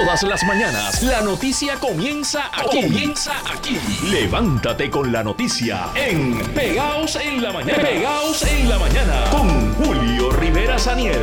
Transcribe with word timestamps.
Todas 0.00 0.24
las 0.24 0.42
mañanas 0.44 1.04
la 1.04 1.20
noticia 1.20 1.76
comienza 1.76 2.50
aquí. 2.52 2.82
Comienza 2.82 3.32
aquí. 3.48 3.78
Levántate 4.10 4.90
con 4.90 5.12
la 5.12 5.22
noticia 5.22 5.86
en 5.94 6.36
Pegaos 6.52 7.14
en 7.14 7.40
la 7.40 7.52
mañana. 7.52 7.80
Pegaos 7.80 8.42
en 8.42 8.68
la 8.68 8.78
mañana 8.80 9.24
con 9.30 9.72
Julio 9.74 10.32
Rivera 10.32 10.80
Saniel. 10.80 11.22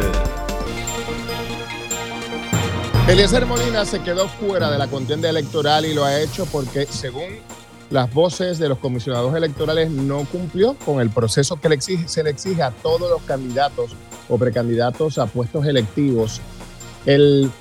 Eliezer 3.09 3.45
Molina 3.45 3.83
se 3.83 3.99
quedó 4.03 4.29
fuera 4.29 4.71
de 4.71 4.77
la 4.77 4.87
contienda 4.87 5.29
electoral 5.29 5.85
y 5.85 5.93
lo 5.93 6.05
ha 6.05 6.21
hecho 6.21 6.45
porque, 6.45 6.85
según 6.85 7.27
las 7.89 8.13
voces 8.13 8.57
de 8.57 8.69
los 8.69 8.77
comisionados 8.77 9.35
electorales, 9.35 9.91
no 9.91 10.23
cumplió 10.31 10.75
con 10.85 11.01
el 11.01 11.09
proceso 11.09 11.59
que 11.59 11.81
se 11.81 12.23
le 12.23 12.29
exige 12.29 12.63
a 12.63 12.71
todos 12.71 13.09
los 13.09 13.21
candidatos 13.23 13.91
o 14.29 14.37
precandidatos 14.37 15.17
a 15.17 15.25
puestos 15.25 15.65
electivos. 15.65 16.39
El 17.05 17.51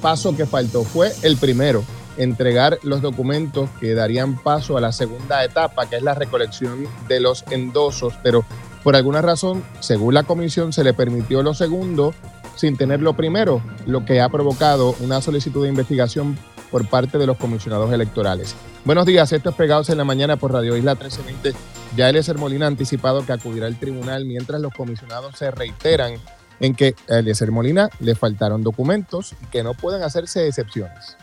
paso 0.00 0.36
que 0.36 0.46
faltó 0.46 0.84
fue 0.84 1.12
el 1.22 1.36
primero, 1.36 1.84
entregar 2.16 2.78
los 2.82 3.02
documentos 3.02 3.70
que 3.80 3.94
darían 3.94 4.36
paso 4.42 4.76
a 4.76 4.80
la 4.80 4.92
segunda 4.92 5.44
etapa, 5.44 5.88
que 5.88 5.96
es 5.96 6.02
la 6.02 6.14
recolección 6.14 6.86
de 7.08 7.20
los 7.20 7.44
endosos, 7.50 8.14
pero 8.22 8.44
por 8.82 8.96
alguna 8.96 9.22
razón, 9.22 9.64
según 9.80 10.14
la 10.14 10.22
comisión, 10.22 10.72
se 10.72 10.84
le 10.84 10.94
permitió 10.94 11.42
lo 11.42 11.54
segundo 11.54 12.14
sin 12.56 12.76
tener 12.76 13.00
lo 13.00 13.14
primero, 13.14 13.62
lo 13.86 14.04
que 14.04 14.20
ha 14.20 14.28
provocado 14.28 14.94
una 15.00 15.20
solicitud 15.20 15.62
de 15.62 15.68
investigación 15.68 16.36
por 16.70 16.88
parte 16.88 17.18
de 17.18 17.26
los 17.26 17.36
comisionados 17.36 17.92
electorales. 17.92 18.54
Buenos 18.84 19.06
días, 19.06 19.32
esto 19.32 19.50
es 19.50 19.56
Pegados 19.56 19.90
en 19.90 19.98
la 19.98 20.04
Mañana 20.04 20.36
por 20.36 20.52
Radio 20.52 20.76
Isla 20.76 20.94
1320. 20.94 21.54
Ya 21.96 22.08
Eliezer 22.08 22.38
Molina 22.38 22.66
ha 22.66 22.68
anticipado 22.68 23.24
que 23.24 23.32
acudirá 23.32 23.66
al 23.66 23.78
tribunal 23.78 24.24
mientras 24.24 24.60
los 24.60 24.72
comisionados 24.72 25.36
se 25.36 25.50
reiteran 25.50 26.14
en 26.60 26.74
que 26.74 26.94
a 27.08 27.18
Eliezer 27.18 27.50
Molina 27.50 27.90
le 28.00 28.14
faltaron 28.14 28.62
documentos 28.62 29.34
y 29.42 29.46
que 29.46 29.62
no 29.62 29.74
pueden 29.74 30.02
hacerse 30.02 30.46
excepciones. 30.46 31.16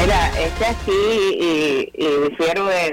Mira, 0.00 0.28
es 0.38 0.52
que 0.52 0.64
aquí, 0.64 0.92
y, 0.92 1.92
y 1.94 2.06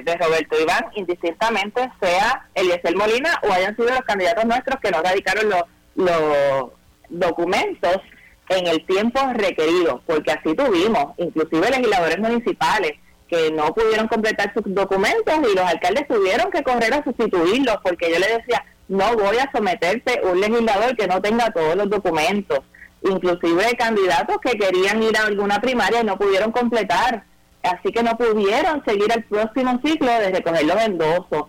de, 0.03 0.17
Roberto 0.17 0.59
Iván, 0.59 0.85
indistintamente 0.95 1.91
sea 1.99 2.47
Eliezer 2.55 2.95
Molina 2.95 3.39
o 3.43 3.51
hayan 3.51 3.75
sido 3.75 3.89
los 3.89 4.01
candidatos 4.01 4.45
nuestros 4.45 4.79
que 4.81 4.89
no 4.89 5.03
radicaron 5.03 5.49
los, 5.49 5.63
los 5.95 6.71
documentos 7.09 8.01
en 8.49 8.67
el 8.67 8.85
tiempo 8.85 9.19
requerido, 9.33 10.01
porque 10.05 10.31
así 10.31 10.53
tuvimos, 10.55 11.13
inclusive 11.17 11.69
legisladores 11.69 12.19
municipales 12.19 12.93
que 13.27 13.51
no 13.51 13.73
pudieron 13.73 14.07
completar 14.07 14.53
sus 14.53 14.63
documentos 14.73 15.33
y 15.51 15.55
los 15.55 15.65
alcaldes 15.65 16.07
tuvieron 16.07 16.51
que 16.51 16.63
correr 16.63 16.93
a 16.93 17.03
sustituirlos, 17.03 17.77
porque 17.83 18.11
yo 18.11 18.19
le 18.19 18.37
decía, 18.37 18.63
no 18.87 19.15
voy 19.15 19.37
a 19.37 19.49
someterte 19.51 20.21
un 20.23 20.39
legislador 20.39 20.95
que 20.95 21.07
no 21.07 21.21
tenga 21.21 21.51
todos 21.51 21.75
los 21.75 21.89
documentos 21.89 22.59
inclusive 23.09 23.75
candidatos 23.77 24.37
que 24.41 24.57
querían 24.57 25.01
ir 25.03 25.17
a 25.17 25.25
alguna 25.25 25.59
primaria 25.59 26.01
y 26.01 26.05
no 26.05 26.17
pudieron 26.17 26.51
completar, 26.51 27.23
así 27.63 27.91
que 27.91 28.03
no 28.03 28.17
pudieron 28.17 28.83
seguir 28.85 29.11
el 29.13 29.23
próximo 29.23 29.79
ciclo 29.83 30.11
de 30.11 30.31
recoger 30.31 30.65
los 30.65 30.81
endosos. 30.81 31.43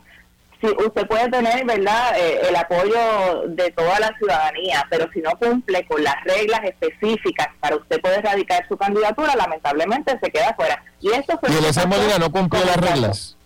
Si 0.61 0.67
usted 0.67 1.07
puede 1.07 1.29
tener, 1.29 1.65
¿verdad?, 1.67 2.19
eh, 2.19 2.41
el 2.49 2.57
apoyo 2.57 3.43
de 3.47 3.71
toda 3.73 4.01
la 4.01 4.17
ciudadanía, 4.17 4.87
pero 4.89 5.07
si 5.13 5.21
no 5.21 5.33
cumple 5.33 5.87
con 5.87 6.03
las 6.03 6.17
reglas 6.25 6.61
específicas 6.65 7.49
para 7.61 7.77
usted 7.77 8.01
poder 8.01 8.25
radicar 8.25 8.67
su 8.67 8.77
candidatura, 8.77 9.37
lamentablemente 9.37 10.19
se 10.23 10.31
queda 10.31 10.55
fuera. 10.55 10.83
Y 11.01 11.13
esto 11.13 11.39
fue... 11.39 11.51
¿Y 11.51 11.57
el 11.57 11.89
Molina 11.89 12.19
no 12.19 12.33
cumplió 12.33 12.65
las 12.65 12.77
reglas? 12.77 13.37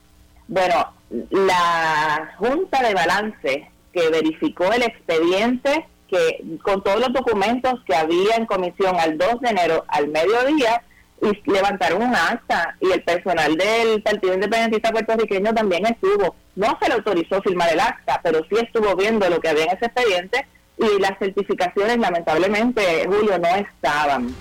Bueno, 0.46 0.92
la 1.30 2.34
Junta 2.38 2.82
de 2.82 2.94
Balance 2.94 3.70
que 3.92 4.08
verificó 4.08 4.72
el 4.72 4.82
expediente 4.82 5.86
que 6.08 6.58
con 6.62 6.82
todos 6.82 7.00
los 7.00 7.12
documentos 7.12 7.74
que 7.86 7.94
había 7.94 8.36
en 8.36 8.46
comisión 8.46 8.98
al 8.98 9.16
2 9.16 9.40
de 9.40 9.50
enero 9.50 9.84
al 9.88 10.08
mediodía, 10.08 10.82
y 11.22 11.50
levantaron 11.50 12.02
un 12.02 12.14
acta 12.14 12.76
y 12.80 12.90
el 12.90 13.02
personal 13.02 13.56
del 13.56 14.02
Partido 14.02 14.34
Independentista 14.34 14.90
Puertorriqueño 14.90 15.52
también 15.52 15.86
estuvo. 15.86 16.34
No 16.56 16.78
se 16.80 16.88
le 16.88 16.94
autorizó 16.94 17.42
firmar 17.42 17.72
el 17.72 17.80
acta, 17.80 18.20
pero 18.22 18.40
sí 18.48 18.56
estuvo 18.60 18.96
viendo 18.96 19.28
lo 19.28 19.40
que 19.40 19.48
había 19.48 19.64
en 19.64 19.76
ese 19.76 19.86
expediente 19.86 20.46
y 20.78 21.00
las 21.00 21.18
certificaciones 21.18 21.98
lamentablemente, 21.98 23.06
Julio, 23.06 23.38
no 23.38 23.48
estaban. 23.48 24.34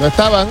No 0.00 0.06
estaban 0.06 0.48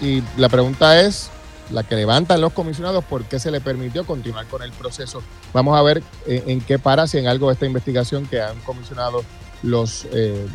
y 0.00 0.22
la 0.36 0.48
pregunta 0.48 1.00
es, 1.00 1.30
la 1.70 1.82
que 1.82 1.94
levantan 1.94 2.40
los 2.40 2.52
comisionados, 2.52 3.04
por 3.04 3.24
qué 3.24 3.38
se 3.38 3.50
le 3.50 3.60
permitió 3.60 4.04
continuar 4.04 4.46
con 4.46 4.62
el 4.62 4.72
proceso. 4.72 5.22
Vamos 5.52 5.78
a 5.78 5.82
ver 5.82 6.02
eh, 6.26 6.44
en, 6.46 6.60
qué 6.60 6.78
para, 6.78 7.06
si 7.06 7.18
en 7.18 7.28
algo 7.28 7.50
esta 7.50 7.66
investigación 7.66 8.26
que 8.26 8.40
han 8.40 8.58
comisionado 8.60 9.24
los 9.62 10.06
eh, 10.12 10.46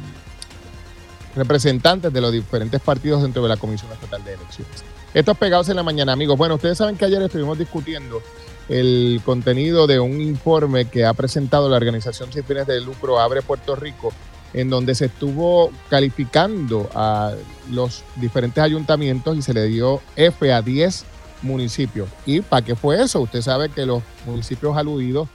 representantes 1.35 2.12
de 2.12 2.22
los 2.22 2.31
diferentes 2.31 2.81
partidos 2.81 3.23
dentro 3.23 3.44
de 3.44 3.50
la 3.50 3.57
Comisión 3.57 3.91
Estatal 3.91 4.23
de 4.23 4.34
Elecciones. 4.34 4.84
Estos 5.13 5.38
pegados 5.38 5.69
en 5.69 5.78
la 5.78 5.84
mañana, 5.84 6.13
amigos. 6.13 6.38
Bueno, 6.38 6.56
ustedes 6.56 6.78
saben 6.78 6.97
que 6.97 7.06
ayer 7.06 7.22
estuvimos 7.22 7.57
discutiendo 7.57 8.22
el 8.68 9.22
contenido 9.23 9.88
de 9.88 10.00
un 10.00 10.19
informe 10.22 10.85
que 10.85 11.06
ha 11.06 11.13
presentado 11.13 11.69
la 11.69 11.78
organización 11.78 12.34
sin 12.34 12.44
fines 12.44 12.68
de 12.68 12.81
lucro 12.81 13.19
Abre 13.19 13.41
Puerto 13.41 13.75
Rico, 13.75 14.12
en 14.53 14.69
donde 14.69 14.96
se 14.96 15.06
estuvo 15.06 15.72
calificando 15.90 16.90
a 16.94 17.34
los 17.72 18.03
diferentes 18.16 18.63
ayuntamientos 18.63 19.38
y 19.38 19.41
se 19.41 19.53
le 19.53 19.66
dio 19.66 20.02
F 20.16 20.52
a 20.52 20.62
10 20.62 21.06
municipios. 21.44 22.09
¿Y 22.25 22.41
para 22.41 22.66
qué 22.66 22.75
fue 22.75 23.02
eso? 23.02 23.22
Usted 23.22 23.41
sabe 23.41 23.69
que 23.69 23.85
los 23.85 24.02
municipios 24.25 24.75
aludidos 24.75 25.29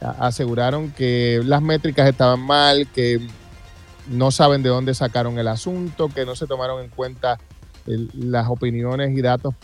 aseguraron 0.00 0.90
que 0.90 1.40
las 1.44 1.62
métricas 1.62 2.08
estaban 2.08 2.40
mal, 2.40 2.86
que 2.94 3.26
no 4.08 4.30
saben 4.30 4.62
de 4.62 4.68
dónde 4.68 4.94
sacaron 4.94 5.38
el 5.38 5.48
asunto, 5.48 6.08
que 6.08 6.24
no 6.24 6.34
se 6.34 6.46
tomaron 6.46 6.82
en 6.82 6.90
cuenta 6.90 7.38
las 7.86 8.48
opiniones 8.48 9.16
y 9.16 9.22
datos 9.22 9.54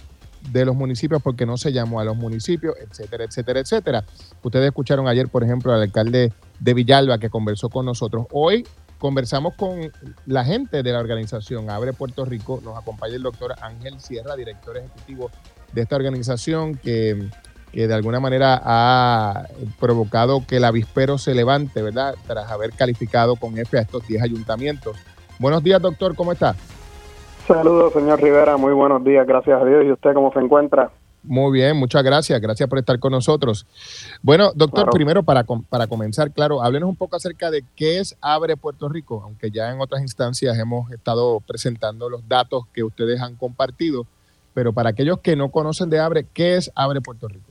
de 0.51 0.65
los 0.65 0.75
municipios 0.75 1.23
porque 1.23 1.47
no 1.47 1.57
se 1.57 1.73
llamó 1.73 2.01
a 2.01 2.05
los 2.05 2.17
municipios, 2.17 2.75
etcétera, 2.81 3.25
etcétera, 3.25 3.61
etcétera. 3.61 4.05
Ustedes 4.43 4.67
escucharon 4.67 5.07
ayer, 5.07 5.29
por 5.29 5.45
ejemplo, 5.45 5.73
al 5.73 5.83
alcalde 5.83 6.33
de 6.59 6.75
Villalba 6.75 7.19
que 7.19 7.29
conversó 7.29 7.69
con 7.69 7.87
nosotros. 7.87 8.27
Hoy 8.33 8.67
conversamos 8.99 9.55
con 9.55 9.93
la 10.27 10.45
gente 10.45 10.83
de 10.83 10.93
la 10.93 10.99
organización 10.99 11.71
Abre 11.71 11.93
Puerto 11.93 12.25
Rico. 12.25 12.61
Nos 12.65 12.79
acompaña 12.79 13.17
el 13.17 13.23
doctor 13.23 13.55
Ángel 13.61 14.01
Sierra, 14.01 14.37
director 14.37 14.77
ejecutivo 14.77 15.31
de 15.73 15.83
esta 15.83 15.97
organización, 15.97 16.75
que, 16.77 17.29
de 17.73 17.95
alguna 17.95 18.21
manera 18.21 18.61
ha 18.65 19.47
provocado 19.79 20.45
que 20.47 20.57
el 20.57 20.65
avispero 20.65 21.19
se 21.19 21.35
levante, 21.35 21.83
¿verdad? 21.83 22.15
Tras 22.27 22.51
haber 22.51 22.73
calificado 22.73 23.37
con 23.37 23.59
F 23.59 23.79
a 23.79 23.83
estos 23.83 24.07
10 24.07 24.23
ayuntamientos. 24.23 24.97
Buenos 25.39 25.63
días, 25.63 25.81
doctor, 25.81 26.15
¿cómo 26.15 26.33
está? 26.33 26.55
Saludos, 27.47 27.93
señor 27.93 28.23
Rivera, 28.23 28.57
muy 28.57 28.73
buenos 28.73 29.03
días, 29.05 29.27
gracias 29.27 29.61
a 29.61 29.65
Dios. 29.65 29.85
¿Y 29.85 29.93
usted 29.93 30.15
cómo 30.15 30.33
se 30.33 30.41
encuentra? 30.41 30.91
Muy 31.23 31.53
bien, 31.53 31.77
muchas 31.77 32.03
gracias. 32.03 32.41
Gracias 32.41 32.69
por 32.69 32.79
estar 32.79 32.99
con 32.99 33.13
nosotros. 33.13 33.67
Bueno, 34.23 34.53
doctor, 34.55 34.89
primero 34.91 35.23
para, 35.23 35.45
para 35.69 35.87
comenzar, 35.87 36.33
claro, 36.33 36.63
háblenos 36.63 36.89
un 36.89 36.97
poco 36.97 37.17
acerca 37.17 37.51
de 37.51 37.63
qué 37.77 37.99
es 37.99 38.17
Abre 38.21 38.57
Puerto 38.57 38.89
Rico, 38.89 39.21
aunque 39.25 39.51
ya 39.51 39.71
en 39.71 39.81
otras 39.81 40.01
instancias 40.01 40.59
hemos 40.59 40.91
estado 40.93 41.41
presentando 41.41 42.09
los 42.09 42.27
datos 42.27 42.65
que 42.73 42.85
ustedes 42.85 43.21
han 43.21 43.37
compartido, 43.37 44.07
pero 44.55 44.73
para 44.73 44.91
aquellos 44.91 45.21
que 45.21 45.37
no 45.37 45.51
conocen 45.51 45.91
de 45.91 45.99
Abre, 45.99 46.27
¿qué 46.33 46.57
es 46.57 46.73
Abre 46.75 47.01
Puerto 47.01 47.29
Rico? 47.29 47.50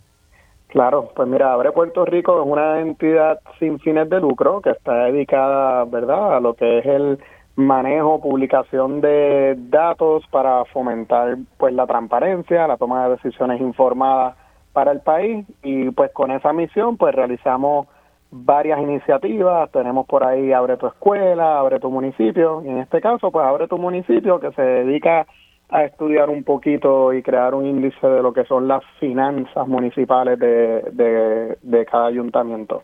Claro, 0.70 1.10
pues 1.16 1.28
mira, 1.28 1.52
Abre 1.52 1.72
Puerto 1.72 2.06
Rico 2.06 2.40
es 2.40 2.48
una 2.48 2.80
entidad 2.80 3.40
sin 3.58 3.80
fines 3.80 4.08
de 4.08 4.20
lucro 4.20 4.62
que 4.62 4.70
está 4.70 5.06
dedicada, 5.06 5.84
¿verdad?, 5.86 6.38
a 6.38 6.40
lo 6.40 6.54
que 6.54 6.78
es 6.78 6.86
el 6.86 7.18
manejo, 7.56 8.22
publicación 8.22 9.02
de 9.02 9.56
datos 9.58 10.24
para 10.30 10.64
fomentar 10.66 11.38
pues 11.58 11.74
la 11.74 11.88
transparencia, 11.88 12.68
la 12.68 12.78
toma 12.78 13.06
de 13.06 13.16
decisiones 13.16 13.60
informadas 13.60 14.36
para 14.72 14.92
el 14.92 15.02
país. 15.02 15.46
Y 15.64 15.90
pues 15.90 16.12
con 16.14 16.30
esa 16.32 16.54
misión 16.54 16.98
pues 16.98 17.16
realizamos 17.16 17.88
varias 18.30 18.80
iniciativas, 18.80 19.72
tenemos 19.72 20.06
por 20.06 20.24
ahí 20.24 20.54
Abre 20.54 20.78
tu 20.78 20.86
escuela, 20.86 21.60
Abre 21.60 21.80
tu 21.80 21.90
municipio, 21.90 22.62
y 22.64 22.70
en 22.70 22.78
este 22.78 23.02
caso 23.02 23.32
pues 23.32 23.44
Abre 23.44 23.68
tu 23.68 23.80
municipio 23.80 24.40
que 24.40 24.52
se 24.52 24.62
dedica 24.62 25.26
estudiar 25.72 26.30
un 26.30 26.44
poquito 26.44 27.14
y 27.14 27.22
crear 27.22 27.54
un 27.54 27.66
índice 27.66 28.08
de 28.08 28.22
lo 28.22 28.34
que 28.34 28.46
son 28.46 28.68
las 28.68 28.84
finanzas 29.00 29.68
municipales 29.68 30.40
de, 30.40 30.82
de, 30.92 31.58
de 31.62 31.86
cada 31.86 32.08
ayuntamiento. 32.08 32.84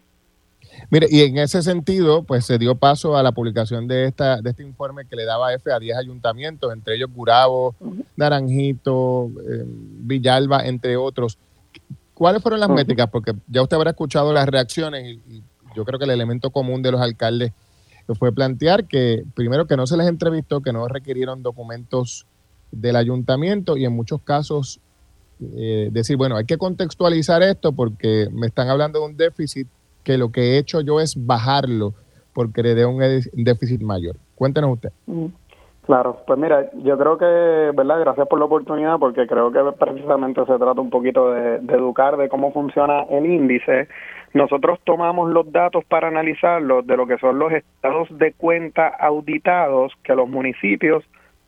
Mire, 0.89 1.07
y 1.09 1.21
en 1.21 1.37
ese 1.37 1.61
sentido, 1.61 2.23
pues 2.23 2.45
se 2.45 2.57
dio 2.57 2.75
paso 2.75 3.17
a 3.17 3.23
la 3.23 3.31
publicación 3.31 3.87
de 3.87 4.05
esta 4.05 4.41
de 4.41 4.49
este 4.49 4.63
informe 4.63 5.05
que 5.07 5.15
le 5.15 5.25
daba 5.25 5.53
F 5.53 5.71
a 5.71 5.79
10 5.79 5.97
ayuntamientos, 5.97 6.73
entre 6.73 6.95
ellos 6.95 7.09
Gurabo, 7.13 7.75
Naranjito, 8.15 9.29
eh, 9.49 9.63
Villalba, 9.65 10.65
entre 10.65 10.97
otros. 10.97 11.37
¿Cuáles 12.13 12.41
fueron 12.41 12.59
las 12.59 12.69
métricas? 12.69 13.09
Porque 13.09 13.33
ya 13.47 13.61
usted 13.61 13.77
habrá 13.77 13.91
escuchado 13.91 14.31
las 14.31 14.47
reacciones 14.47 15.17
y, 15.27 15.43
yo 15.75 15.83
creo 15.83 15.99
que 15.99 16.05
el 16.05 16.11
elemento 16.11 16.51
común 16.51 16.81
de 16.81 16.93
los 16.93 17.01
alcaldes 17.01 17.51
fue 18.17 18.31
plantear 18.31 18.85
que 18.85 19.25
primero 19.33 19.67
que 19.67 19.75
no 19.75 19.85
se 19.85 19.97
les 19.97 20.07
entrevistó, 20.07 20.61
que 20.61 20.71
no 20.71 20.87
requirieron 20.87 21.43
documentos 21.43 22.25
del 22.71 22.95
ayuntamiento 22.95 23.77
y 23.77 23.85
en 23.85 23.93
muchos 23.93 24.21
casos 24.21 24.79
eh, 25.41 25.89
decir, 25.91 26.17
bueno, 26.17 26.37
hay 26.37 26.45
que 26.45 26.57
contextualizar 26.57 27.43
esto 27.43 27.73
porque 27.73 28.27
me 28.31 28.47
están 28.47 28.69
hablando 28.69 28.99
de 28.99 29.05
un 29.05 29.17
déficit 29.17 29.67
que 30.03 30.17
lo 30.17 30.31
que 30.31 30.41
he 30.41 30.57
hecho 30.57 30.81
yo 30.81 30.99
es 31.01 31.25
bajarlo 31.25 31.93
porque 32.33 32.63
le 32.63 32.75
dé 32.75 32.85
un 32.85 32.99
déficit 33.33 33.81
mayor. 33.81 34.15
Cuéntenos 34.35 34.73
usted. 34.73 34.91
Claro, 35.85 36.17
pues 36.25 36.39
mira, 36.39 36.69
yo 36.73 36.97
creo 36.97 37.17
que, 37.17 37.25
¿verdad? 37.25 37.99
Gracias 37.99 38.27
por 38.27 38.39
la 38.39 38.45
oportunidad 38.45 38.97
porque 38.97 39.27
creo 39.27 39.51
que 39.51 39.59
precisamente 39.77 40.43
se 40.45 40.57
trata 40.57 40.81
un 40.81 40.89
poquito 40.89 41.31
de, 41.31 41.57
educar 41.57 42.17
de 42.17 42.27
cómo 42.27 42.51
funciona 42.51 43.03
el 43.03 43.25
índice. 43.25 43.87
Nosotros 44.33 44.79
tomamos 44.83 45.31
los 45.31 45.51
datos 45.51 45.85
para 45.85 46.07
analizarlos 46.07 46.87
de 46.87 46.97
lo 46.97 47.05
que 47.05 47.17
son 47.19 47.37
los 47.37 47.51
estados 47.53 48.07
de 48.17 48.33
cuenta 48.33 48.87
auditados 48.87 49.93
que 50.03 50.15
los 50.15 50.27
municipios 50.27 51.03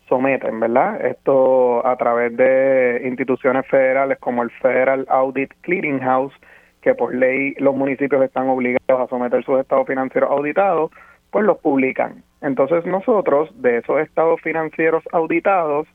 someten, 0.07 0.59
¿verdad? 0.59 1.05
Esto 1.05 1.85
a 1.85 1.95
través 1.97 2.35
de 2.35 3.01
instituciones 3.05 3.65
federales 3.67 4.17
como 4.19 4.43
el 4.43 4.51
Federal 4.51 5.05
Audit 5.09 5.53
Clearinghouse, 5.61 6.33
que 6.81 6.95
por 6.95 7.13
ley 7.13 7.53
los 7.57 7.75
municipios 7.75 8.23
están 8.23 8.47
obligados 8.49 9.01
a 9.01 9.07
someter 9.07 9.43
sus 9.43 9.59
estados 9.59 9.87
financieros 9.87 10.31
auditados, 10.31 10.91
pues 11.31 11.45
los 11.45 11.57
publican. 11.59 12.23
Entonces 12.41 12.85
nosotros, 12.85 13.49
de 13.61 13.77
esos 13.77 13.99
estados 13.99 14.39
financieros 14.41 15.03
auditados, 15.11 15.87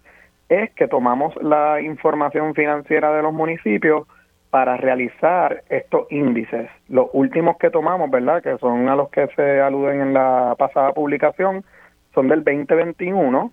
es 0.49 0.71
que 0.75 0.89
tomamos 0.89 1.35
la 1.43 1.81
información 1.81 2.55
financiera 2.55 3.13
de 3.13 3.23
los 3.23 3.33
municipios 3.33 4.07
para 4.51 4.77
realizar 4.77 5.63
estos 5.71 6.13
índices. 6.13 6.69
Los 6.89 7.07
últimos 7.15 7.57
que 7.57 7.71
tomamos, 7.71 8.11
¿verdad? 8.11 8.43
Que 8.43 8.59
son 8.59 8.87
a 8.89 8.97
los 8.97 9.09
que 9.09 9.27
se 9.29 9.63
aluden 9.63 10.03
en 10.03 10.13
la 10.13 10.55
pasada 10.59 10.93
publicación, 10.93 11.65
son 12.15 12.29
del 12.29 12.45
2021, 12.45 13.51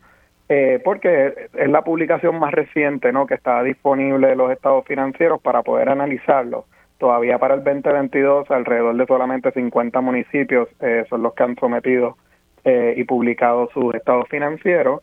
eh, 0.51 0.81
porque 0.83 1.49
es 1.53 1.69
la 1.69 1.83
publicación 1.83 2.39
más 2.39 2.51
reciente, 2.51 3.13
¿no? 3.13 3.27
Que 3.27 3.35
está 3.35 3.61
disponible 3.61 4.29
de 4.29 4.35
los 4.35 4.51
estados 4.51 4.83
financieros 4.85 5.39
para 5.41 5.61
poder 5.61 5.89
analizarlo. 5.89 6.65
Todavía 6.97 7.37
para 7.37 7.53
el 7.53 7.63
2022, 7.63 8.49
alrededor 8.49 8.97
de 8.97 9.05
solamente 9.05 9.51
50 9.51 10.01
municipios 10.01 10.67
eh, 10.81 11.05
son 11.07 11.21
los 11.21 11.35
que 11.35 11.43
han 11.43 11.55
sometido 11.55 12.17
eh, 12.65 12.95
y 12.97 13.03
publicado 13.03 13.69
sus 13.73 13.93
estados 13.93 14.27
financieros. 14.27 15.01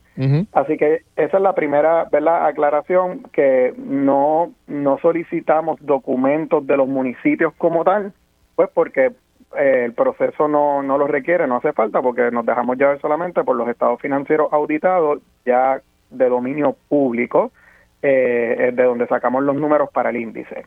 Así 0.52 0.76
que 0.76 1.02
esa 1.14 1.36
es 1.36 1.42
la 1.42 1.54
primera 1.54 2.06
¿verdad? 2.10 2.46
aclaración, 2.46 3.22
que 3.32 3.72
no, 3.78 4.52
no 4.66 4.98
solicitamos 4.98 5.78
documentos 5.80 6.66
de 6.66 6.76
los 6.76 6.88
municipios 6.88 7.54
como 7.56 7.84
tal, 7.84 8.12
pues 8.56 8.68
porque 8.74 9.12
eh, 9.56 9.84
el 9.84 9.94
proceso 9.94 10.48
no, 10.48 10.82
no 10.82 10.98
lo 10.98 11.06
requiere, 11.06 11.46
no 11.46 11.56
hace 11.56 11.72
falta, 11.72 12.02
porque 12.02 12.30
nos 12.30 12.46
dejamos 12.46 12.76
llevar 12.76 13.00
solamente 13.00 13.44
por 13.44 13.56
los 13.56 13.68
estados 13.68 14.00
financieros 14.00 14.52
auditados 14.52 15.20
ya 15.44 15.80
de 16.10 16.28
dominio 16.28 16.76
público, 16.88 17.52
eh, 18.02 18.72
de 18.74 18.82
donde 18.82 19.06
sacamos 19.06 19.42
los 19.42 19.56
números 19.56 19.90
para 19.92 20.10
el 20.10 20.16
índice. 20.16 20.66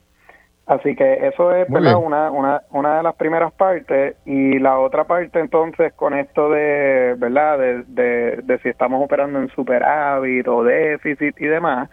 Así 0.70 0.96
que 0.96 1.28
eso 1.28 1.52
es 1.52 1.68
Una, 1.68 1.98
una, 2.30 2.62
una 2.70 2.98
de 2.98 3.04
las 3.04 3.16
primeras 3.16 3.52
partes 3.54 4.18
y 4.26 4.60
la 4.60 4.78
otra 4.78 5.06
parte 5.06 5.40
entonces 5.40 5.94
con 5.94 6.14
esto 6.14 6.52
de, 6.52 7.16
¿verdad? 7.18 7.58
De, 7.58 8.38
de, 8.44 8.60
si 8.62 8.70
estamos 8.70 9.04
operando 9.04 9.40
en 9.40 9.50
superávit 9.50 10.48
o 10.48 10.64
déficit 10.64 11.42
y 11.42 11.46
demás, 11.46 11.90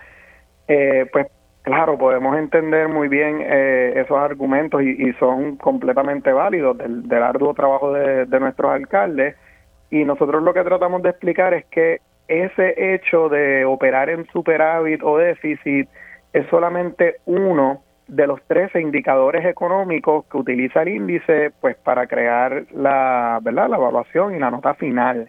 eh, 0.69 1.09
pues 1.11 1.27
claro, 1.67 1.99
podemos 1.99 2.39
entender 2.39 2.89
muy 2.89 3.09
bien 3.09 3.41
eh, 3.43 3.93
esos 3.97 4.17
argumentos 4.17 4.83
y, 4.83 5.13
son 5.15 5.57
completamente 5.57 6.33
válidos 6.33 6.79
del, 6.79 7.09
del 7.09 7.23
arduo 7.23 7.55
trabajo 7.55 7.93
de, 7.93 8.25
de 8.25 8.41
nuestros 8.41 8.71
alcaldes. 8.71 9.35
Y 9.91 10.05
nosotros 10.05 10.43
lo 10.43 10.55
que 10.55 10.63
tratamos 10.63 11.03
de 11.03 11.11
explicar 11.11 11.55
es 11.55 11.65
que 11.67 12.01
ese 12.29 12.95
hecho 12.95 13.29
de 13.29 13.65
operar 13.65 14.11
en 14.11 14.27
superávit 14.29 15.03
o 15.03 15.19
déficit 15.19 15.89
es 16.33 16.47
solamente 16.49 17.17
uno 17.27 17.83
de 18.07 18.27
los 18.29 18.41
13 18.47 18.81
indicadores 18.81 19.45
económicos 19.45 20.25
que 20.27 20.37
utiliza 20.37 20.83
el 20.83 20.89
índice 20.89 21.51
pues 21.61 21.77
para 21.77 22.07
crear 22.07 22.65
la 22.73 23.41
verdad 23.43 23.69
la 23.69 23.77
evaluación 23.77 24.37
y 24.37 24.39
la 24.39 24.51
nota 24.51 24.75
final 24.75 25.29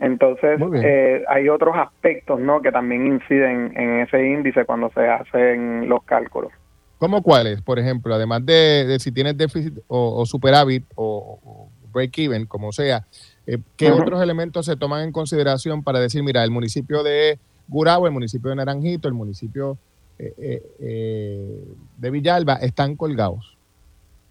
entonces 0.00 0.60
eh, 0.82 1.22
hay 1.28 1.48
otros 1.48 1.76
aspectos 1.76 2.40
no 2.40 2.60
que 2.60 2.72
también 2.72 3.06
inciden 3.06 3.72
en 3.76 4.00
ese 4.00 4.26
índice 4.26 4.64
cuando 4.64 4.90
se 4.90 5.06
hacen 5.06 5.88
los 5.88 6.02
cálculos 6.04 6.52
¿Cómo 6.98 7.22
cuáles? 7.22 7.62
Por 7.62 7.78
ejemplo, 7.78 8.14
además 8.14 8.44
de, 8.44 8.98
si 9.00 9.10
tienes 9.10 9.34
déficit 9.34 9.78
o, 9.88 10.26
superávit 10.26 10.84
o, 10.96 11.70
break-even, 11.90 12.44
como 12.44 12.72
sea, 12.72 13.06
eh, 13.46 13.56
¿qué 13.78 13.90
otros 13.90 14.22
elementos 14.22 14.66
se 14.66 14.76
toman 14.76 15.04
en 15.04 15.10
consideración 15.10 15.82
para 15.82 15.98
decir, 15.98 16.22
mira, 16.22 16.44
el 16.44 16.50
municipio 16.50 17.02
de 17.02 17.38
Gurabo, 17.68 18.06
el 18.06 18.12
municipio 18.12 18.50
de 18.50 18.56
Naranjito, 18.56 19.08
el 19.08 19.14
municipio 19.14 19.78
eh, 20.18 20.62
eh, 20.78 21.64
de 21.96 22.10
Villalba 22.10 22.56
están 22.56 22.96
colgados? 22.96 23.56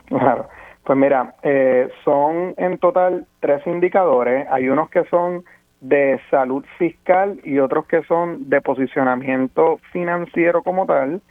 Claro. 0.05 0.47
Pues 0.83 0.97
mira, 0.97 1.35
eh, 1.43 1.89
son 2.03 2.55
en 2.57 2.77
total 2.79 3.27
tres 3.39 3.65
indicadores. 3.67 4.47
Hay 4.49 4.69
unos 4.69 4.89
que 4.89 5.03
son 5.05 5.43
de 5.81 6.19
salud 6.29 6.65
fiscal 6.77 7.39
y 7.43 7.59
otros 7.59 7.85
que 7.85 8.03
son 8.03 8.49
de 8.49 8.61
posicionamiento 8.61 9.79
financiero 9.91 10.63
como 10.63 10.85
tal. 10.85 11.21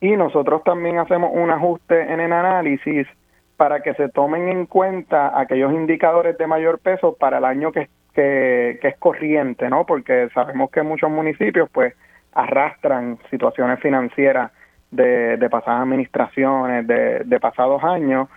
Y 0.00 0.16
nosotros 0.16 0.64
también 0.64 0.98
hacemos 0.98 1.30
un 1.32 1.50
ajuste 1.50 2.12
en 2.12 2.20
el 2.20 2.32
análisis 2.32 3.06
para 3.56 3.80
que 3.80 3.94
se 3.94 4.08
tomen 4.08 4.48
en 4.48 4.66
cuenta 4.66 5.38
aquellos 5.38 5.72
indicadores 5.72 6.36
de 6.36 6.46
mayor 6.48 6.80
peso 6.80 7.14
para 7.14 7.38
el 7.38 7.44
año 7.44 7.70
que, 7.70 7.88
que, 8.12 8.78
es 8.82 8.96
corriente, 8.98 9.68
¿no? 9.68 9.86
Porque 9.86 10.28
sabemos 10.34 10.70
que 10.70 10.82
muchos 10.82 11.10
municipios, 11.10 11.68
pues, 11.70 11.94
arrastran 12.32 13.18
situaciones 13.30 13.78
financieras 13.78 14.50
de, 14.90 15.36
de 15.36 15.50
pasadas 15.50 15.82
administraciones, 15.82 16.86
de, 16.86 17.20
de 17.20 17.40
pasados 17.40 17.84
años, 17.84 18.28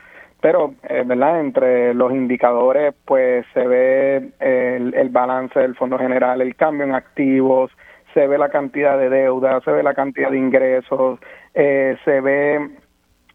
pero, 0.46 0.76
eh, 0.88 1.02
¿verdad? 1.04 1.40
Entre 1.40 1.96
los 1.96 2.12
indicadores, 2.12 2.94
pues 3.04 3.48
se 3.56 3.66
ve 3.66 4.30
el, 4.40 5.10
balance 5.10 5.60
del 5.60 5.74
Fondo 5.74 5.98
General, 5.98 6.40
el 6.40 6.56
cambio 6.56 6.86
en 6.86 6.94
activos, 6.94 7.72
se 8.14 8.28
ve 8.28 8.38
la 8.38 8.50
cantidad 8.50 8.96
de 8.96 9.10
deuda, 9.10 9.60
se 9.62 9.72
ve 9.72 9.82
la 9.82 9.96
cantidad 9.96 10.30
de 10.30 10.38
ingresos, 10.38 11.20
eh, 11.56 11.98
se 12.06 12.22
ve 12.22 12.70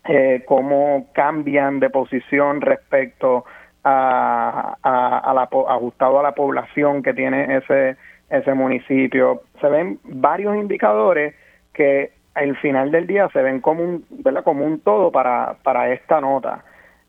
eh, 0.04 0.44
cómo 0.46 1.08
cambian 1.12 1.80
de 1.80 1.90
posición 1.90 2.60
respecto 2.60 3.44
a, 3.82 4.76
a, 4.80 5.18
a 5.18 5.34
la, 5.34 5.48
ajustado 5.68 6.20
a 6.20 6.22
la 6.22 6.36
población 6.36 7.02
que 7.02 7.12
tiene 7.12 7.56
ese 7.56 7.96
ese 8.30 8.54
municipio. 8.54 9.42
Se 9.60 9.68
ven 9.68 9.98
varios 10.04 10.54
indicadores 10.54 11.34
que 11.72 12.12
al 12.34 12.56
final 12.58 12.92
del 12.92 13.08
día 13.08 13.28
se 13.32 13.42
ven 13.42 13.60
como 13.60 13.82
un, 13.82 14.04
¿verdad? 14.10 14.44
como 14.44 14.64
un 14.64 14.78
todo 14.78 15.10
para, 15.10 15.56
para 15.64 15.92
esta 15.92 16.20
nota. 16.20 16.62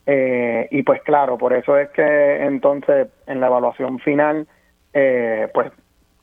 Eh, 0.05 0.67
y 0.71 0.83
pues 0.83 1.01
claro, 1.03 1.37
por 1.37 1.53
eso 1.53 1.77
es 1.77 1.89
que 1.89 2.43
entonces 2.43 3.07
en 3.27 3.39
la 3.39 3.47
evaluación 3.47 3.99
final, 3.99 4.47
eh, 4.93 5.47
pues 5.53 5.71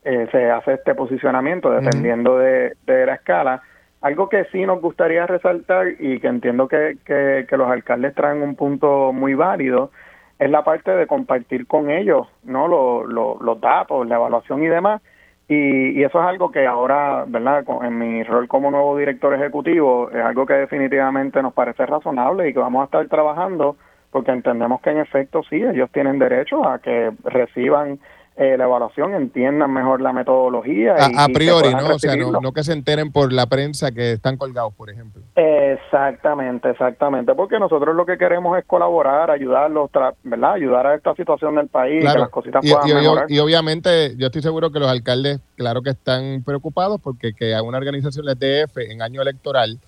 eh, 0.04 0.26
se 0.32 0.50
hace 0.50 0.74
este 0.74 0.94
posicionamiento 0.94 1.70
dependiendo 1.70 2.38
de, 2.38 2.74
de, 2.86 3.06
la 3.06 3.14
escala. 3.14 3.62
Algo 4.00 4.28
que 4.28 4.44
sí 4.52 4.64
nos 4.64 4.80
gustaría 4.80 5.26
resaltar 5.26 5.88
y 5.98 6.20
que 6.20 6.28
entiendo 6.28 6.68
que, 6.68 6.98
que, 7.04 7.46
que 7.48 7.56
los 7.56 7.68
alcaldes 7.68 8.14
traen 8.14 8.42
un 8.42 8.54
punto 8.54 9.12
muy 9.12 9.34
válido 9.34 9.90
es 10.38 10.50
la 10.50 10.62
parte 10.62 10.92
de 10.92 11.06
compartir 11.06 11.66
con 11.66 11.90
ellos 11.90 12.28
no 12.44 12.68
los 12.68 13.60
datos, 13.60 14.06
la 14.06 14.16
evaluación 14.16 14.62
y 14.62 14.68
demás. 14.68 15.02
Y, 15.48 16.02
eso 16.02 16.20
es 16.20 16.26
algo 16.26 16.50
que 16.50 16.66
ahora, 16.66 17.24
¿verdad? 17.26 17.64
En 17.82 17.98
mi 17.98 18.22
rol 18.22 18.46
como 18.48 18.70
nuevo 18.70 18.96
director 18.98 19.32
ejecutivo, 19.34 20.10
es 20.10 20.22
algo 20.22 20.44
que 20.44 20.54
definitivamente 20.54 21.42
nos 21.42 21.54
parece 21.54 21.86
razonable 21.86 22.48
y 22.48 22.52
que 22.52 22.58
vamos 22.58 22.82
a 22.82 22.84
estar 22.84 23.08
trabajando 23.08 23.76
porque 24.10 24.30
entendemos 24.30 24.80
que 24.80 24.90
en 24.90 24.98
efecto 24.98 25.42
sí, 25.48 25.56
ellos 25.56 25.90
tienen 25.90 26.18
derecho 26.18 26.66
a 26.66 26.78
que 26.78 27.12
reciban 27.24 27.98
eh, 28.40 28.56
la 28.56 28.64
evaluación 28.64 29.14
entiendan 29.14 29.72
mejor 29.72 30.00
la 30.00 30.12
metodología. 30.12 30.94
a, 30.94 31.26
priori, 31.26 31.74
¿no? 31.74 31.96
O 31.96 31.98
sea, 31.98 32.14
no, 32.14 32.52
que 32.52 32.62
se 32.62 32.72
enteren 32.72 33.10
por 33.10 33.32
la 33.32 33.46
prensa 33.46 33.90
que 33.90 34.12
están 34.12 34.36
colgados, 34.36 34.72
por 34.74 34.90
ejemplo. 34.90 35.22
Exactamente, 35.34 36.70
exactamente, 36.70 37.34
porque 37.34 37.58
nosotros 37.58 37.96
lo 37.96 38.06
que 38.06 38.16
queremos 38.16 38.56
es 38.56 38.64
colaborar, 38.64 39.32
ayudarlos, 39.32 39.90
¿verdad? 40.22 40.52
Ayudar 40.52 40.86
a 40.86 40.94
esta 40.94 41.16
situación 41.16 41.56
del 41.56 41.66
país, 41.66 41.98
que 41.98 42.16
las 42.16 42.28
cositas 42.28 42.62
puedan 42.62 43.02
mejorar. 43.02 43.26
Y, 43.28 43.40
obviamente 43.40 44.14
yo 44.16 44.26
estoy 44.26 44.42
seguro 44.42 44.70
que 44.70 44.78
los 44.78 44.88
alcaldes, 44.88 45.40
claro 45.56 45.82
que 45.82 45.90
están 45.90 46.44
preocupados 46.46 47.00
porque 47.00 47.32
que 47.32 47.56
a 47.56 47.62
una 47.64 47.78
organización 47.78 48.24
les 48.24 48.38
DF 48.38 48.78
en 48.88 49.02
año 49.02 49.20
electoral 49.20 49.80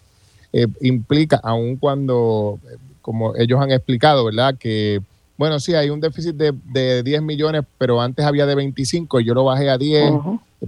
eh, 0.52 0.66
implica, 0.80 1.40
aun 1.44 1.76
cuando, 1.76 2.58
eh, 2.68 2.76
como 3.00 3.36
ellos 3.36 3.60
han 3.60 3.70
explicado, 3.70 4.24
¿verdad? 4.24 4.56
Que 4.58 5.00
bueno, 5.40 5.58
sí, 5.58 5.74
hay 5.74 5.88
un 5.88 6.02
déficit 6.02 6.36
de, 6.36 6.52
de 6.52 7.02
10 7.02 7.22
millones, 7.22 7.62
pero 7.78 7.98
antes 7.98 8.26
había 8.26 8.44
de 8.44 8.54
25 8.54 9.20
y 9.20 9.24
yo 9.24 9.32
lo 9.32 9.42
bajé 9.42 9.70
a 9.70 9.78
10, 9.78 10.12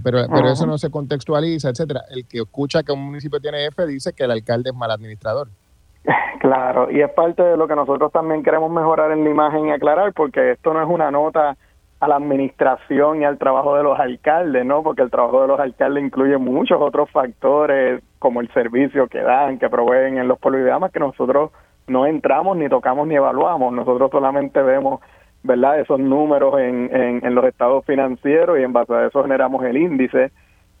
pero, 0.03 0.25
pero 0.27 0.49
eso 0.49 0.65
no 0.65 0.79
se 0.79 0.89
contextualiza, 0.89 1.69
etcétera. 1.69 2.01
El 2.09 2.25
que 2.25 2.39
escucha 2.39 2.81
que 2.81 2.91
un 2.91 3.05
municipio 3.05 3.39
tiene 3.39 3.67
F 3.67 3.85
dice 3.85 4.13
que 4.13 4.23
el 4.23 4.31
alcalde 4.31 4.71
es 4.71 4.75
mal 4.75 4.89
administrador. 4.89 5.49
Claro, 6.39 6.91
y 6.91 6.99
es 6.99 7.09
parte 7.11 7.41
de 7.41 7.55
lo 7.55 7.69
que 7.69 7.75
nosotros 7.75 8.11
también 8.11 8.43
queremos 8.43 8.69
mejorar 8.69 9.11
en 9.11 9.23
la 9.23 9.29
imagen 9.29 9.67
y 9.67 9.71
aclarar, 9.71 10.11
porque 10.11 10.51
esto 10.51 10.73
no 10.73 10.81
es 10.81 10.89
una 10.89 11.09
nota 11.09 11.55
a 12.01 12.07
la 12.07 12.15
administración 12.15 13.21
y 13.21 13.25
al 13.25 13.37
trabajo 13.37 13.77
de 13.77 13.83
los 13.83 13.97
alcaldes, 13.97 14.65
¿no? 14.65 14.83
Porque 14.83 15.03
el 15.03 15.11
trabajo 15.11 15.43
de 15.43 15.47
los 15.47 15.59
alcaldes 15.59 16.03
incluye 16.03 16.37
muchos 16.37 16.81
otros 16.81 17.09
factores 17.11 18.03
como 18.19 18.41
el 18.41 18.51
servicio 18.51 19.07
que 19.07 19.21
dan, 19.21 19.57
que 19.57 19.69
proveen 19.69 20.17
en 20.17 20.27
los 20.27 20.37
poligramas, 20.39 20.91
que 20.91 20.99
nosotros 20.99 21.51
no 21.87 22.05
entramos 22.05 22.57
ni 22.57 22.69
tocamos 22.69 23.07
ni 23.07 23.15
evaluamos, 23.15 23.73
nosotros 23.73 24.09
solamente 24.11 24.61
vemos 24.61 25.01
verdad 25.43 25.79
esos 25.79 25.99
números 25.99 26.57
en, 26.59 26.89
en, 26.93 27.35
los 27.35 27.45
estados 27.45 27.85
financieros 27.85 28.57
y 28.57 28.63
en 28.63 28.71
base 28.71 28.93
a 28.93 29.07
eso 29.07 29.23
generamos 29.23 29.63
el 29.65 29.75
índice 29.75 30.31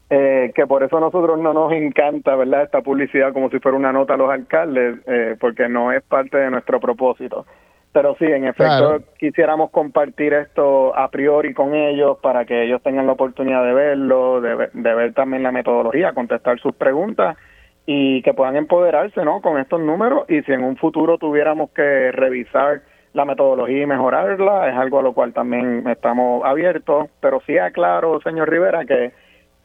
eh, 0.09 0.51
que 0.55 0.67
por 0.67 0.83
eso 0.83 0.97
a 0.97 1.01
nosotros 1.01 1.39
no 1.39 1.53
nos 1.53 1.71
encanta 1.73 2.35
verdad 2.35 2.63
esta 2.63 2.81
publicidad 2.81 3.33
como 3.33 3.49
si 3.49 3.59
fuera 3.59 3.77
una 3.77 3.91
nota 3.91 4.13
a 4.13 4.17
los 4.17 4.29
alcaldes 4.29 4.99
eh, 5.05 5.35
porque 5.39 5.67
no 5.67 5.91
es 5.91 6.01
parte 6.03 6.37
de 6.37 6.49
nuestro 6.49 6.79
propósito. 6.79 7.45
Pero 7.91 8.15
sí 8.17 8.25
en 8.25 8.45
efecto 8.45 8.99
quisiéramos 9.19 9.69
compartir 9.69 10.33
esto 10.33 10.95
a 10.95 11.09
priori 11.09 11.53
con 11.53 11.75
ellos 11.75 12.17
para 12.21 12.45
que 12.45 12.63
ellos 12.63 12.81
tengan 12.81 13.05
la 13.05 13.13
oportunidad 13.13 13.63
de 13.63 13.73
verlo 13.73 14.41
de, 14.41 14.69
de 14.73 14.95
ver 14.95 15.13
también 15.13 15.43
la 15.43 15.51
metodología 15.51 16.13
contestar 16.13 16.59
sus 16.59 16.75
preguntas 16.75 17.37
y 17.85 18.21
que 18.21 18.33
puedan 18.33 18.55
empoderarse 18.55 19.23
no 19.25 19.41
con 19.41 19.59
estos 19.59 19.81
números 19.81 20.25
y 20.29 20.41
si 20.43 20.53
en 20.53 20.63
un 20.63 20.77
futuro 20.77 21.17
tuviéramos 21.17 21.71
que 21.71 22.11
revisar 22.11 22.81
la 23.13 23.25
metodología 23.25 23.83
y 23.83 23.85
mejorarla, 23.85 24.69
es 24.69 24.75
algo 24.75 24.99
a 24.99 25.03
lo 25.03 25.13
cual 25.13 25.33
también 25.33 25.87
estamos 25.87 26.43
abiertos, 26.45 27.09
pero 27.19 27.41
sí 27.45 27.57
aclaro, 27.57 28.19
señor 28.21 28.49
Rivera, 28.49 28.85
que, 28.85 29.11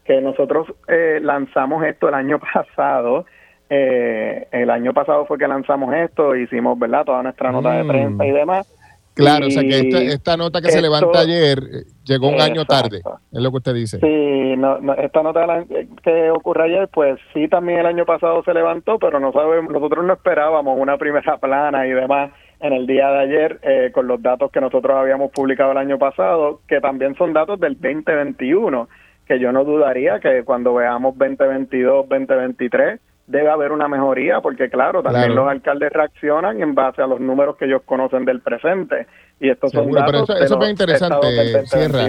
que 0.05 0.21
nosotros 0.21 0.67
eh, 0.87 1.19
lanzamos 1.23 1.85
esto 1.85 2.09
el 2.09 2.15
año 2.15 2.39
pasado, 2.53 3.25
eh, 3.71 4.49
el 4.53 4.71
año 4.71 4.93
pasado 4.93 5.25
fue 5.27 5.39
que 5.39 5.49
lanzamos 5.49 5.95
esto, 5.95 6.37
hicimos, 6.37 6.79
¿verdad?, 6.79 7.05
toda 7.05 7.23
nuestra 7.23 7.51
nota 7.53 7.73
de 7.73 7.85
prensa 7.85 8.27
y 8.27 8.33
demás, 8.33 8.67
Claro, 9.19 9.49
o 9.49 9.51
sea 9.51 9.63
que 9.63 9.81
esta, 10.13 10.37
nota 10.37 10.61
que 10.61 10.71
se 10.71 10.81
levanta 10.81 11.19
ayer 11.19 11.59
eh, 11.59 11.85
llegó 12.05 12.29
un 12.29 12.41
año 12.41 12.65
tarde, 12.65 12.99
es 13.33 13.43
lo 13.43 13.51
que 13.51 13.57
usted 13.57 13.75
dice. 13.75 13.99
Sí, 13.99 14.57
no, 14.57 14.79
esta 14.95 15.25
nota 15.25 15.65
que 16.05 16.31
ocurre 16.31 16.67
ayer, 16.67 16.89
pues 16.89 17.19
sí, 17.35 17.49
también 17.49 17.81
el 17.81 17.87
año 17.87 18.05
pasado 18.05 18.45
se 18.45 18.55
levantó, 18.55 19.01
pero 19.01 19.19
no 19.19 19.33
sabemos, 19.33 19.73
nosotros 19.73 20.05
no 20.05 20.13
esperábamos 20.13 20.79
una 20.79 20.97
primera 20.99 21.37
plana 21.39 21.85
y 21.89 21.91
demás 21.91 22.31
en 22.61 22.73
el 22.73 22.87
día 22.87 23.11
de 23.11 23.19
ayer 23.19 23.59
eh, 23.63 23.91
con 23.93 24.07
los 24.07 24.23
datos 24.23 24.53
que 24.53 24.61
nosotros 24.61 24.97
habíamos 24.97 25.33
publicado 25.33 25.73
el 25.73 25.79
año 25.79 25.99
pasado, 25.99 26.61
que 26.69 26.81
también 26.81 27.17
son 27.17 27.33
datos 27.33 27.59
del 27.59 27.75
2021, 27.75 28.89
que 29.27 29.41
yo 29.41 29.51
no 29.51 29.65
dudaría 29.65 30.21
que 30.21 30.45
cuando 30.45 30.75
veamos 30.75 31.19
2022, 31.19 32.09
2023 32.09 33.01
debe 33.29 33.51
haber 33.51 33.73
una 33.73 33.89
mejoría, 33.89 34.41
porque 34.41 34.69
claro, 34.71 35.03
también 35.03 35.35
los 35.35 35.47
alcaldes 35.47 35.93
reaccionan 35.93 36.61
en 36.61 36.75
base 36.75 37.03
a 37.03 37.07
los 37.07 37.21
números 37.21 37.57
que 37.57 37.67
ellos 37.67 37.83
conocen 37.85 38.25
del 38.25 38.41
presente. 38.41 39.07
Y 39.39 39.51
estos 39.51 39.71
son 39.71 39.93
datos 39.93 40.29
eso, 40.31 40.37
eso 40.37 40.63
es 40.63 40.71
interesante, 40.71 41.67
Sierra, 41.67 42.07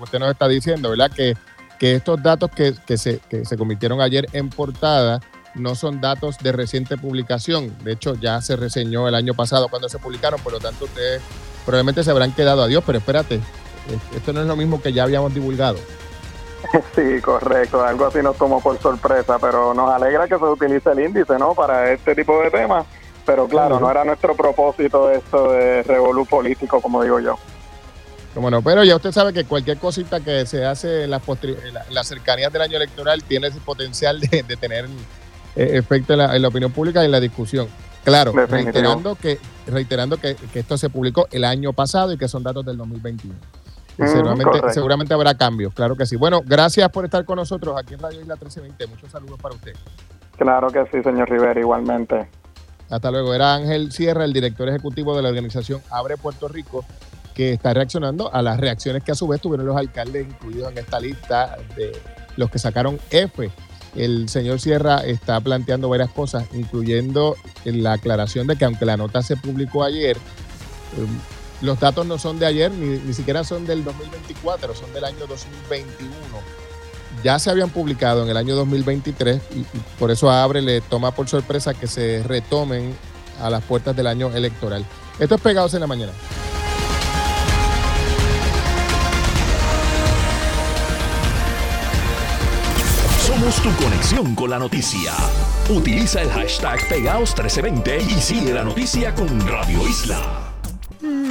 usted 0.00 0.18
nos 0.18 0.30
está 0.30 0.48
diciendo, 0.48 0.90
¿verdad? 0.90 1.10
Que, 1.14 1.34
que 1.78 1.96
estos 1.96 2.22
datos 2.22 2.50
que, 2.52 2.72
que, 2.86 2.96
se, 2.96 3.20
que 3.28 3.44
se 3.44 3.58
convirtieron 3.58 4.00
ayer 4.00 4.26
en 4.32 4.48
portada 4.48 5.20
no 5.56 5.74
son 5.74 6.00
datos 6.00 6.38
de 6.38 6.52
reciente 6.52 6.96
publicación. 6.96 7.76
De 7.82 7.92
hecho, 7.92 8.14
ya 8.14 8.40
se 8.40 8.54
reseñó 8.54 9.08
el 9.08 9.16
año 9.16 9.34
pasado 9.34 9.68
cuando 9.68 9.88
se 9.88 9.98
publicaron, 9.98 10.40
por 10.40 10.52
lo 10.52 10.60
tanto 10.60 10.84
ustedes 10.84 11.20
probablemente 11.66 12.04
se 12.04 12.12
habrán 12.12 12.32
quedado 12.32 12.62
a 12.62 12.68
Dios, 12.68 12.84
pero 12.86 12.98
espérate, 12.98 13.40
esto 14.14 14.32
no 14.32 14.40
es 14.40 14.46
lo 14.46 14.54
mismo 14.54 14.80
que 14.80 14.92
ya 14.92 15.02
habíamos 15.02 15.34
divulgado. 15.34 15.78
Sí, 16.94 17.20
correcto, 17.20 17.82
algo 17.84 18.06
así 18.06 18.18
nos 18.22 18.36
tomó 18.36 18.60
por 18.60 18.78
sorpresa, 18.78 19.38
pero 19.38 19.74
nos 19.74 19.90
alegra 19.90 20.28
que 20.28 20.38
se 20.38 20.44
utilice 20.44 20.90
el 20.90 21.00
índice, 21.00 21.38
¿no? 21.38 21.54
Para 21.54 21.92
este 21.92 22.14
tipo 22.14 22.40
de 22.42 22.50
temas, 22.50 22.86
pero 23.24 23.46
claro, 23.48 23.80
no 23.80 23.90
era 23.90 24.04
nuestro 24.04 24.34
propósito 24.34 25.10
esto 25.10 25.52
de 25.52 25.82
revolú 25.82 26.26
político, 26.26 26.80
como 26.80 27.02
digo 27.02 27.20
yo. 27.20 27.38
Bueno, 28.34 28.62
pero 28.62 28.84
ya 28.84 28.94
usted 28.94 29.10
sabe 29.10 29.32
que 29.32 29.44
cualquier 29.44 29.78
cosita 29.78 30.20
que 30.20 30.46
se 30.46 30.64
hace 30.64 31.04
en 31.04 31.10
las, 31.10 31.22
la, 31.90 32.04
cercanías 32.04 32.52
del 32.52 32.62
año 32.62 32.76
electoral 32.76 33.24
tiene 33.24 33.48
ese 33.48 33.58
potencial 33.60 34.20
de, 34.20 34.42
tener 34.42 34.84
eh, 35.56 35.70
efecto 35.72 36.12
en 36.12 36.40
la, 36.42 36.48
opinión 36.48 36.70
pública 36.70 37.02
y 37.02 37.06
en 37.06 37.10
la 37.10 37.20
discusión. 37.20 37.68
Claro, 38.04 38.32
reiterando 38.32 39.14
que 39.14 39.38
reiterando 39.66 40.16
que, 40.16 40.34
que, 40.34 40.60
esto 40.60 40.78
se 40.78 40.88
publicó 40.88 41.28
el 41.32 41.44
año 41.44 41.72
pasado 41.72 42.12
y 42.12 42.18
que 42.18 42.28
son 42.28 42.42
datos 42.42 42.64
del 42.64 42.78
2021 42.78 43.34
seguramente, 43.96 45.14
habrá 45.14 45.34
cambios, 45.34 45.74
claro 45.74 45.96
que 45.96 46.06
sí. 46.06 46.16
Bueno, 46.16 46.42
gracias 46.44 46.88
por 46.90 47.04
estar 47.04 47.24
con 47.24 47.36
nosotros 47.36 47.76
aquí 47.78 47.94
en 47.94 48.00
Radio 48.00 48.20
Isla 48.20 48.34
1320. 48.34 48.86
Muchos 48.86 49.10
saludos 49.10 49.38
para 49.40 49.54
usted. 49.54 49.72
Claro 50.36 50.68
que 50.70 50.84
sí, 50.90 51.02
señor 51.02 51.28
Rivera, 51.28 51.60
igualmente. 51.60 52.28
Hasta 52.88 53.10
luego. 53.10 53.34
Era 53.34 53.54
Ángel 53.54 53.92
Sierra, 53.92 54.24
el 54.24 54.32
director 54.32 54.68
ejecutivo 54.68 55.16
de 55.16 55.22
la 55.22 55.28
organización 55.28 55.80
Abre 55.90 56.16
Puerto 56.16 56.48
Rico, 56.48 56.84
que 57.34 57.52
está 57.52 57.72
reaccionando 57.72 58.32
a 58.32 58.42
las 58.42 58.58
reacciones 58.58 59.04
que 59.04 59.12
a 59.12 59.14
su 59.14 59.28
vez 59.28 59.40
tuvieron 59.40 59.66
los 59.66 59.76
alcaldes 59.76 60.26
incluidos 60.26 60.72
en 60.72 60.78
esta 60.78 60.98
lista 60.98 61.56
de 61.76 61.92
los 62.36 62.50
que 62.50 62.58
sacaron 62.58 62.98
F. 63.10 63.50
El 63.94 64.28
señor 64.28 64.60
Sierra 64.60 64.98
está 64.98 65.40
planteando 65.40 65.88
varias 65.88 66.10
cosas, 66.10 66.46
incluyendo 66.54 67.36
la 67.64 67.92
aclaración 67.94 68.46
de 68.46 68.56
que 68.56 68.64
aunque 68.64 68.86
la 68.86 68.96
nota 68.96 69.22
se 69.22 69.36
publicó 69.36 69.84
ayer, 69.84 70.16
los 71.62 71.78
datos 71.78 72.06
no 72.06 72.18
son 72.18 72.38
de 72.38 72.46
ayer, 72.46 72.70
ni, 72.70 73.12
siquiera 73.12 73.44
son 73.44 73.66
del 73.66 73.84
2024, 73.84 74.74
son 74.74 74.92
del 74.92 75.04
año 75.04 75.26
2021. 75.26 76.10
Ya 77.22 77.38
se 77.38 77.50
habían 77.50 77.68
publicado 77.68 78.22
en 78.22 78.30
el 78.30 78.36
año 78.36 78.54
2023 78.56 79.40
y, 79.54 79.64
por 79.98 80.10
eso 80.10 80.30
a 80.30 80.42
Abre 80.42 80.62
le 80.62 80.80
toma 80.80 81.10
por 81.10 81.28
sorpresa 81.28 81.74
que 81.74 81.86
se 81.86 82.22
retomen 82.22 82.94
a 83.42 83.50
las 83.50 83.62
puertas 83.62 83.94
del 83.94 84.06
año 84.06 84.34
electoral. 84.34 84.84
Esto 85.18 85.34
es 85.34 85.40
Pegados 85.40 85.74
en 85.74 85.80
la 85.80 85.86
Mañana. 85.86 86.12
Somos 93.26 93.56
tu 93.62 93.84
conexión 93.84 94.34
con 94.34 94.50
la 94.50 94.58
noticia. 94.58 95.12
Utiliza 95.68 96.22
el 96.22 96.30
hashtag 96.30 96.80
Pegaos1320 96.88 98.16
y 98.16 98.20
sigue 98.20 98.52
la 98.52 98.64
noticia 98.64 99.14
con 99.14 99.28
Radio 99.46 99.86
Isla. 99.86 100.49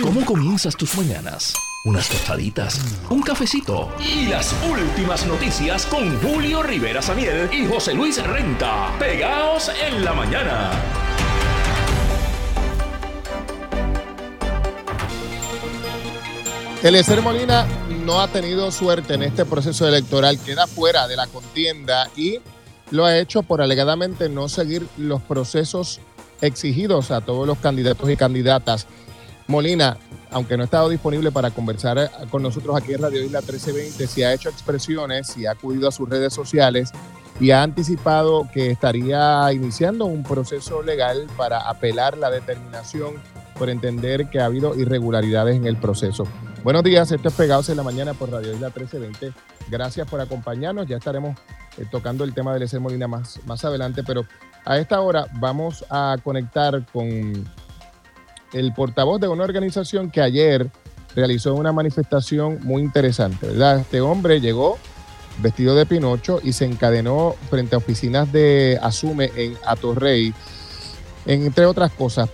¿Cómo 0.02 0.26
comienzas 0.26 0.76
tus 0.76 0.98
mañanas? 0.98 1.54
Unas 1.86 2.10
tostaditas, 2.10 2.82
un 3.10 3.22
cafecito 3.22 3.90
y 3.98 4.26
las 4.26 4.54
últimas 4.70 5.26
noticias 5.26 5.86
con 5.86 6.20
Julio 6.20 6.62
Rivera 6.62 7.02
Samiel 7.02 7.50
y 7.54 7.66
José 7.66 7.94
Luis 7.94 8.22
Renta. 8.22 8.94
Pegaos 9.00 9.72
en 9.82 10.04
la 10.04 10.14
mañana. 10.14 10.72
Eliezer 16.84 17.22
Molina 17.22 17.66
no 18.04 18.20
ha 18.20 18.28
tenido 18.28 18.72
suerte 18.72 19.14
en 19.14 19.24
este 19.24 19.46
proceso 19.46 19.88
electoral, 19.88 20.38
queda 20.40 20.68
fuera 20.68 21.08
de 21.08 21.16
la 21.16 21.28
contienda 21.28 22.10
y 22.18 22.40
lo 22.92 23.06
ha 23.06 23.18
hecho 23.18 23.44
por 23.44 23.62
alegadamente 23.62 24.28
no 24.28 24.50
seguir 24.50 24.86
los 24.98 25.22
procesos 25.22 26.02
exigidos 26.42 27.12
a 27.12 27.22
todos 27.22 27.48
los 27.48 27.58
candidatos 27.60 28.10
y 28.10 28.18
candidatas. 28.18 28.88
Molina, 29.50 29.98
aunque 30.30 30.56
no 30.56 30.62
ha 30.62 30.66
estado 30.66 30.90
disponible 30.90 31.32
para 31.32 31.50
conversar 31.50 31.98
eh, 31.98 32.10
con 32.30 32.44
nosotros 32.44 32.78
aquí 32.78 32.94
en 32.94 33.02
Radio 33.02 33.24
Isla 33.24 33.40
1320, 33.40 34.06
si 34.06 34.22
ha 34.22 34.32
hecho 34.32 34.48
expresiones, 34.48 35.26
si 35.26 35.48
ha 35.48 35.52
acudido 35.52 35.88
a 35.88 35.92
sus 35.92 36.08
redes 36.08 36.34
sociales 36.34 36.92
y 37.40 37.50
ha 37.50 37.64
anticipado 37.64 38.48
que 38.54 38.70
estaría 38.70 39.52
iniciando 39.52 40.06
un 40.06 40.22
proceso 40.22 40.84
legal 40.84 41.26
para 41.36 41.68
apelar 41.68 42.16
la 42.16 42.30
determinación 42.30 43.16
por 43.58 43.72
entender 43.72 44.30
que 44.30 44.40
ha 44.40 44.46
habido 44.46 44.76
irregularidades 44.76 45.56
en 45.56 45.66
el 45.66 45.78
proceso. 45.78 46.28
Buenos 46.64 46.84
días, 46.84 47.12
esto 47.12 47.30
es 47.30 47.34
Pegados 47.34 47.70
en 47.70 47.78
la 47.78 47.84
Mañana 47.84 48.14
por 48.14 48.32
Radio 48.32 48.54
Isla 48.54 48.68
1320. 48.68 49.34
Gracias 49.68 50.08
por 50.08 50.22
acompañarnos. 50.22 50.86
Ya 50.86 50.98
estaremos 50.98 51.36
eh, 51.78 51.86
tocando 51.90 52.24
el 52.24 52.36
tema 52.36 52.54
del 52.54 52.64
Eser 52.64 52.82
Molina 52.82 53.08
más, 53.08 53.40
más 53.48 53.66
adelante, 53.66 54.04
pero 54.06 54.26
a 54.64 54.78
esta 54.78 55.02
hora 55.02 55.26
vamos 55.40 55.86
a 55.90 56.18
conectar 56.24 56.86
con 56.94 57.48
el 58.54 58.74
portavoz 58.74 59.20
de 59.20 59.28
una 59.28 59.44
organización 59.44 60.10
que 60.10 60.22
ayer 60.22 60.70
realizó 61.16 61.56
una 61.56 61.72
manifestación 61.72 62.60
muy 62.64 62.82
interesante, 62.82 63.48
¿verdad? 63.48 63.80
Este 63.80 64.02
hombre 64.02 64.40
llegó 64.42 64.78
vestido 65.42 65.76
de 65.76 65.86
Pinocho 65.86 66.40
y 66.44 66.54
se 66.54 66.66
encadenó 66.66 67.36
frente 67.50 67.76
a 67.76 67.78
oficinas 67.78 68.32
de 68.32 68.80
Asume 68.82 69.32
en 69.36 69.56
Atorrey, 69.66 70.34
entre 71.26 71.66
otras 71.66 71.92
cosas, 71.92 72.30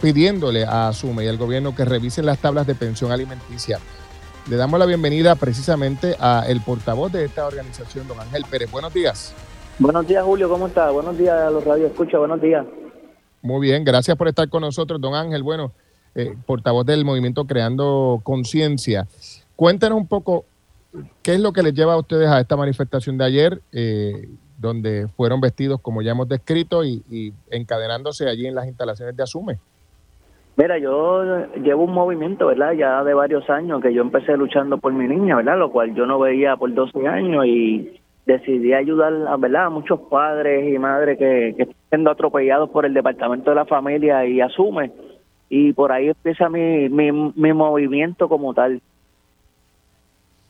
pidiéndole 0.00 0.64
a 0.64 0.88
Asume 0.88 1.24
y 1.24 1.28
al 1.28 1.38
gobierno 1.38 1.74
que 1.74 1.84
revisen 1.84 2.26
las 2.26 2.38
tablas 2.38 2.66
de 2.66 2.74
pensión 2.74 3.10
alimenticia. 3.10 3.78
Le 4.48 4.56
damos 4.56 4.78
la 4.78 4.86
bienvenida 4.86 5.34
precisamente 5.34 6.16
a 6.18 6.44
el 6.46 6.60
portavoz 6.62 7.12
de 7.12 7.24
esta 7.24 7.46
organización, 7.46 8.08
don 8.08 8.20
Ángel 8.20 8.44
Pérez. 8.50 8.70
Buenos 8.70 8.94
días. 8.94 9.34
Buenos 9.78 10.06
días, 10.06 10.24
Julio, 10.24 10.48
¿cómo 10.48 10.66
está? 10.68 10.90
Buenos 10.90 11.16
días 11.18 11.38
a 11.38 11.50
los 11.50 11.64
Radio 11.64 11.86
Escucha, 11.86 12.18
buenos 12.18 12.40
días. 12.40 12.64
Muy 13.42 13.66
bien, 13.66 13.84
gracias 13.84 14.16
por 14.16 14.28
estar 14.28 14.48
con 14.48 14.62
nosotros, 14.62 15.00
don 15.00 15.14
Ángel. 15.14 15.42
Bueno, 15.42 15.72
eh, 16.14 16.34
portavoz 16.46 16.84
del 16.84 17.04
movimiento 17.04 17.44
Creando 17.46 18.20
Conciencia. 18.24 19.06
Cuéntanos 19.54 19.98
un 19.98 20.08
poco 20.08 20.44
qué 21.22 21.34
es 21.34 21.40
lo 21.40 21.52
que 21.52 21.62
les 21.62 21.74
lleva 21.74 21.94
a 21.94 21.98
ustedes 21.98 22.28
a 22.28 22.40
esta 22.40 22.56
manifestación 22.56 23.18
de 23.18 23.24
ayer, 23.24 23.60
eh, 23.72 24.28
donde 24.58 25.06
fueron 25.16 25.40
vestidos 25.40 25.80
como 25.80 26.02
ya 26.02 26.12
hemos 26.12 26.28
descrito 26.28 26.84
y, 26.84 27.32
encadenándose 27.50 28.28
allí 28.28 28.46
en 28.46 28.54
las 28.54 28.66
instalaciones 28.66 29.16
de 29.16 29.22
Asume. 29.22 29.58
Mira, 30.56 30.76
yo 30.78 31.46
llevo 31.62 31.84
un 31.84 31.92
movimiento, 31.92 32.46
¿verdad? 32.46 32.72
Ya 32.72 33.04
de 33.04 33.14
varios 33.14 33.48
años 33.48 33.80
que 33.80 33.94
yo 33.94 34.02
empecé 34.02 34.36
luchando 34.36 34.78
por 34.78 34.92
mi 34.92 35.06
niña, 35.06 35.36
¿verdad? 35.36 35.56
Lo 35.56 35.70
cual 35.70 35.94
yo 35.94 36.04
no 36.04 36.18
veía 36.18 36.56
por 36.56 36.74
12 36.74 37.06
años 37.06 37.46
y 37.46 38.00
decidí 38.26 38.74
ayudar 38.74 39.38
¿verdad? 39.38 39.66
a 39.66 39.70
muchos 39.70 40.00
padres 40.10 40.74
y 40.74 40.78
madres 40.78 41.16
que, 41.16 41.54
que 41.56 41.68
siendo 41.88 42.10
atropellados 42.10 42.70
por 42.70 42.84
el 42.84 42.94
Departamento 42.94 43.50
de 43.50 43.56
la 43.56 43.64
Familia 43.64 44.26
y 44.26 44.40
asume. 44.40 44.92
Y 45.48 45.72
por 45.72 45.92
ahí 45.92 46.08
empieza 46.08 46.48
mi, 46.48 46.88
mi, 46.88 47.10
mi 47.12 47.52
movimiento 47.52 48.28
como 48.28 48.52
tal. 48.52 48.80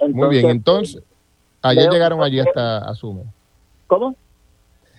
Muy 0.00 0.28
bien, 0.28 0.50
entonces, 0.50 1.02
ayer 1.62 1.90
llegaron 1.90 2.23
allí 2.23 2.40
hasta 2.40 2.78
Asume. 2.78 3.23
¿Cómo? 3.87 4.14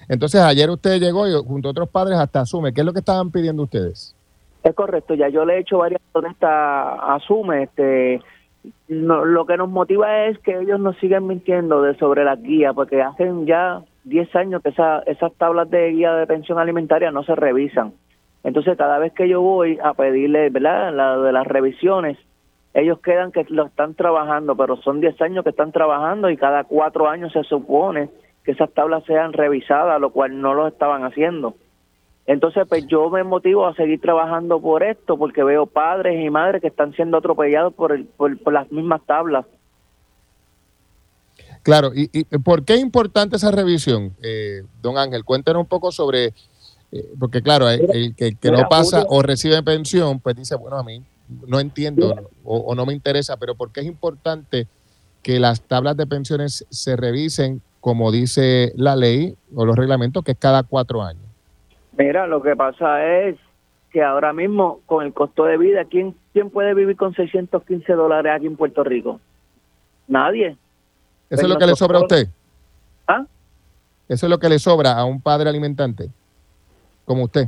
Entonces, 0.07 0.41
ayer 0.41 0.69
usted 0.69 0.99
llegó 0.99 1.27
y 1.27 1.33
junto 1.45 1.69
a 1.69 1.71
otros 1.71 1.89
padres 1.89 2.17
hasta 2.17 2.41
Asume. 2.41 2.73
¿Qué 2.73 2.81
es 2.81 2.85
lo 2.85 2.93
que 2.93 2.99
estaban 2.99 3.31
pidiendo 3.31 3.63
ustedes? 3.63 4.15
Es 4.63 4.75
correcto, 4.75 5.13
ya 5.13 5.29
yo 5.29 5.45
le 5.45 5.55
he 5.55 5.59
hecho 5.59 5.77
varias 5.77 6.01
preguntas 6.11 6.49
a 6.49 7.15
Asume. 7.15 7.63
Este, 7.63 8.21
no, 8.87 9.23
lo 9.23 9.45
que 9.45 9.55
nos 9.55 9.69
motiva 9.69 10.25
es 10.25 10.37
que 10.39 10.59
ellos 10.59 10.79
nos 10.79 10.97
siguen 10.97 11.27
mintiendo 11.27 11.81
de 11.81 11.95
sobre 11.97 12.25
las 12.25 12.41
guías, 12.41 12.73
porque 12.73 13.01
hacen 13.01 13.45
ya 13.45 13.81
10 14.09 14.35
años 14.35 14.61
que 14.61 14.69
esa, 14.69 14.99
esas 15.05 15.33
tablas 15.35 15.69
de 15.69 15.89
guía 15.91 16.13
de 16.13 16.27
pensión 16.27 16.59
alimentaria 16.59 17.11
no 17.11 17.23
se 17.23 17.35
revisan. 17.35 17.93
Entonces, 18.43 18.77
cada 18.77 18.99
vez 18.99 19.13
que 19.13 19.29
yo 19.29 19.41
voy 19.41 19.79
a 19.81 19.93
pedirle, 19.93 20.49
¿verdad?, 20.49 20.93
la 20.93 21.17
de 21.17 21.31
las 21.31 21.47
revisiones, 21.47 22.17
ellos 22.73 22.99
quedan 22.99 23.31
que 23.31 23.45
lo 23.49 23.65
están 23.65 23.95
trabajando, 23.95 24.55
pero 24.55 24.77
son 24.77 25.01
10 25.01 25.21
años 25.21 25.43
que 25.43 25.49
están 25.49 25.71
trabajando 25.71 26.29
y 26.29 26.37
cada 26.37 26.63
cuatro 26.63 27.09
años 27.09 27.33
se 27.33 27.43
supone 27.43 28.09
que 28.43 28.51
esas 28.51 28.71
tablas 28.73 29.03
sean 29.05 29.33
revisadas, 29.33 29.99
lo 29.99 30.11
cual 30.11 30.39
no 30.39 30.53
lo 30.53 30.67
estaban 30.67 31.03
haciendo. 31.03 31.55
Entonces, 32.25 32.67
pues 32.69 32.85
yo 32.85 33.09
me 33.09 33.23
motivo 33.23 33.65
a 33.65 33.73
seguir 33.73 33.99
trabajando 33.99 34.61
por 34.61 34.83
esto, 34.83 35.17
porque 35.17 35.43
veo 35.43 35.65
padres 35.65 36.23
y 36.23 36.29
madres 36.29 36.61
que 36.61 36.67
están 36.67 36.93
siendo 36.93 37.17
atropellados 37.17 37.73
por, 37.73 37.91
el, 37.91 38.05
por, 38.05 38.53
las 38.53 38.71
mismas 38.71 39.01
tablas. 39.07 39.47
Claro, 41.63 41.91
¿y, 41.93 42.09
y 42.13 42.23
por 42.39 42.63
qué 42.63 42.75
es 42.75 42.81
importante 42.81 43.35
esa 43.35 43.51
revisión, 43.51 44.13
eh, 44.23 44.63
don 44.81 44.97
Ángel? 44.97 45.25
Cuéntenos 45.25 45.61
un 45.61 45.67
poco 45.67 45.91
sobre, 45.91 46.33
eh, 46.91 47.09
porque 47.19 47.41
claro, 47.41 47.69
el, 47.69 48.15
que, 48.15 48.35
no 48.51 48.67
pasa 48.69 49.05
o 49.09 49.21
recibe 49.21 49.61
pensión, 49.61 50.19
pues 50.19 50.35
dice, 50.35 50.55
bueno, 50.55 50.77
a 50.77 50.83
mí 50.83 51.03
no 51.47 51.59
entiendo 51.59 52.15
o, 52.43 52.73
no 52.75 52.85
me 52.85 52.93
interesa, 52.93 53.37
pero 53.37 53.55
¿por 53.55 53.71
qué 53.71 53.81
es 53.81 53.85
importante 53.85 54.67
que 55.21 55.39
las 55.39 55.61
tablas 55.61 55.97
de 55.97 56.07
pensiones 56.07 56.65
se 56.69 56.95
revisen 56.95 57.61
como 57.81 58.11
dice 58.11 58.73
la 58.75 58.95
ley 58.95 59.35
o 59.53 59.65
los 59.65 59.75
reglamentos, 59.75 60.23
que 60.23 60.31
es 60.31 60.37
cada 60.37 60.63
cuatro 60.63 61.01
años? 61.01 61.23
Mira, 61.97 62.25
lo 62.25 62.41
que 62.41 62.55
pasa 62.55 63.05
es 63.05 63.35
que 63.91 64.01
ahora 64.01 64.33
mismo 64.33 64.79
con 64.85 65.05
el 65.05 65.13
costo 65.13 65.45
de 65.45 65.57
vida, 65.57 65.85
¿quién, 65.85 66.15
quién 66.33 66.49
puede 66.49 66.73
vivir 66.73 66.95
con 66.95 67.13
615 67.13 67.93
dólares 67.93 68.31
aquí 68.35 68.47
en 68.47 68.55
Puerto 68.55 68.83
Rico? 68.83 69.19
Nadie. 70.07 70.57
¿Eso 71.29 71.43
es 71.43 71.49
lo 71.49 71.57
que 71.57 71.67
le 71.67 71.75
sobra 71.75 71.99
a 71.99 72.01
usted? 72.01 72.27
¿Ah? 73.07 73.25
¿Eso 74.07 74.25
es 74.25 74.29
lo 74.29 74.39
que 74.39 74.49
le 74.49 74.59
sobra 74.59 74.93
a 74.93 75.05
un 75.05 75.21
padre 75.21 75.49
alimentante 75.49 76.09
como 77.05 77.23
usted? 77.23 77.47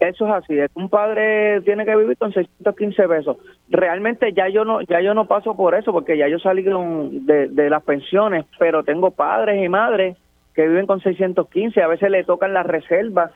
Eso 0.00 0.26
es 0.26 0.32
así, 0.32 0.54
un 0.74 0.88
padre 0.88 1.60
tiene 1.62 1.84
que 1.84 1.96
vivir 1.96 2.16
con 2.18 2.32
615 2.32 3.08
pesos. 3.08 3.36
Realmente 3.68 4.32
ya 4.34 4.48
yo 4.48 4.64
no 4.64 4.82
ya 4.82 5.00
yo 5.00 5.14
no 5.14 5.26
paso 5.26 5.56
por 5.56 5.74
eso 5.74 5.92
porque 5.92 6.18
ya 6.18 6.28
yo 6.28 6.38
salí 6.38 6.62
de, 6.62 7.48
de 7.48 7.70
las 7.70 7.82
pensiones, 7.84 8.44
pero 8.58 8.82
tengo 8.82 9.12
padres 9.12 9.64
y 9.64 9.68
madres 9.68 10.16
que 10.54 10.68
viven 10.68 10.86
con 10.86 11.00
615, 11.00 11.82
a 11.82 11.88
veces 11.88 12.10
le 12.10 12.24
tocan 12.24 12.52
las 12.52 12.66
reservas, 12.66 13.32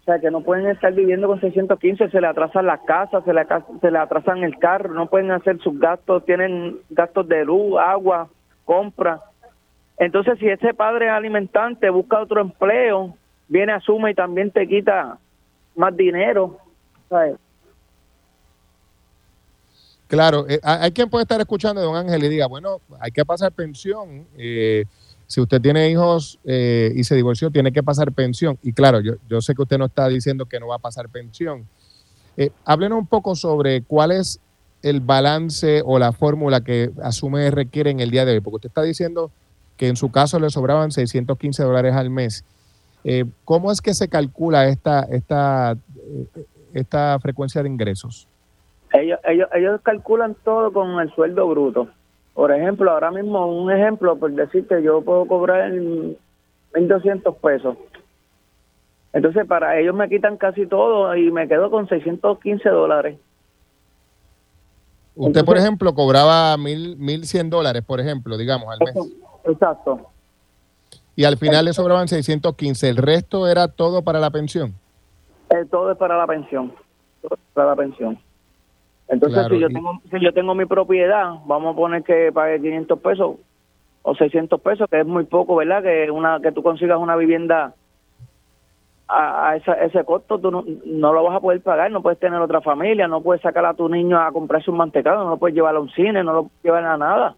o 0.00 0.04
sea 0.04 0.18
que 0.18 0.30
no 0.30 0.40
pueden 0.40 0.68
estar 0.68 0.92
viviendo 0.92 1.28
con 1.28 1.40
615, 1.40 2.10
se 2.10 2.20
le 2.20 2.26
atrasan 2.26 2.66
las 2.66 2.80
casas, 2.80 3.24
se 3.24 3.32
le, 3.32 3.46
se 3.80 3.90
le 3.90 3.98
atrasan 3.98 4.42
el 4.42 4.58
carro, 4.58 4.92
no 4.92 5.06
pueden 5.06 5.30
hacer 5.30 5.58
sus 5.60 5.78
gastos, 5.78 6.24
tienen 6.24 6.78
gastos 6.90 7.28
de 7.28 7.44
luz, 7.44 7.78
agua, 7.78 8.28
compra. 8.66 9.22
Entonces 9.96 10.38
si 10.38 10.46
ese 10.46 10.74
padre 10.74 11.08
alimentante 11.08 11.88
busca 11.88 12.20
otro 12.20 12.42
empleo, 12.42 13.16
viene 13.48 13.72
a 13.72 13.80
suma 13.80 14.10
y 14.10 14.14
también 14.14 14.50
te 14.50 14.68
quita 14.68 15.18
más 15.74 15.96
dinero. 15.96 16.58
Claro, 20.08 20.46
eh, 20.48 20.60
hay 20.62 20.92
quien 20.92 21.08
puede 21.08 21.22
estar 21.22 21.40
escuchando, 21.40 21.80
don 21.80 21.96
Ángel, 21.96 22.22
y 22.24 22.28
diga, 22.28 22.46
bueno, 22.46 22.80
hay 23.00 23.10
que 23.10 23.24
pasar 23.24 23.52
pensión. 23.52 24.26
Eh, 24.36 24.84
si 25.26 25.40
usted 25.40 25.60
tiene 25.60 25.90
hijos 25.90 26.38
eh, 26.44 26.92
y 26.94 27.02
se 27.02 27.16
divorció, 27.16 27.50
tiene 27.50 27.72
que 27.72 27.82
pasar 27.82 28.12
pensión. 28.12 28.58
Y 28.62 28.72
claro, 28.72 29.00
yo, 29.00 29.14
yo 29.28 29.40
sé 29.40 29.54
que 29.54 29.62
usted 29.62 29.78
no 29.78 29.86
está 29.86 30.08
diciendo 30.08 30.46
que 30.46 30.60
no 30.60 30.68
va 30.68 30.76
a 30.76 30.80
pasar 30.80 31.08
pensión. 31.08 31.66
háblenos 32.64 32.98
un 32.98 33.06
poco 33.06 33.34
sobre 33.34 33.82
cuál 33.82 34.12
es 34.12 34.40
el 34.88 35.00
balance 35.00 35.82
o 35.84 35.98
la 35.98 36.12
fórmula 36.12 36.60
que 36.60 36.90
asume 37.02 37.50
requiere 37.50 37.90
en 37.90 38.00
el 38.00 38.10
día 38.10 38.24
de 38.24 38.32
hoy, 38.32 38.40
porque 38.40 38.56
usted 38.56 38.68
está 38.68 38.82
diciendo 38.82 39.30
que 39.76 39.88
en 39.88 39.96
su 39.96 40.10
caso 40.10 40.38
le 40.38 40.48
sobraban 40.50 40.92
615 40.92 41.62
dólares 41.62 41.94
al 41.94 42.08
mes. 42.08 42.44
Eh, 43.04 43.24
¿Cómo 43.44 43.72
es 43.72 43.80
que 43.80 43.94
se 43.94 44.08
calcula 44.08 44.68
esta, 44.68 45.02
esta, 45.10 45.72
eh, 45.72 46.44
esta 46.72 47.18
frecuencia 47.20 47.62
de 47.62 47.68
ingresos? 47.68 48.28
Ellos, 48.92 49.18
ellos, 49.24 49.48
ellos 49.52 49.80
calculan 49.82 50.36
todo 50.44 50.72
con 50.72 51.00
el 51.00 51.12
sueldo 51.14 51.48
bruto. 51.48 51.88
Por 52.34 52.52
ejemplo, 52.52 52.90
ahora 52.90 53.10
mismo, 53.10 53.46
un 53.46 53.72
ejemplo, 53.72 54.16
por 54.16 54.30
decirte, 54.32 54.82
yo 54.82 55.02
puedo 55.02 55.26
cobrar 55.26 55.72
1.200 55.72 57.36
pesos. 57.36 57.76
Entonces, 59.12 59.46
para 59.46 59.78
ellos 59.78 59.94
me 59.94 60.08
quitan 60.08 60.36
casi 60.36 60.66
todo 60.66 61.14
y 61.16 61.30
me 61.32 61.48
quedo 61.48 61.70
con 61.70 61.88
615 61.88 62.68
dólares. 62.68 63.18
Usted, 65.16 65.44
por 65.44 65.56
ejemplo, 65.56 65.94
cobraba 65.94 66.56
mil, 66.56 66.96
1.100 66.98 67.48
dólares, 67.48 67.82
por 67.84 68.00
ejemplo, 68.00 68.36
digamos, 68.36 68.68
al 68.68 68.78
mes. 68.80 69.12
Exacto 69.44 70.10
y 71.16 71.24
al 71.24 71.38
final 71.38 71.64
le 71.64 71.72
sobraban 71.72 72.06
615. 72.06 72.88
¿El 72.88 72.98
resto 72.98 73.48
era 73.48 73.68
todo 73.68 74.02
para 74.02 74.20
la 74.20 74.30
pensión? 74.30 74.74
Eh, 75.50 75.64
todo 75.70 75.90
es 75.90 75.96
para 75.96 76.16
la 76.18 76.26
pensión. 76.26 76.72
para 77.54 77.70
la 77.70 77.76
pensión. 77.76 78.18
Entonces, 79.08 79.46
si, 79.48 79.58
yo 79.58 79.68
tengo, 79.68 80.00
si 80.10 80.20
yo 80.20 80.32
tengo 80.34 80.54
mi 80.54 80.66
propiedad, 80.66 81.34
vamos 81.46 81.72
a 81.72 81.76
poner 81.76 82.02
que 82.02 82.30
pague 82.32 82.60
500 82.60 82.98
pesos 82.98 83.36
o 84.02 84.14
600 84.14 84.60
pesos, 84.60 84.88
que 84.90 85.00
es 85.00 85.06
muy 85.06 85.24
poco, 85.24 85.56
¿verdad? 85.56 85.82
Que 85.82 86.10
una 86.10 86.40
que 86.40 86.52
tú 86.52 86.62
consigas 86.62 86.98
una 86.98 87.16
vivienda 87.16 87.74
a, 89.08 89.56
ese 89.56 90.04
costo, 90.04 90.38
tú 90.38 90.50
no, 90.50 90.64
no, 90.84 91.12
lo 91.12 91.24
vas 91.24 91.36
a 91.36 91.40
poder 91.40 91.60
pagar, 91.62 91.90
no 91.90 92.02
puedes 92.02 92.18
tener 92.18 92.40
otra 92.40 92.60
familia, 92.60 93.06
no 93.06 93.20
puedes 93.20 93.42
sacar 93.42 93.64
a 93.64 93.74
tu 93.74 93.88
niño 93.88 94.20
a 94.20 94.32
comprarse 94.32 94.70
un 94.70 94.78
mantecado, 94.78 95.24
no 95.24 95.30
lo 95.30 95.36
puedes 95.36 95.54
llevar 95.54 95.76
a 95.76 95.80
un 95.80 95.90
cine, 95.90 96.24
no 96.24 96.32
lo 96.32 96.42
puedes 96.44 96.64
llevar 96.64 96.84
a 96.84 96.96
nada 96.96 97.36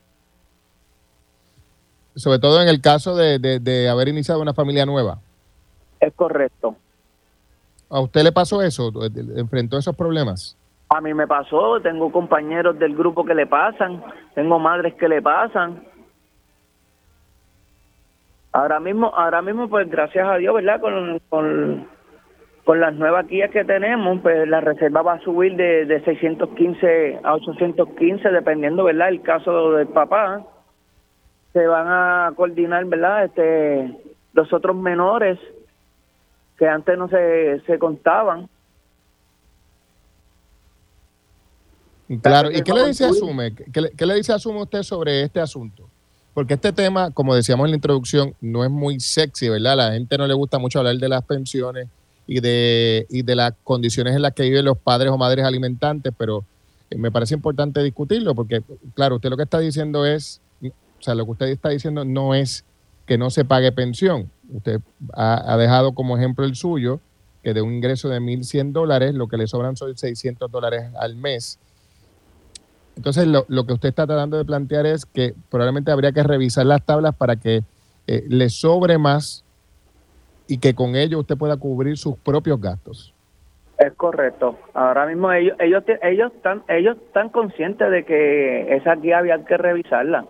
sobre 2.19 2.39
todo 2.39 2.61
en 2.61 2.69
el 2.69 2.81
caso 2.81 3.15
de, 3.15 3.39
de, 3.39 3.89
haber 3.89 4.09
iniciado 4.09 4.41
una 4.41 4.53
familia 4.53 4.85
nueva. 4.85 5.19
Es 6.01 6.13
correcto. 6.15 6.77
¿A 7.89 8.01
usted 8.01 8.23
le 8.23 8.33
pasó 8.33 8.63
eso? 8.63 8.93
¿Enfrentó 9.37 9.79
esos 9.79 9.97
problemas? 9.97 10.57
A 10.91 11.01
mí 11.01 11.15
me 11.15 11.27
pasó, 11.27 11.81
tengo 11.81 12.11
compañeros 12.11 12.79
del 12.79 12.97
grupo 12.97 13.25
que 13.25 13.35
le 13.35 13.47
pasan, 13.47 14.03
tengo 14.35 14.59
madres 14.59 14.95
que 14.95 15.09
le 15.09 15.23
pasan. 15.23 15.85
Ahora 18.53 18.81
mismo, 18.81 19.13
ahora 19.15 19.43
mismo 19.43 19.69
pues 19.69 19.89
gracias 19.91 20.27
a 20.27 20.37
Dios, 20.37 20.55
¿verdad? 20.55 20.81
Con, 20.81 21.21
con, 21.29 21.87
con 22.65 22.81
las 22.81 22.95
nuevas 22.95 23.27
guías 23.27 23.51
que 23.51 23.65
tenemos, 23.65 24.21
pues 24.23 24.49
la 24.49 24.61
reserva 24.61 25.03
va 25.03 25.15
a 25.15 25.21
subir 25.21 25.55
de, 25.57 25.85
de 25.85 26.03
615 26.05 27.21
a 27.23 27.35
815, 27.35 28.31
dependiendo, 28.31 28.85
¿verdad? 28.85 29.09
El 29.09 29.23
caso 29.23 29.73
del 29.73 29.89
papá 29.89 30.45
se 31.53 31.67
van 31.67 31.87
a 31.89 32.33
coordinar, 32.37 32.85
¿verdad? 32.87 33.25
Este, 33.25 33.97
los 34.33 34.53
otros 34.53 34.77
menores 34.77 35.39
que 36.59 36.67
antes 36.67 36.99
no 36.99 37.09
se, 37.09 37.61
se 37.67 37.79
contaban. 37.79 38.49
Claro, 42.23 42.51
¿y 42.51 42.63
qué 42.63 42.73
le 42.73 42.87
dice 42.87 43.05
Asume? 43.05 43.55
¿Qué 43.55 43.81
le, 43.81 43.91
¿Qué 43.91 44.07
le 44.07 44.15
dice 44.15 44.33
Asume 44.33 44.63
usted 44.63 44.83
sobre 44.83 45.23
este 45.23 45.41
asunto? 45.41 45.91
Porque 46.39 46.55
este 46.55 46.73
tema, 46.73 47.11
como 47.11 47.35
decíamos 47.35 47.65
en 47.65 47.73
la 47.73 47.77
introducción, 47.79 48.33
no 48.41 48.63
es 48.63 48.71
muy 48.71 49.01
sexy, 49.01 49.49
¿verdad? 49.49 49.77
La 49.77 49.91
gente 49.91 50.17
no 50.17 50.25
le 50.25 50.35
gusta 50.35 50.61
mucho 50.61 50.79
hablar 50.79 50.97
de 50.97 51.09
las 51.09 51.25
pensiones 51.25 51.89
y 52.29 52.39
de, 52.39 53.09
y 53.11 53.23
de 53.23 53.35
las 53.35 53.55
condiciones 53.65 54.15
en 54.15 54.23
las 54.23 54.35
que 54.35 54.45
viven 54.45 54.65
los 54.65 54.79
padres 54.79 55.11
o 55.11 55.19
madres 55.19 55.45
alimentantes, 55.45 56.13
pero 56.17 56.45
eh, 56.91 56.97
me 56.97 57.11
parece 57.11 57.35
importante 57.35 57.83
discutirlo 57.83 58.37
porque, 58.37 58.63
claro, 58.95 59.17
usted 59.17 59.31
lo 59.31 59.37
que 59.37 59.43
está 59.43 59.59
diciendo 59.59 60.07
es 60.07 60.41
o 60.63 61.03
sea, 61.03 61.17
lo 61.17 61.25
que 61.25 61.33
usted 61.33 61.47
está 61.47 61.71
diciendo 61.71 62.05
no 62.05 62.37
es 62.37 62.65
que 63.05 63.19
no 63.19 63.31
se 63.31 63.45
pague 63.45 63.73
pensión. 63.73 64.31
Usted 64.49 64.81
ha, 65.15 65.57
dejado 65.57 65.93
como 65.93 66.17
ejemplo 66.17 66.45
el 66.45 66.55
suyo, 66.55 67.01
que 67.43 67.53
de 67.53 67.63
un 67.63 67.73
ingreso 67.73 68.09
de 68.11 68.21
1.100 68.21 68.71
dólares, 68.71 69.13
lo 69.13 69.27
que 69.27 69.39
le 69.39 69.49
sobran 69.49 69.77
son 69.77 69.99
600 69.99 70.49
dólares 70.53 70.85
al 71.01 71.17
mes. 71.17 71.59
Entonces, 72.99 73.29
lo, 73.29 73.65
que 73.65 73.73
usted 73.73 73.91
está 73.91 74.09
tratando 74.09 74.39
de 74.39 74.45
plantear 74.45 74.85
es 74.85 75.07
que 75.07 75.33
probablemente 75.53 75.93
habría 75.93 76.11
que 76.11 76.25
revisar 76.25 76.67
las 76.67 76.85
tablas 76.85 77.15
para 77.15 77.37
que 77.37 77.61
eh, 78.09 78.25
le 78.29 78.49
sobre 78.49 78.99
más 78.99 79.45
y 80.49 80.59
que 80.59 80.75
con 80.75 80.97
ello 80.97 81.21
usted 81.21 81.37
pueda 81.37 81.57
cubrir 81.57 81.97
sus 81.97 82.19
propios 82.19 82.61
gastos. 82.61 83.15
Es 83.79 83.93
correcto. 83.93 84.59
Ahora 84.75 85.07
mismo 85.07 85.33
ellos 85.33 85.57
ellos 85.61 85.85
ellos 86.03 86.33
están 86.35 86.65
ellos 86.67 86.97
están 87.07 87.29
conscientes 87.29 87.89
de 87.89 88.05
que 88.05 88.75
esa 88.75 88.97
guía 88.97 89.19
había 89.19 89.45
que 89.45 89.57
revisarla. 89.57 90.27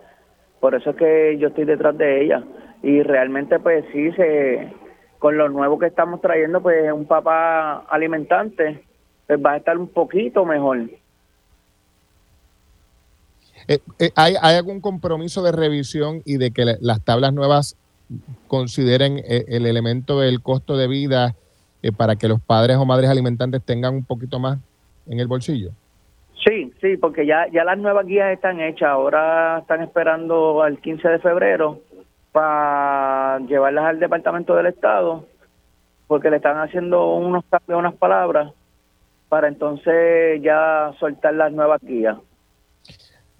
Por 0.59 0.75
eso 0.75 0.91
es 0.91 0.95
que 0.95 1.37
yo 1.39 1.47
estoy 1.47 1.65
detrás 1.65 1.97
de 1.97 2.23
ella. 2.23 2.43
y 2.83 3.01
realmente 3.01 3.57
pues 3.57 3.83
sí 3.91 4.11
se 4.11 4.71
con 5.17 5.37
lo 5.37 5.49
nuevo 5.49 5.79
que 5.79 5.87
estamos 5.87 6.21
trayendo 6.21 6.61
pues 6.61 6.93
un 6.93 7.07
papá 7.07 7.79
alimentante 7.89 8.85
pues 9.25 9.39
va 9.43 9.53
a 9.53 9.57
estar 9.57 9.75
un 9.75 9.87
poquito 9.87 10.45
mejor 10.45 10.81
eh, 13.69 13.77
eh, 13.99 14.09
¿hay, 14.15 14.33
¿hay, 14.41 14.55
algún 14.55 14.81
compromiso 14.81 15.43
de 15.43 15.51
revisión 15.51 16.23
y 16.25 16.37
de 16.37 16.49
que 16.49 16.65
las 16.81 17.05
tablas 17.05 17.33
nuevas 17.33 17.77
consideren 18.47 19.19
eh, 19.19 19.45
el 19.47 19.67
elemento 19.67 20.19
del 20.19 20.41
costo 20.41 20.75
de 20.75 20.87
vida 20.87 21.35
para 21.95 22.15
que 22.15 22.27
los 22.27 22.41
padres 22.41 22.77
o 22.77 22.85
madres 22.85 23.11
alimentantes 23.11 23.63
tengan 23.63 23.93
un 23.93 24.03
poquito 24.03 24.39
más 24.39 24.57
en 25.07 25.19
el 25.19 25.27
bolsillo? 25.27 25.69
Sí, 26.43 26.73
sí, 26.81 26.97
porque 26.97 27.27
ya, 27.27 27.45
ya 27.51 27.63
las 27.63 27.77
nuevas 27.77 28.07
guías 28.07 28.33
están 28.33 28.59
hechas. 28.59 28.89
Ahora 28.89 29.59
están 29.59 29.83
esperando 29.83 30.63
al 30.63 30.79
15 30.79 31.07
de 31.07 31.19
febrero 31.19 31.79
para 32.31 33.37
llevarlas 33.47 33.85
al 33.85 33.99
Departamento 33.99 34.55
del 34.55 34.65
Estado, 34.65 35.27
porque 36.07 36.31
le 36.31 36.37
están 36.37 36.57
haciendo 36.57 37.13
unos 37.13 37.43
cambios, 37.51 37.77
unas 37.77 37.93
palabras, 37.93 38.51
para 39.29 39.47
entonces 39.47 40.41
ya 40.41 40.91
soltar 40.99 41.35
las 41.35 41.51
nuevas 41.51 41.79
guías. 41.83 42.17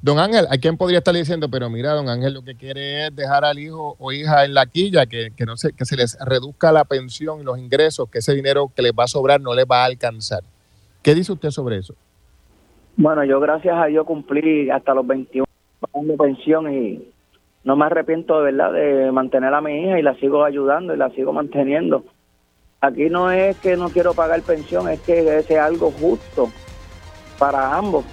Don 0.01 0.17
Ángel, 0.17 0.45
¿a 0.49 0.57
quién 0.57 0.77
podría 0.77 0.99
estar 0.99 1.13
diciendo? 1.13 1.49
Pero 1.49 1.69
mira, 1.69 1.91
don 1.91 2.07
Ángel 2.07 2.33
lo 2.33 2.41
que 2.41 2.55
quiere 2.55 3.07
es 3.07 3.15
dejar 3.15 3.43
al 3.43 3.59
hijo 3.59 3.97
o 3.99 4.13
hija 4.13 4.45
en 4.45 4.53
la 4.53 4.65
quilla, 4.65 5.05
que, 5.05 5.31
que, 5.35 5.45
no 5.45 5.57
se, 5.57 5.73
que 5.73 5.83
se 5.83 5.97
les 5.97 6.17
reduzca 6.25 6.71
la 6.71 6.85
pensión 6.85 7.41
y 7.41 7.43
los 7.43 7.59
ingresos, 7.59 8.09
que 8.09 8.19
ese 8.19 8.33
dinero 8.33 8.71
que 8.73 8.81
les 8.81 8.93
va 8.93 9.03
a 9.03 9.07
sobrar 9.07 9.41
no 9.41 9.53
les 9.53 9.65
va 9.65 9.81
a 9.83 9.85
alcanzar. 9.85 10.41
¿Qué 11.03 11.13
dice 11.13 11.33
usted 11.33 11.49
sobre 11.49 11.77
eso? 11.77 11.95
Bueno, 12.95 13.25
yo 13.25 13.41
gracias 13.41 13.75
a 13.77 13.87
Dios 13.87 14.05
cumplí 14.05 14.69
hasta 14.69 14.93
los 14.93 15.05
21 15.05 15.45
años 15.93 16.07
de 16.07 16.17
pensión 16.17 16.73
y 16.73 17.09
no 17.65 17.75
me 17.75 17.85
arrepiento 17.85 18.41
de 18.41 18.53
verdad 18.53 18.71
de 18.71 19.11
mantener 19.11 19.53
a 19.53 19.59
mi 19.59 19.83
hija 19.83 19.99
y 19.99 20.01
la 20.01 20.15
sigo 20.15 20.45
ayudando 20.45 20.93
y 20.93 20.97
la 20.97 21.09
sigo 21.09 21.33
manteniendo. 21.33 22.05
Aquí 22.79 23.09
no 23.09 23.31
es 23.31 23.57
que 23.57 23.75
no 23.75 23.89
quiero 23.89 24.13
pagar 24.13 24.41
pensión, 24.43 24.87
es 24.87 25.01
que 25.01 25.39
es 25.39 25.51
algo 25.51 25.91
justo 25.91 26.49
para 27.37 27.75
ambos 27.75 28.05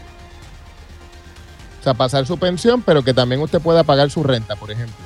sea, 1.87 1.94
pasar 1.94 2.27
su 2.27 2.37
pensión, 2.37 2.83
pero 2.83 3.03
que 3.03 3.14
también 3.14 3.40
usted 3.40 3.61
pueda 3.61 3.85
pagar 3.85 4.11
su 4.11 4.25
renta, 4.25 4.57
por 4.57 4.70
ejemplo. 4.70 4.96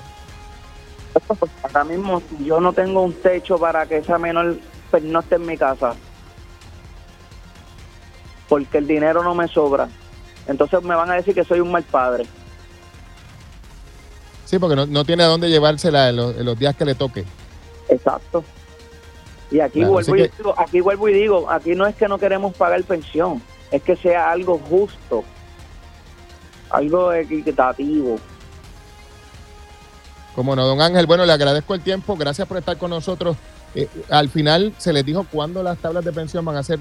Ahora 1.62 1.84
mismo 1.84 2.22
yo 2.42 2.60
no 2.60 2.72
tengo 2.72 3.02
un 3.02 3.12
techo 3.12 3.58
para 3.58 3.84
que 3.86 3.98
esa 3.98 4.16
menor 4.16 4.56
pues, 4.90 5.02
no 5.02 5.20
esté 5.20 5.34
en 5.34 5.46
mi 5.46 5.58
casa. 5.58 5.94
Porque 8.48 8.78
el 8.78 8.86
dinero 8.86 9.22
no 9.22 9.34
me 9.34 9.46
sobra. 9.46 9.88
Entonces 10.46 10.82
me 10.82 10.94
van 10.94 11.10
a 11.10 11.14
decir 11.14 11.34
que 11.34 11.44
soy 11.44 11.60
un 11.60 11.70
mal 11.70 11.82
padre. 11.82 12.24
Sí, 14.46 14.58
porque 14.58 14.74
no, 14.74 15.04
tiene 15.04 15.22
a 15.22 15.26
dónde 15.26 15.50
llevársela 15.50 16.08
en 16.08 16.16
los, 16.16 16.58
días 16.58 16.74
que 16.74 16.84
le 16.86 16.94
toque. 16.94 17.24
Exacto. 17.88 18.42
Y 19.50 19.60
aquí, 19.60 19.84
vuelvo 19.84 20.16
y 20.16 20.22
digo, 20.22 20.54
aquí 20.56 20.80
vuelvo 20.80 21.08
y 21.08 21.12
digo, 21.12 21.50
aquí 21.50 21.74
no 21.74 21.86
es 21.86 21.94
que 21.94 22.08
no 22.08 22.18
queremos 22.18 22.54
pagar 22.54 22.82
pensión, 22.84 23.42
es 23.70 23.82
que 23.82 23.96
sea 23.96 24.30
algo 24.30 24.58
justo 24.58 25.24
algo 26.70 27.12
equitativo. 27.12 28.18
Como 30.34 30.56
no, 30.56 30.66
don 30.66 30.80
Ángel, 30.80 31.06
bueno, 31.06 31.26
le 31.26 31.32
agradezco 31.32 31.74
el 31.74 31.80
tiempo, 31.80 32.16
gracias 32.16 32.46
por 32.46 32.56
estar 32.56 32.76
con 32.76 32.90
nosotros. 32.90 33.36
Eh, 33.74 33.88
al 34.08 34.28
final, 34.28 34.72
¿se 34.78 34.92
les 34.92 35.04
dijo 35.04 35.26
cuándo 35.30 35.62
las 35.62 35.78
tablas 35.78 36.04
de 36.04 36.12
pensión 36.12 36.44
van 36.44 36.56
a 36.56 36.62
ser 36.62 36.78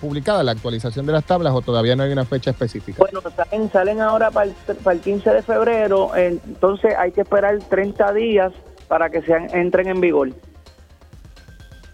publicadas, 0.00 0.44
la 0.44 0.52
actualización 0.52 1.06
de 1.06 1.12
las 1.12 1.24
tablas, 1.24 1.52
o 1.52 1.60
todavía 1.62 1.96
no 1.96 2.04
hay 2.04 2.12
una 2.12 2.24
fecha 2.24 2.50
específica? 2.50 2.98
Bueno, 2.98 3.20
salen, 3.34 3.70
salen 3.70 4.00
ahora 4.00 4.30
para 4.30 4.50
el, 4.50 4.76
para 4.82 4.96
el 4.96 5.02
15 5.02 5.30
de 5.30 5.42
febrero, 5.42 6.14
entonces 6.14 6.94
hay 6.96 7.12
que 7.12 7.22
esperar 7.22 7.58
30 7.58 8.12
días 8.12 8.52
para 8.88 9.10
que 9.10 9.22
sean, 9.22 9.54
entren 9.54 9.88
en 9.88 10.00
vigor. 10.00 10.30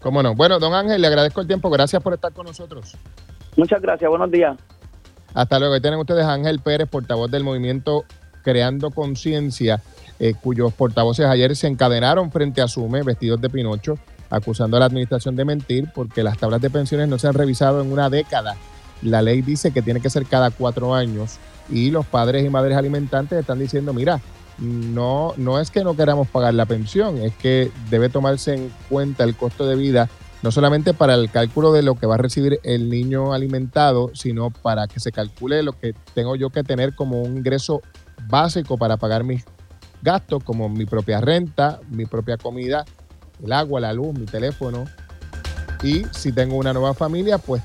Cómo 0.01 0.23
no. 0.23 0.35
Bueno, 0.35 0.59
don 0.59 0.75
Ángel, 0.75 1.01
le 1.01 1.07
agradezco 1.07 1.41
el 1.41 1.47
tiempo, 1.47 1.71
gracias 1.71 2.03
por 2.03 2.13
estar 2.13 2.33
con 2.33 2.47
nosotros. 2.47 2.97
Muchas 3.57 3.81
gracias, 3.81 4.09
buenos 4.09 4.31
días. 4.31 4.57
Hasta 5.35 5.59
luego. 5.59 5.75
Ahí 5.75 5.81
tienen 5.81 6.01
ustedes 6.01 6.25
a 6.25 6.33
Ángel 6.33 6.61
Pérez, 6.61 6.89
portavoz 6.89 7.31
del 7.31 7.45
movimiento 7.45 8.05
Creando 8.43 8.91
Conciencia, 8.91 9.81
eh, 10.19 10.35
cuyos 10.41 10.73
portavoces 10.73 11.27
ayer 11.27 11.55
se 11.57 11.69
encadenaron 11.69 12.31
frente 12.31 12.61
a 12.61 12.69
Sume, 12.69 13.03
vestidos 13.03 13.41
de 13.41 13.49
Pinocho, 13.49 13.99
acusando 14.31 14.77
a 14.77 14.81
la 14.81 14.87
administración 14.87 15.37
de 15.37 15.45
mentir 15.45 15.89
porque 15.95 16.23
las 16.23 16.39
tablas 16.39 16.61
de 16.61 16.71
pensiones 16.71 17.09
no 17.09 17.19
se 17.19 17.29
han 17.29 17.35
revisado 17.35 17.83
en 17.83 17.93
una 17.93 18.11
década. 18.11 18.57
La 19.03 19.23
ley 19.23 19.43
dice 19.43 19.73
que 19.73 19.83
tiene 19.83 20.01
que 20.01 20.11
ser 20.11 20.27
cada 20.27 20.51
cuatro 20.51 20.95
años 20.95 21.39
y 21.71 21.91
los 21.91 22.07
padres 22.07 22.45
y 22.45 22.49
madres 22.49 22.77
alimentantes 22.77 23.39
están 23.39 23.59
diciendo, 23.59 23.93
mira, 23.93 24.21
no, 24.59 25.35
no 25.37 25.59
es 25.61 25.71
que 25.71 25.83
no 25.83 25.97
queramos 25.97 26.29
pagar 26.29 26.55
la 26.55 26.67
pensión, 26.67 27.19
es 27.19 27.35
que 27.35 27.71
debe 27.91 28.09
tomarse 28.09 28.55
en 28.55 28.73
cuenta 28.89 29.25
el 29.25 29.35
costo 29.35 29.67
de 29.67 29.77
vida 29.77 30.09
no 30.43 30.51
solamente 30.51 30.93
para 30.93 31.15
el 31.15 31.31
cálculo 31.31 31.73
de 31.73 31.83
lo 31.83 31.95
que 31.95 32.07
va 32.07 32.17
a 32.17 32.19
recibir 32.19 32.61
el 32.65 32.91
niño 32.91 33.33
alimentado, 33.33 34.11
sino 34.15 34.51
para 34.51 34.89
que 34.89 34.99
se 34.99 35.13
calcule 35.13 35.63
lo 35.63 35.73
que 35.73 35.95
tengo 36.15 36.35
yo 36.35 36.51
que 36.51 36.65
tener 36.65 36.95
como 36.95 37.23
un 37.23 37.39
ingreso 37.39 37.81
básico 38.29 38.77
para 38.77 38.97
pagar 38.97 39.23
mis 39.23 39.45
gastos, 40.03 40.43
como 40.43 40.69
mi 40.69 40.85
propia 40.85 41.21
renta, 41.21 41.81
mi 41.91 42.07
propia 42.07 42.37
comida, 42.37 42.85
el 43.43 43.53
agua, 43.53 43.81
la 43.81 43.93
luz, 43.93 44.19
mi 44.19 44.27
teléfono. 44.27 44.85
Y 45.83 46.05
si 46.11 46.33
tengo 46.33 46.57
una 46.57 46.73
nueva 46.73 46.93
familia, 46.95 47.39
pues 47.39 47.63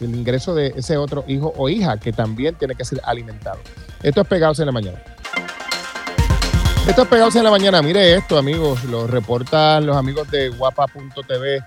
el 0.00 0.14
ingreso 0.14 0.54
de 0.54 0.68
ese 0.76 0.96
otro 0.96 1.24
hijo 1.26 1.52
o 1.56 1.68
hija 1.68 1.98
que 1.98 2.12
también 2.12 2.54
tiene 2.54 2.76
que 2.76 2.84
ser 2.84 3.00
alimentado. 3.04 3.58
Esto 4.02 4.20
es 4.20 4.28
Pegados 4.28 4.60
en 4.60 4.66
la 4.66 4.72
Mañana. 4.72 5.02
Esto 6.86 7.02
es 7.02 7.08
Pegados 7.08 7.34
en 7.34 7.44
la 7.44 7.50
Mañana. 7.50 7.82
Mire 7.82 8.14
esto, 8.14 8.38
amigos. 8.38 8.84
Lo 8.84 9.08
reportan 9.08 9.84
los 9.84 9.96
amigos 9.96 10.30
de 10.30 10.48
guapa.tv 10.50 11.62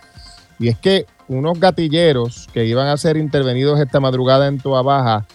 y 0.63 0.69
es 0.69 0.78
que 0.78 1.08
unos 1.28 1.60
gatilleros 1.60 2.47
que 2.54 2.65
iban 2.65 2.88
a 2.88 2.95
ser 2.95 3.17
intervenidos 3.17 3.82
esta 3.82 3.99
madrugada 3.99 4.47
en 4.47 4.60
Toa 4.60 4.82
Baja, 4.82 5.26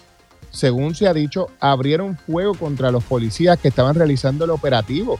según 0.49 0.95
se 0.95 1.07
ha 1.07 1.13
dicho, 1.13 1.49
abrieron 1.59 2.17
fuego 2.17 2.55
contra 2.55 2.89
los 2.89 3.03
policías 3.03 3.59
que 3.59 3.67
estaban 3.67 3.93
realizando 3.93 4.45
el 4.45 4.49
operativo. 4.49 5.19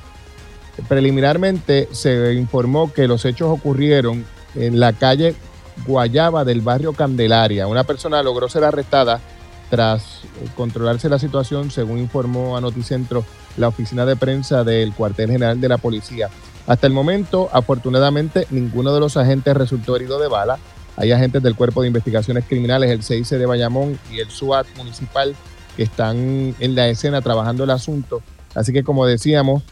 Preliminarmente 0.87 1.89
se 1.91 2.33
informó 2.33 2.91
que 2.91 3.07
los 3.07 3.23
hechos 3.23 3.49
ocurrieron 3.49 4.25
en 4.55 4.79
la 4.79 4.93
calle 4.93 5.35
Guayaba 5.85 6.43
del 6.43 6.61
barrio 6.61 6.93
Candelaria. 6.93 7.67
Una 7.67 7.83
persona 7.83 8.23
logró 8.23 8.49
ser 8.49 8.63
arrestada 8.63 9.19
tras 9.69 10.21
controlarse 10.55 11.07
la 11.07 11.19
situación, 11.19 11.69
según 11.69 11.99
informó 11.99 12.57
a 12.57 12.61
Noticentro 12.61 13.23
la 13.57 13.67
oficina 13.67 14.07
de 14.07 14.15
prensa 14.15 14.63
del 14.63 14.91
cuartel 14.91 15.29
general 15.29 15.61
de 15.61 15.69
la 15.69 15.77
policía. 15.77 16.29
Hasta 16.67 16.87
el 16.87 16.93
momento, 16.93 17.49
afortunadamente, 17.51 18.45
ninguno 18.51 18.93
de 18.93 18.99
los 18.99 19.17
agentes 19.17 19.55
resultó 19.55 19.95
herido 19.95 20.19
de 20.19 20.27
bala. 20.27 20.59
Hay 20.97 21.11
agentes 21.11 21.41
del 21.41 21.55
Cuerpo 21.55 21.81
de 21.81 21.87
Investigaciones 21.87 22.45
Criminales, 22.47 22.91
el 22.91 23.03
CIC 23.03 23.39
de 23.39 23.45
Bayamón 23.45 23.97
y 24.11 24.19
el 24.19 24.29
SUAT 24.29 24.67
municipal 24.75 25.35
que 25.75 25.83
están 25.83 26.55
en 26.59 26.75
la 26.75 26.89
escena 26.89 27.21
trabajando 27.21 27.63
el 27.63 27.69
asunto. 27.69 28.21
Así 28.53 28.73
que, 28.73 28.83
como 28.83 29.05
decíamos, 29.05 29.63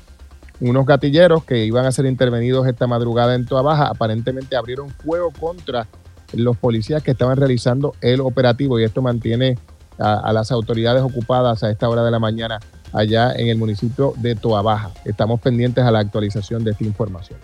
unos 0.60 0.86
gatilleros 0.86 1.43
que 1.43 1.65
iban 1.65 1.86
a 1.86 1.91
ser 1.91 2.06
intervenidos 2.06 2.65
esta 2.67 2.88
madrugada 2.88 3.36
en 3.36 3.45
Toa 3.45 3.62
Baja 3.62 3.88
aparentemente 3.88 4.56
abrieron 4.56 4.89
fuego 4.89 5.32
contra 5.32 5.88
los 6.34 6.58
policías 6.58 7.04
que 7.04 7.12
estaban 7.12 7.38
realizando 7.38 7.93
el 8.02 8.21
operativo 8.21 8.80
y 8.80 8.84
esto 8.84 9.02
mantiene 9.02 9.58
a, 10.00 10.15
a 10.15 10.34
las 10.34 10.52
autoridades 10.52 11.04
ocupadas 11.04 11.63
a 11.63 11.69
esta 11.69 11.88
hora 11.89 12.04
de 12.04 12.12
la 12.12 12.19
mañana 12.19 12.60
allá 12.93 13.34
en 13.34 13.47
el 13.47 13.58
municipio 13.58 14.13
de 14.17 14.36
Toabaja. 14.36 14.91
Estamos 15.06 15.39
pendientes 15.39 15.84
a 15.84 15.91
la 15.91 16.00
actualización 16.00 16.63
de 16.63 16.71
esta 16.71 16.84
información. 16.84 17.39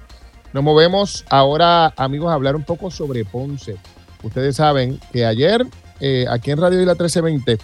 Nos 0.53 0.63
movemos 0.63 1.25
ahora, 1.29 1.93
amigos, 1.97 2.29
a 2.29 2.36
hablar 2.36 2.56
un 2.56 2.63
poco 2.63 2.91
sobre 2.91 3.25
Ponce. 3.25 3.75
Ustedes 4.21 4.56
saben 4.56 4.99
que 5.12 5.25
ayer, 5.25 5.65
eh, 5.99 6.25
aquí 6.29 6.51
en 6.51 6.60
Radio 6.60 6.79
Isla 6.79 6.93
1320, 6.93 7.58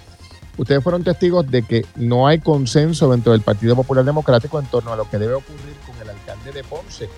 ustedes 0.58 0.84
fueron 0.84 1.04
testigos 1.04 1.50
de 1.50 1.62
que 1.62 1.86
no 1.96 2.28
hay 2.28 2.40
consenso 2.40 3.12
dentro 3.12 3.32
del 3.32 3.42
Partido 3.42 3.76
Popular 3.76 4.04
Democrático 4.04 4.60
en 4.60 4.66
torno 4.66 4.92
a 4.92 4.96
lo 4.96 5.10
que 5.10 5.20
debe 5.20 5.36
ocurrir 5.36 5.76
con 5.86 5.96
el 6.02 6.10
alcalde 6.10 6.52
de 6.52 6.64
Ponce. 6.64 7.10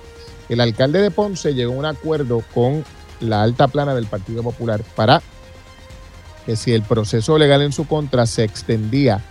El 0.49 0.59
alcalde 0.59 1.01
de 1.01 1.09
Ponce 1.09 1.53
llegó 1.53 1.73
a 1.73 1.77
un 1.77 1.85
acuerdo 1.85 2.43
con 2.53 2.83
la 3.21 3.41
alta 3.41 3.67
plana 3.67 3.95
del 3.95 4.07
Partido 4.07 4.43
Popular 4.43 4.81
para 4.95 5.21
que 6.45 6.55
si 6.55 6.73
el 6.73 6.81
proceso 6.81 7.37
legal 7.37 7.61
en 7.61 7.71
su 7.71 7.87
contra 7.87 8.25
se 8.25 8.43
extendía 8.43 9.21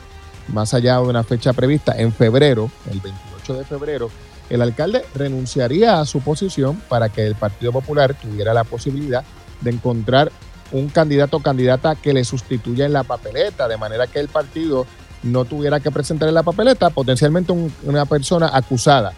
más 0.52 0.74
allá 0.74 0.96
de 0.96 1.02
una 1.02 1.24
fecha 1.24 1.52
prevista 1.52 1.94
en 1.96 2.12
febrero, 2.12 2.70
el 2.90 3.00
28 3.00 3.54
de 3.54 3.64
febrero, 3.64 4.10
el 4.48 4.62
alcalde 4.62 5.04
renunciaría 5.14 6.00
a 6.00 6.06
su 6.06 6.20
posición 6.20 6.82
para 6.88 7.08
que 7.08 7.26
el 7.26 7.36
Partido 7.36 7.72
Popular 7.72 8.14
tuviera 8.14 8.52
la 8.52 8.64
posibilidad 8.64 9.24
de 9.60 9.70
encontrar 9.70 10.32
un 10.72 10.88
candidato 10.88 11.38
o 11.38 11.42
candidata 11.42 11.94
que 11.94 12.12
le 12.12 12.24
sustituya 12.24 12.86
en 12.86 12.92
la 12.92 13.04
papeleta, 13.04 13.68
de 13.68 13.76
manera 13.76 14.06
que 14.06 14.20
el 14.20 14.28
partido 14.28 14.86
no 15.22 15.44
tuviera 15.44 15.80
que 15.80 15.90
presentar 15.90 16.28
en 16.28 16.34
la 16.34 16.42
papeleta 16.42 16.90
potencialmente 16.90 17.52
una 17.82 18.06
persona 18.06 18.50
acusada. 18.52 19.12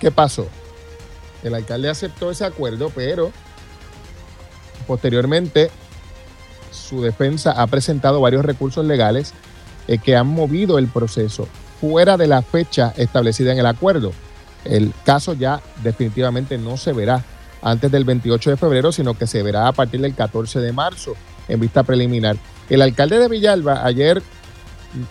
¿Qué 0.00 0.10
pasó? 0.10 0.46
El 1.42 1.54
alcalde 1.54 1.88
aceptó 1.88 2.30
ese 2.30 2.44
acuerdo, 2.44 2.90
pero 2.94 3.30
posteriormente 4.86 5.70
su 6.70 7.02
defensa 7.02 7.52
ha 7.52 7.66
presentado 7.66 8.20
varios 8.20 8.44
recursos 8.44 8.84
legales 8.84 9.32
eh, 9.88 9.98
que 9.98 10.16
han 10.16 10.26
movido 10.26 10.78
el 10.78 10.88
proceso 10.88 11.48
fuera 11.80 12.16
de 12.16 12.26
la 12.26 12.42
fecha 12.42 12.92
establecida 12.96 13.52
en 13.52 13.58
el 13.58 13.66
acuerdo. 13.66 14.12
el 14.64 14.92
caso 15.04 15.34
ya 15.34 15.60
definitivamente 15.84 16.58
no 16.58 16.76
se 16.76 16.92
verá 16.92 17.22
antes 17.62 17.90
del 17.90 18.04
28 18.04 18.50
de 18.50 18.56
febrero, 18.56 18.92
sino 18.92 19.14
que 19.14 19.26
se 19.26 19.42
verá 19.42 19.68
a 19.68 19.72
partir 19.72 20.00
del 20.00 20.14
14 20.14 20.60
de 20.60 20.72
marzo 20.72 21.14
en 21.48 21.60
vista 21.60 21.82
preliminar. 21.82 22.36
El 22.68 22.82
alcalde 22.82 23.18
de 23.18 23.28
Villalba 23.28 23.84
ayer 23.84 24.22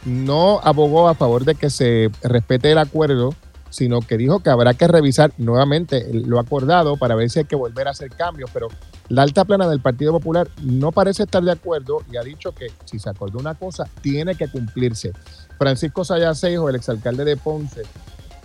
no 0.04 0.60
abogó 0.64 1.08
a 1.08 1.16
favor 1.16 1.46
de 1.46 1.56
que 1.56 1.70
se 1.70 2.10
respete 2.24 2.72
el 2.72 2.78
acuerdo, 2.78 3.34
sino 3.70 4.02
que 4.02 4.18
dijo 4.18 4.40
que 4.40 4.50
habrá 4.50 4.74
que 4.74 4.88
revisar 4.88 5.32
nuevamente 5.38 6.08
lo 6.14 6.40
acordado 6.40 6.98
para 6.98 7.16
ver 7.16 7.30
si 7.30 7.40
hay 7.40 7.46
que 7.46 7.56
volver 7.56 7.88
a 7.88 7.92
hacer 7.92 8.10
cambios, 8.10 8.50
pero 8.54 8.70
la 9.10 9.22
alta 9.22 9.46
plana 9.46 9.68
del 9.68 9.82
Partido 9.82 10.14
Popular 10.14 10.48
no 10.64 10.92
parece 10.92 11.24
estar 11.24 11.44
de 11.44 11.52
acuerdo 11.52 12.00
y 12.12 12.18
ha 12.18 12.24
dicho 12.24 12.54
que 12.54 12.68
si 12.86 12.98
se 12.98 13.10
acordó 13.10 13.40
una 13.40 13.54
cosa, 13.54 13.86
tiene 14.02 14.36
que 14.36 14.48
cumplirse. 14.48 15.12
Francisco 15.58 16.04
Sayasejo, 16.04 16.70
el 16.70 16.76
exalcalde 16.76 17.24
de 17.24 17.38
Ponce, 17.38 17.84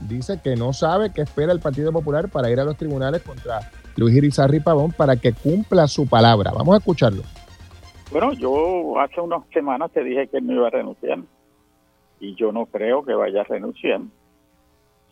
dice 0.09 0.41
que 0.43 0.57
no 0.57 0.73
sabe 0.73 1.13
qué 1.13 1.23
espera 1.23 1.53
el 1.53 1.61
Partido 1.61 1.93
Popular 1.93 2.29
para 2.29 2.51
ir 2.51 2.61
a 2.61 2.65
los 2.65 2.77
tribunales 2.77 3.23
contra 3.23 3.71
Luis 3.97 4.15
Irizarri 4.17 4.61
Pavón 4.61 4.93
para 4.93 5.17
que 5.17 5.33
cumpla 5.33 5.89
su 5.89 6.07
palabra. 6.07 6.53
Vamos 6.55 6.75
a 6.75 6.79
escucharlo. 6.79 7.23
Bueno, 8.13 8.33
yo 8.33 8.99
hace 8.99 9.21
unas 9.21 9.43
semanas 9.53 9.91
te 9.93 10.03
dije 10.03 10.29
que 10.29 10.41
no 10.41 10.53
iba 10.53 10.67
a 10.67 10.71
renunciar 10.71 11.21
y 12.19 12.35
yo 12.35 12.53
no 12.53 12.67
creo 12.67 13.03
que 13.03 13.15
vaya 13.15 13.41
a 13.41 13.45
renunciar. 13.45 14.01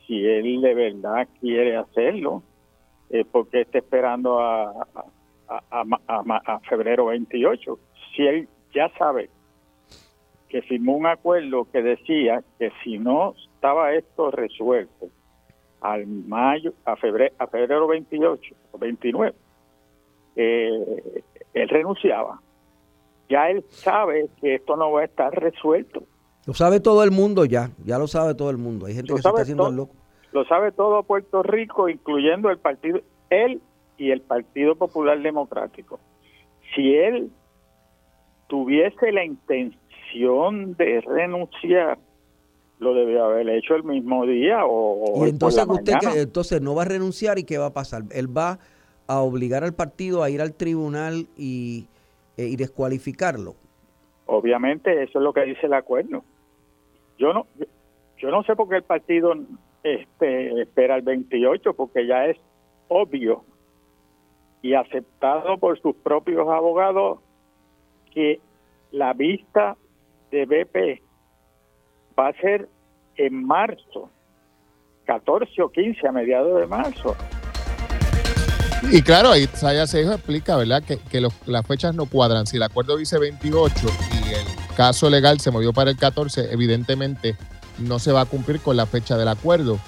Si 0.07 0.25
él 0.25 0.61
de 0.61 0.75
verdad 0.75 1.29
quiere 1.41 1.77
hacerlo, 1.77 2.43
es 3.09 3.27
porque 3.27 3.63
está 3.63 3.79
esperando 3.79 4.41
a, 4.41 4.87
febrero 6.69 7.07
28. 7.07 7.79
Si 8.15 8.27
él 8.27 8.49
ya 8.75 8.91
sabe 8.99 9.31
que 10.49 10.63
firmó 10.63 10.97
un 10.97 11.07
acuerdo 11.07 11.67
que 11.71 11.83
decía 11.83 12.43
que 12.59 12.73
si 12.83 12.99
no 12.99 13.35
estaba 13.55 13.93
esto 13.95 14.31
resuelto 14.31 15.09
al 15.81 16.07
mayo, 16.07 16.73
a 16.85 16.97
febrero, 16.97 17.35
a 17.39 17.47
febrero 17.47 17.87
28 17.87 18.55
o 18.73 18.79
29, 18.79 19.35
eh, 20.37 21.23
él 21.55 21.69
renunciaba 21.69 22.41
ya 23.29 23.51
él 23.51 23.65
sabe 23.69 24.29
que 24.41 24.57
esto 24.57 24.77
no 24.77 24.93
va 24.93 25.03
a 25.03 25.05
estar 25.05 25.33
resuelto. 25.33 26.03
Lo 26.47 26.55
sabe 26.55 26.81
todo 26.81 27.05
el 27.05 27.11
mundo 27.11 27.45
ya, 27.45 27.71
ya 27.85 27.99
lo 27.99 28.07
sabe 28.07 28.35
todo 28.35 28.51
el 28.51 28.57
mundo. 28.57 28.87
Hay 28.87 28.95
gente 28.95 29.13
que 29.13 29.21
se 29.21 29.29
está 29.29 29.43
haciendo 29.43 29.71
loco. 29.71 29.95
Lo 30.33 30.45
sabe 30.45 30.73
todo 30.73 31.03
Puerto 31.03 31.43
Rico, 31.43 31.89
incluyendo 31.89 32.51
el 32.51 32.59
partido, 32.59 33.01
él 33.31 33.61
y 33.99 34.11
el 34.11 34.21
Partido 34.23 34.77
Popular 34.77 35.21
Democrático. 35.21 36.01
Si 36.75 36.95
él 36.95 37.31
tuviese 38.47 39.13
la 39.13 39.25
intención 39.25 40.75
de 40.75 41.03
renunciar, 41.03 41.99
lo 42.79 42.95
debió 42.95 43.25
haber 43.25 43.49
hecho 43.51 43.75
el 43.75 43.83
mismo 43.83 44.25
día 44.25 44.65
o, 44.65 45.27
y 45.27 45.31
entonces 45.31 45.67
usted 45.69 45.95
entonces 46.15 46.63
no 46.63 46.77
va 46.77 46.83
a 46.83 46.87
renunciar 46.87 47.39
y 47.39 47.43
qué 47.43 47.59
va 47.59 47.67
a 47.67 47.73
pasar 47.73 48.03
él 48.13 48.35
va 48.35 48.61
a 49.09 49.19
obligar 49.21 49.65
al 49.65 49.75
partido 49.75 50.23
a 50.23 50.31
ir 50.31 50.41
al 50.41 50.55
tribunal 50.55 51.27
y 51.37 51.89
eh, 52.39 52.47
y 52.47 52.55
descualificarlo. 52.55 53.57
Obviamente 54.27 55.03
eso 55.03 55.19
es 55.19 55.25
lo 55.25 55.33
que 55.33 55.43
dice 55.43 55.67
el 55.67 55.75
acuerdo. 55.75 56.23
Yo 57.19 57.33
no 57.33 57.47
yo 58.17 58.31
no 58.31 58.45
sé 58.45 58.55
por 58.55 58.69
qué 58.69 58.77
el 58.77 58.85
partido 58.85 59.35
este 59.83 60.63
espera 60.63 60.95
el 60.95 61.03
28 61.03 61.75
porque 61.75 62.07
ya 62.07 62.27
es 62.27 62.37
obvio 62.87 63.43
y 64.63 64.75
aceptado 64.75 65.59
por 65.59 65.81
sus 65.81 65.95
propios 65.97 66.49
abogados 66.49 67.21
que 68.13 68.41
la 68.91 69.13
vista 69.13 69.77
de 70.31 70.45
BP 70.47 71.03
va 72.19 72.29
a 72.29 72.33
ser 72.35 72.69
en 73.17 73.47
marzo, 73.47 74.11
14 75.07 75.63
o 75.63 75.71
15 75.71 76.09
a 76.09 76.13
mediados 76.13 76.61
de 76.61 76.67
marzo. 76.67 77.17
Y 78.91 79.03
claro, 79.03 79.33
ahí 79.33 79.47
Saya 79.53 79.87
Sejo 79.87 80.13
explica, 80.13 80.57
¿verdad?, 80.57 80.83
que, 80.83 81.21
las 81.47 81.67
fechas 81.67 81.95
no 81.95 82.07
cuadran. 82.07 82.47
Si 82.47 82.57
el 82.57 82.63
acuerdo 82.63 82.97
dice 82.97 83.19
28 83.19 83.89
y 84.13 84.35
el 84.35 84.77
caso 84.77 85.11
legal 85.11 85.41
se 85.41 85.51
movió 85.51 85.73
para 85.73 85.91
el 85.91 85.97
14, 85.97 86.53
evidentemente 86.53 87.37
no 87.79 87.99
se 87.99 88.13
va 88.13 88.23
a 88.23 88.27
cumplir 88.27 88.61
con 88.61 88.77
la 88.77 88.87
fecha 88.87 89.17
del 89.17 89.29
acuerdo. 89.29 89.79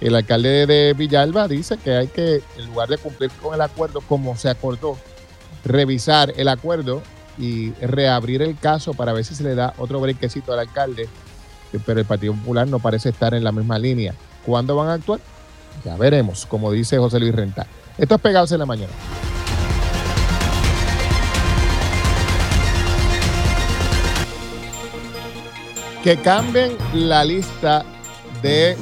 El 0.00 0.14
alcalde 0.14 0.66
de 0.66 0.94
Villalba 0.94 1.46
dice 1.46 1.76
que 1.76 1.94
hay 1.94 2.08
que, 2.08 2.42
en 2.56 2.66
lugar 2.66 2.88
de 2.88 2.96
cumplir 2.96 3.30
con 3.32 3.54
el 3.54 3.60
acuerdo 3.60 4.00
como 4.00 4.34
se 4.36 4.48
acordó, 4.48 4.96
revisar 5.62 6.32
el 6.36 6.48
acuerdo 6.48 7.02
y 7.36 7.72
reabrir 7.74 8.40
el 8.40 8.58
caso 8.58 8.94
para 8.94 9.12
ver 9.12 9.24
si 9.24 9.34
se 9.34 9.44
le 9.44 9.54
da 9.54 9.74
otro 9.76 10.00
brequecito 10.00 10.54
al 10.54 10.60
alcalde. 10.60 11.08
Pero 11.84 12.00
el 12.00 12.06
Partido 12.06 12.32
Popular 12.32 12.66
no 12.66 12.78
parece 12.78 13.10
estar 13.10 13.34
en 13.34 13.44
la 13.44 13.52
misma 13.52 13.78
línea. 13.78 14.14
¿Cuándo 14.46 14.74
van 14.74 14.88
a 14.88 14.94
actuar? 14.94 15.20
Ya 15.84 15.96
veremos, 15.96 16.46
como 16.46 16.72
dice 16.72 16.96
José 16.96 17.20
Luis 17.20 17.34
Rental. 17.34 17.66
Esto 17.98 18.14
es 18.14 18.20
Pegados 18.22 18.50
en 18.52 18.58
la 18.58 18.66
Mañana. 18.66 18.92
Que 26.02 26.16
cambien 26.16 26.76
la 26.94 27.22
lista 27.24 27.84
de 28.42 28.76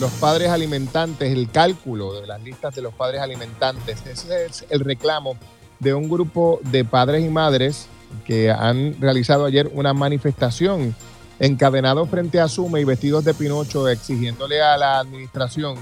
los 0.00 0.10
padres 0.12 0.50
alimentantes, 0.50 1.32
el 1.32 1.50
cálculo 1.50 2.20
de 2.20 2.26
las 2.26 2.42
listas 2.42 2.74
de 2.74 2.82
los 2.82 2.94
padres 2.94 3.20
alimentantes. 3.20 4.04
Ese 4.06 4.46
es 4.46 4.64
el 4.70 4.80
reclamo 4.80 5.36
de 5.80 5.94
un 5.94 6.08
grupo 6.08 6.60
de 6.62 6.84
padres 6.84 7.24
y 7.24 7.28
madres 7.28 7.86
que 8.26 8.50
han 8.50 9.00
realizado 9.00 9.44
ayer 9.44 9.70
una 9.74 9.92
manifestación 9.92 10.94
encadenado 11.38 12.06
frente 12.06 12.40
a 12.40 12.48
Suma 12.48 12.80
y 12.80 12.84
vestidos 12.84 13.24
de 13.24 13.34
Pinocho 13.34 13.88
exigiéndole 13.88 14.62
a 14.62 14.76
la 14.76 15.00
administración 15.00 15.76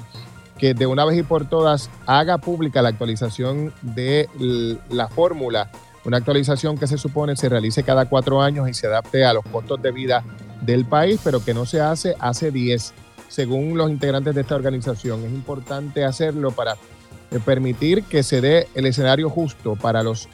que 0.59 0.75
de 0.75 0.87
una 0.87 1.05
vez 1.05 1.19
y 1.19 1.23
por 1.23 1.49
todas 1.49 1.91
haga 2.07 2.39
pública 2.39 2.83
la 2.83 2.91
actualización 2.91 3.73
de 3.83 4.29
la 4.89 5.09
fórmula, 5.09 5.71
una 6.05 6.19
actualización 6.19 6.79
que 6.79 6.87
se 6.87 6.99
supone 6.99 7.37
se 7.37 7.49
realice 7.49 7.83
cada 7.83 8.07
cuatro 8.07 8.41
años 8.41 8.69
y 8.69 8.75
se 8.75 8.87
adapte 8.87 9.25
a 9.25 9.33
los 9.33 9.45
costos 9.45 9.83
de 9.83 9.91
vida 9.91 10.25
del 10.61 10.85
país, 10.85 11.21
pero 11.23 11.45
que 11.45 11.53
no 11.55 11.67
se 11.67 11.81
hace 11.81 12.15
hace 12.19 12.51
diez, 12.51 12.95
según 13.33 13.79
los 13.79 13.91
integrantes 13.91 14.35
de 14.35 14.43
esta 14.43 14.55
organización. 14.57 15.25
Es 15.25 15.33
importante 15.33 16.05
hacerlo 16.05 16.51
para 16.51 16.77
eh, 17.31 17.41
permitir 17.43 18.05
que 18.05 18.23
se 18.23 18.43
dé 18.43 18.69
el 18.75 18.85
escenario 18.85 19.31
justo 19.31 19.75
para 19.75 20.03
los 20.03 20.29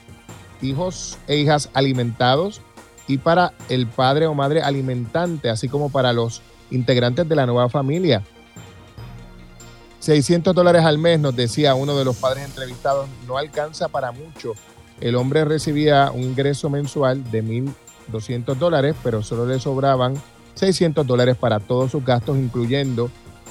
hijos 0.60 1.16
e 1.28 1.36
hijas 1.36 1.70
alimentados 1.74 2.60
y 3.06 3.18
para 3.18 3.52
el 3.68 3.86
padre 3.86 4.26
o 4.26 4.34
madre 4.34 4.62
alimentante, 4.62 5.48
así 5.48 5.68
como 5.68 5.90
para 5.90 6.12
los 6.12 6.42
integrantes 6.72 7.28
de 7.28 7.36
la 7.36 7.46
nueva 7.46 7.68
familia. 7.68 8.24
600 10.00 10.52
dólares 10.52 10.84
al 10.84 10.98
mes, 10.98 11.20
nos 11.20 11.36
decía 11.36 11.76
uno 11.76 11.96
de 11.96 12.04
los 12.04 12.16
padres 12.16 12.44
entrevistados, 12.46 13.08
no 13.28 13.38
alcanza 13.38 13.86
para 13.86 14.10
mucho. 14.10 14.54
El 15.00 15.14
hombre 15.14 15.44
recibía 15.44 16.10
un 16.12 16.22
ingreso 16.22 16.68
mensual 16.68 17.30
de 17.30 17.44
1.200 17.44 18.56
dólares, 18.56 18.96
pero 19.04 19.22
solo 19.22 19.46
le 19.46 19.60
sobraban 19.60 20.20
600 20.58 21.06
dólares 21.06 21.36
para 21.36 21.60
todos 21.60 21.90
sus 21.90 22.04
gastos, 22.04 22.36
incluyendo 22.36 23.10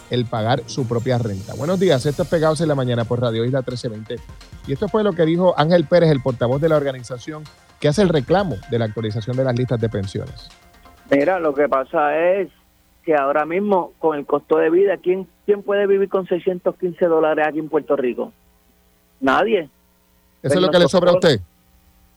el 0.09 0.25
pagar 0.25 0.61
su 0.67 0.87
propia 0.87 1.17
renta. 1.17 1.53
Buenos 1.55 1.79
días, 1.79 2.05
esto 2.05 2.23
es 2.23 2.29
Pegados 2.29 2.61
en 2.61 2.67
la 2.67 2.75
Mañana 2.75 3.05
por 3.05 3.21
Radio 3.21 3.43
Isla 3.45 3.59
1320. 3.59 4.17
Y 4.67 4.73
esto 4.73 4.87
fue 4.87 5.03
lo 5.03 5.13
que 5.13 5.25
dijo 5.25 5.53
Ángel 5.57 5.85
Pérez, 5.85 6.11
el 6.11 6.21
portavoz 6.21 6.61
de 6.61 6.69
la 6.69 6.77
organización 6.77 7.43
que 7.79 7.87
hace 7.87 8.01
el 8.01 8.09
reclamo 8.09 8.55
de 8.69 8.79
la 8.79 8.85
actualización 8.85 9.37
de 9.37 9.43
las 9.43 9.55
listas 9.55 9.79
de 9.79 9.89
pensiones. 9.89 10.49
Mira, 11.09 11.39
lo 11.39 11.53
que 11.53 11.69
pasa 11.69 12.17
es 12.17 12.49
que 13.03 13.15
ahora 13.15 13.45
mismo 13.45 13.93
con 13.99 14.17
el 14.17 14.25
costo 14.25 14.57
de 14.57 14.69
vida, 14.69 14.97
¿quién, 14.97 15.27
quién 15.45 15.63
puede 15.63 15.87
vivir 15.87 16.09
con 16.09 16.27
615 16.27 17.05
dólares 17.05 17.45
aquí 17.47 17.59
en 17.59 17.69
Puerto 17.69 17.95
Rico? 17.95 18.33
Nadie. 19.21 19.69
¿Eso 20.43 20.55
es 20.55 20.61
lo 20.61 20.69
que 20.69 20.79
le 20.79 20.87
sobra 20.87 21.11
a 21.11 21.13
usted? 21.13 21.39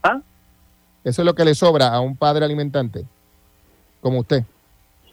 ¿Ah? 0.02 0.20
¿Eso 1.04 1.22
es 1.22 1.26
lo 1.26 1.34
que 1.34 1.44
le 1.44 1.54
sobra 1.54 1.88
a 1.88 2.00
un 2.00 2.16
padre 2.16 2.44
alimentante 2.44 3.04
como 4.00 4.20
usted? 4.20 4.44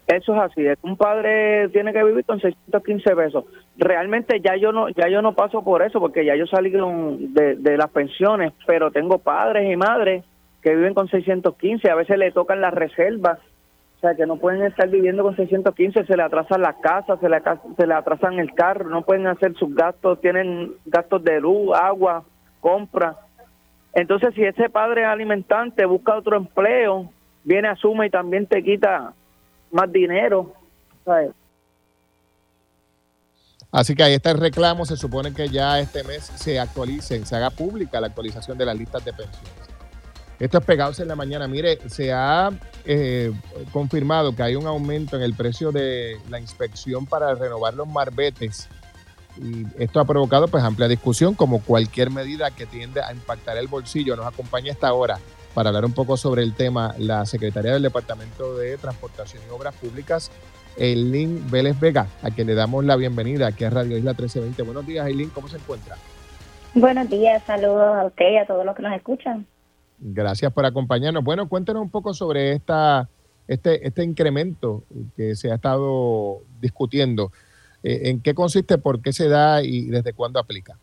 Eso 0.07 0.33
es 0.33 0.41
así, 0.41 0.65
un 0.83 0.95
padre 0.95 1.67
tiene 1.69 1.91
que 1.91 2.01
vivir 2.01 2.23
con 2.23 2.39
615 2.39 3.13
pesos. 3.13 3.43
Realmente 3.77 4.39
ya 4.39 4.55
yo 4.55 4.71
no 4.71 4.87
ya 4.87 5.09
yo 5.09 5.21
no 5.21 5.33
paso 5.33 5.65
por 5.65 5.81
eso 5.81 5.99
porque 5.99 6.23
ya 6.23 6.33
yo 6.35 6.47
salí 6.47 6.69
de, 6.69 7.77
las 7.77 7.89
pensiones, 7.89 8.53
pero 8.65 8.89
tengo 8.91 9.17
padres 9.17 9.69
y 9.69 9.75
madres 9.75 10.23
que 10.61 10.73
viven 10.73 10.93
con 10.93 11.09
615, 11.09 11.89
a 11.89 11.95
veces 11.95 12.17
le 12.17 12.31
tocan 12.31 12.61
las 12.61 12.73
reservas 12.73 13.39
o 13.97 13.99
sea, 13.99 14.13
que 14.13 14.27
no 14.27 14.37
pueden 14.37 14.61
estar 14.61 14.87
viviendo 14.89 15.23
con 15.23 15.35
615, 15.35 16.05
se 16.05 16.15
le 16.15 16.21
atrasan 16.21 16.61
las 16.61 16.75
casas, 16.75 17.19
se 17.19 17.27
le, 17.27 17.41
se 17.75 17.87
le 17.87 17.93
atrasan 17.95 18.37
el 18.37 18.53
carro, 18.53 18.89
no 18.89 19.01
pueden 19.01 19.25
hacer 19.25 19.55
sus 19.55 19.73
gastos, 19.73 20.21
tienen 20.21 20.73
gastos 20.85 21.23
de 21.23 21.41
luz, 21.41 21.75
agua, 21.75 22.23
compra. 22.59 23.15
Entonces, 23.93 24.35
si 24.35 24.43
ese 24.43 24.69
padre 24.69 25.03
alimentante 25.03 25.83
busca 25.85 26.15
otro 26.15 26.37
empleo, 26.37 27.09
viene 27.43 27.69
a 27.69 27.75
Suma 27.75 28.05
y 28.05 28.11
también 28.11 28.45
te 28.45 28.61
quita 28.61 29.13
más 29.71 29.91
dinero. 29.91 30.53
Así 33.71 33.95
que 33.95 34.03
ahí 34.03 34.13
está 34.13 34.32
el 34.32 34.38
reclamo. 34.38 34.86
Se 34.86 34.97
supone 34.97 35.34
que 35.34 35.49
ya 35.49 35.80
este 35.80 36.03
mes 36.03 36.23
se 36.23 36.60
actualice, 36.60 37.25
se 37.25 37.36
haga 37.36 37.49
pública 37.49 38.01
la 38.01 38.08
actualización 38.08 38.58
de 38.58 38.65
las 38.65 38.77
listas 38.77 39.03
de 39.06 39.13
pensiones. 39.13 39.51
Esto 40.39 40.60
es 40.60 40.65
Pegados 40.65 40.99
en 40.99 41.08
la 41.08 41.15
Mañana. 41.15 41.47
Mire, 41.47 41.80
se 41.89 42.13
ha 42.13 42.51
eh, 42.86 43.32
confirmado 43.71 44.36
que 44.36 44.43
hay 44.43 44.56
un 44.56 44.67
aumento 44.67 45.15
en 45.15 45.23
el 45.23 45.34
precio 45.34 45.71
de 45.71 46.17
la 46.30 46.39
inspección 46.39 47.08
para 47.08 47.34
renovar 47.34 47.73
los 47.73 47.88
marbetes 47.88 48.69
y 49.41 49.65
esto 49.77 49.99
ha 49.99 50.06
provocado 50.06 50.47
pues 50.47 50.63
amplia 50.63 50.88
discusión 50.88 51.36
como 51.36 51.62
cualquier 51.62 52.10
medida 52.10 52.51
que 52.51 52.65
tiende 52.65 53.01
a 53.01 53.12
impactar 53.13 53.58
el 53.58 53.67
bolsillo. 53.67 54.15
Nos 54.15 54.25
acompaña 54.25 54.71
esta 54.71 54.93
hora 54.93 55.19
para 55.57 55.69
hablar 55.69 55.85
un 55.85 55.93
poco 55.93 56.17
sobre 56.17 56.43
el 56.43 56.53
tema 56.53 56.93
la 56.99 57.25
secretaria 57.25 57.73
del 57.73 57.81
Departamento 57.81 58.55
de 58.55 58.77
Transportación 58.77 59.41
y 59.43 59.51
Obras 59.51 59.73
Públicas, 59.73 60.31
Eileen 60.77 61.49
Vélez 61.49 61.79
Vega, 61.79 62.05
a 62.21 62.29
quien 62.29 62.45
le 62.45 62.53
damos 62.53 62.85
la 62.85 62.95
bienvenida 62.95 63.47
aquí 63.47 63.63
a 63.63 63.71
Radio 63.71 63.97
Isla 63.97 64.11
1320. 64.11 64.61
Buenos 64.61 64.85
días, 64.85 65.07
Eileen, 65.07 65.31
¿cómo 65.31 65.47
se 65.47 65.57
encuentra? 65.57 65.95
Buenos 66.75 67.09
días, 67.09 67.41
saludos 67.41 67.97
a 67.97 68.05
usted 68.05 68.33
y 68.33 68.37
a 68.37 68.45
todos 68.45 68.63
los 68.67 68.75
que 68.75 68.83
nos 68.83 68.93
escuchan. 68.93 69.47
Gracias 69.97 70.53
por 70.53 70.63
acompañarnos. 70.63 71.23
Bueno, 71.23 71.49
cuéntenos 71.49 71.81
un 71.81 71.89
poco 71.89 72.13
sobre 72.13 72.51
esta, 72.51 73.09
este, 73.47 73.87
este 73.87 74.03
incremento 74.03 74.83
que 75.15 75.33
se 75.33 75.51
ha 75.51 75.55
estado 75.55 76.41
discutiendo. 76.61 77.31
Eh, 77.81 78.11
¿En 78.11 78.21
qué 78.21 78.35
consiste, 78.35 78.77
por 78.77 79.01
qué 79.01 79.11
se 79.11 79.27
da 79.27 79.63
y 79.63 79.87
desde 79.87 80.13
cuándo 80.13 80.39
aplica? 80.39 80.77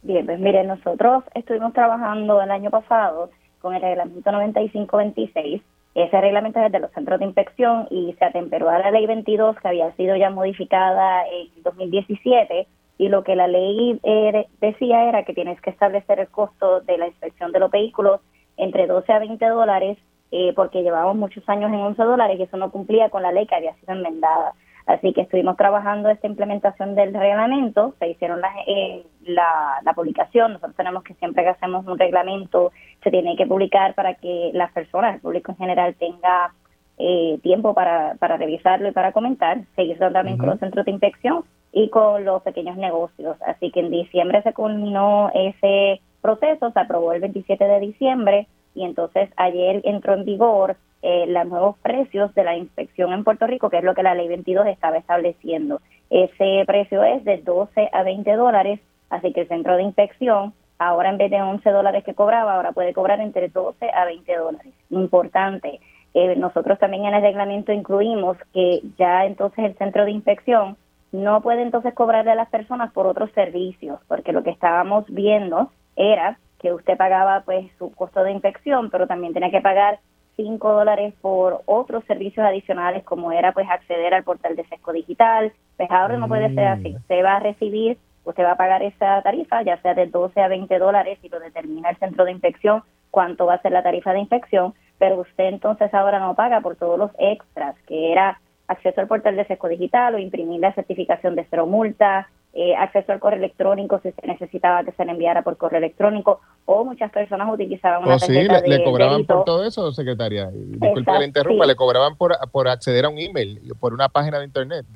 Bien, 0.00 0.24
pues 0.24 0.40
mire, 0.40 0.64
nosotros 0.64 1.22
estuvimos 1.34 1.74
trabajando 1.74 2.40
el 2.40 2.50
año 2.50 2.70
pasado 2.70 3.28
con 3.60 3.74
el 3.74 3.82
reglamento 3.82 4.32
9526. 4.32 5.62
Ese 5.94 6.20
reglamento 6.20 6.60
es 6.60 6.72
de 6.72 6.78
los 6.78 6.90
centros 6.92 7.18
de 7.18 7.26
inspección 7.26 7.88
y 7.90 8.14
se 8.18 8.24
atemperó 8.24 8.68
a 8.70 8.78
la 8.78 8.90
ley 8.90 9.06
22 9.06 9.56
que 9.56 9.68
había 9.68 9.92
sido 9.96 10.16
ya 10.16 10.30
modificada 10.30 11.24
en 11.26 11.62
2017 11.62 12.66
y 12.98 13.08
lo 13.08 13.24
que 13.24 13.34
la 13.34 13.48
ley 13.48 13.98
eh, 14.02 14.46
decía 14.60 15.08
era 15.08 15.24
que 15.24 15.34
tienes 15.34 15.60
que 15.60 15.70
establecer 15.70 16.20
el 16.20 16.28
costo 16.28 16.80
de 16.82 16.98
la 16.98 17.08
inspección 17.08 17.50
de 17.50 17.58
los 17.58 17.70
vehículos 17.70 18.20
entre 18.56 18.86
12 18.86 19.12
a 19.12 19.18
20 19.18 19.44
dólares 19.46 19.98
eh, 20.32 20.52
porque 20.54 20.82
llevábamos 20.82 21.16
muchos 21.16 21.48
años 21.48 21.72
en 21.72 21.80
11 21.80 22.02
dólares 22.02 22.38
y 22.38 22.42
eso 22.44 22.56
no 22.56 22.70
cumplía 22.70 23.10
con 23.10 23.22
la 23.22 23.32
ley 23.32 23.46
que 23.46 23.56
había 23.56 23.74
sido 23.76 23.94
enmendada. 23.94 24.54
Así 24.90 25.12
que 25.12 25.20
estuvimos 25.20 25.56
trabajando 25.56 26.08
esta 26.08 26.26
implementación 26.26 26.96
del 26.96 27.14
reglamento, 27.14 27.94
se 28.00 28.08
hicieron 28.08 28.40
eh, 28.66 29.04
la, 29.22 29.80
la, 29.84 29.92
publicación, 29.94 30.54
nosotros 30.54 30.74
tenemos 30.74 31.04
que 31.04 31.14
siempre 31.14 31.44
que 31.44 31.50
hacemos 31.50 31.86
un 31.86 31.96
reglamento 31.96 32.72
se 33.02 33.10
tiene 33.10 33.36
que 33.36 33.46
publicar 33.46 33.94
para 33.94 34.14
que 34.14 34.50
las 34.52 34.72
personas, 34.72 35.14
el 35.14 35.20
público 35.20 35.52
en 35.52 35.58
general 35.58 35.94
tenga 35.94 36.52
eh, 36.98 37.38
tiempo 37.42 37.72
para, 37.72 38.16
para 38.18 38.36
revisarlo 38.36 38.88
y 38.88 38.92
para 38.92 39.12
comentar, 39.12 39.60
se 39.76 39.84
hizo 39.84 40.10
también 40.10 40.38
con 40.38 40.48
los 40.48 40.58
centros 40.58 40.84
de 40.84 40.90
inspección 40.90 41.44
y 41.72 41.88
con 41.88 42.24
los 42.24 42.42
pequeños 42.42 42.76
negocios. 42.76 43.36
Así 43.46 43.70
que 43.70 43.80
en 43.80 43.90
diciembre 43.90 44.42
se 44.42 44.52
culminó 44.52 45.30
ese 45.32 46.00
proceso, 46.20 46.72
se 46.72 46.80
aprobó 46.80 47.12
el 47.12 47.20
27 47.20 47.64
de 47.64 47.80
diciembre 47.80 48.48
y 48.74 48.84
entonces 48.84 49.30
ayer 49.36 49.80
entró 49.84 50.14
en 50.14 50.24
vigor 50.24 50.76
eh, 51.02 51.26
los 51.26 51.46
nuevos 51.46 51.78
precios 51.78 52.34
de 52.34 52.44
la 52.44 52.56
inspección 52.56 53.12
en 53.12 53.24
Puerto 53.24 53.46
Rico, 53.46 53.70
que 53.70 53.78
es 53.78 53.84
lo 53.84 53.94
que 53.94 54.02
la 54.02 54.14
ley 54.14 54.28
22 54.28 54.66
estaba 54.66 54.98
estableciendo. 54.98 55.80
Ese 56.10 56.64
precio 56.66 57.02
es 57.02 57.24
de 57.24 57.38
12 57.38 57.90
a 57.92 58.02
20 58.02 58.32
dólares, 58.36 58.80
así 59.08 59.32
que 59.32 59.42
el 59.42 59.48
centro 59.48 59.76
de 59.76 59.82
inspección 59.84 60.52
ahora 60.80 61.10
en 61.10 61.18
vez 61.18 61.30
de 61.30 61.40
11 61.40 61.70
dólares 61.70 62.02
que 62.04 62.14
cobraba, 62.14 62.54
ahora 62.54 62.72
puede 62.72 62.94
cobrar 62.94 63.20
entre 63.20 63.48
12 63.48 63.90
a 63.94 64.06
20 64.06 64.36
dólares. 64.36 64.72
Importante. 64.88 65.78
Eh, 66.14 66.34
nosotros 66.36 66.78
también 66.78 67.04
en 67.04 67.14
el 67.14 67.22
reglamento 67.22 67.70
incluimos 67.72 68.36
que 68.52 68.80
ya 68.98 69.26
entonces 69.26 69.64
el 69.64 69.76
centro 69.76 70.04
de 70.04 70.10
inspección 70.10 70.76
no 71.12 71.42
puede 71.42 71.62
entonces 71.62 71.94
cobrarle 71.94 72.32
a 72.32 72.34
las 72.34 72.48
personas 72.48 72.92
por 72.92 73.06
otros 73.06 73.30
servicios, 73.32 74.00
porque 74.08 74.32
lo 74.32 74.42
que 74.42 74.50
estábamos 74.50 75.04
viendo 75.08 75.70
era 75.96 76.38
que 76.60 76.72
usted 76.72 76.96
pagaba 76.96 77.42
pues 77.44 77.66
su 77.78 77.90
costo 77.92 78.22
de 78.22 78.32
inspección, 78.32 78.90
pero 78.90 79.06
también 79.06 79.32
tenía 79.32 79.50
que 79.50 79.60
pagar 79.60 79.98
5 80.36 80.72
dólares 80.72 81.14
por 81.20 81.62
otros 81.66 82.04
servicios 82.04 82.46
adicionales 82.46 83.04
como 83.04 83.32
era 83.32 83.52
pues 83.52 83.68
acceder 83.68 84.14
al 84.14 84.24
portal 84.24 84.56
de 84.56 84.64
sesco 84.66 84.92
digital. 84.92 85.52
Pues 85.76 85.90
ahora 85.90 86.16
no 86.16 86.28
puede 86.28 86.54
ser 86.54 86.66
así. 86.66 86.90
Mm. 86.90 86.96
Usted 86.96 87.24
va 87.24 87.36
a 87.36 87.40
recibir, 87.40 87.98
usted 88.24 88.44
va 88.44 88.52
a 88.52 88.56
pagar 88.56 88.82
esa 88.82 89.22
tarifa, 89.22 89.62
ya 89.62 89.80
sea 89.82 89.94
de 89.94 90.06
12 90.06 90.40
a 90.40 90.48
20 90.48 90.78
dólares 90.78 91.18
y 91.22 91.28
lo 91.28 91.40
determina 91.40 91.90
el 91.90 91.96
centro 91.96 92.24
de 92.24 92.32
inspección 92.32 92.82
cuánto 93.10 93.46
va 93.46 93.54
a 93.54 93.62
ser 93.62 93.72
la 93.72 93.82
tarifa 93.82 94.12
de 94.12 94.20
inspección, 94.20 94.74
pero 94.98 95.20
usted 95.20 95.44
entonces 95.44 95.92
ahora 95.92 96.20
no 96.20 96.34
paga 96.34 96.60
por 96.60 96.76
todos 96.76 96.98
los 96.98 97.10
extras, 97.18 97.74
que 97.86 98.12
era 98.12 98.40
acceso 98.68 99.00
al 99.00 99.08
portal 99.08 99.36
de 99.36 99.46
sesco 99.46 99.68
digital 99.68 100.14
o 100.14 100.18
imprimir 100.18 100.60
la 100.60 100.72
certificación 100.72 101.34
de 101.34 101.46
cero 101.50 101.66
multa, 101.66 102.28
eh, 102.52 102.74
acceso 102.74 103.12
al 103.12 103.20
correo 103.20 103.38
electrónico 103.38 104.00
si 104.02 104.10
se 104.10 104.26
necesitaba 104.26 104.82
que 104.84 104.92
se 104.92 105.04
le 105.04 105.12
enviara 105.12 105.42
por 105.42 105.56
correo 105.56 105.78
electrónico 105.78 106.40
o 106.64 106.84
muchas 106.84 107.10
personas 107.12 107.48
utilizaban 107.52 108.02
una 108.02 108.16
oh, 108.16 108.18
tarjeta 108.18 108.60
sí, 108.60 108.68
le, 108.68 108.78
le 108.78 108.84
cobraban 108.84 109.24
por 109.24 109.44
todo 109.44 109.64
eso, 109.64 109.92
secretaria. 109.92 110.50
Disculpe 110.52 111.18
le 111.18 111.26
interrumpa, 111.26 111.66
le 111.66 111.76
cobraban 111.76 112.16
por, 112.16 112.36
por 112.50 112.68
acceder 112.68 113.04
a 113.04 113.08
un 113.08 113.18
email, 113.18 113.60
por 113.78 113.94
una 113.94 114.08
página 114.08 114.38
de 114.38 114.46
internet. 114.46 114.86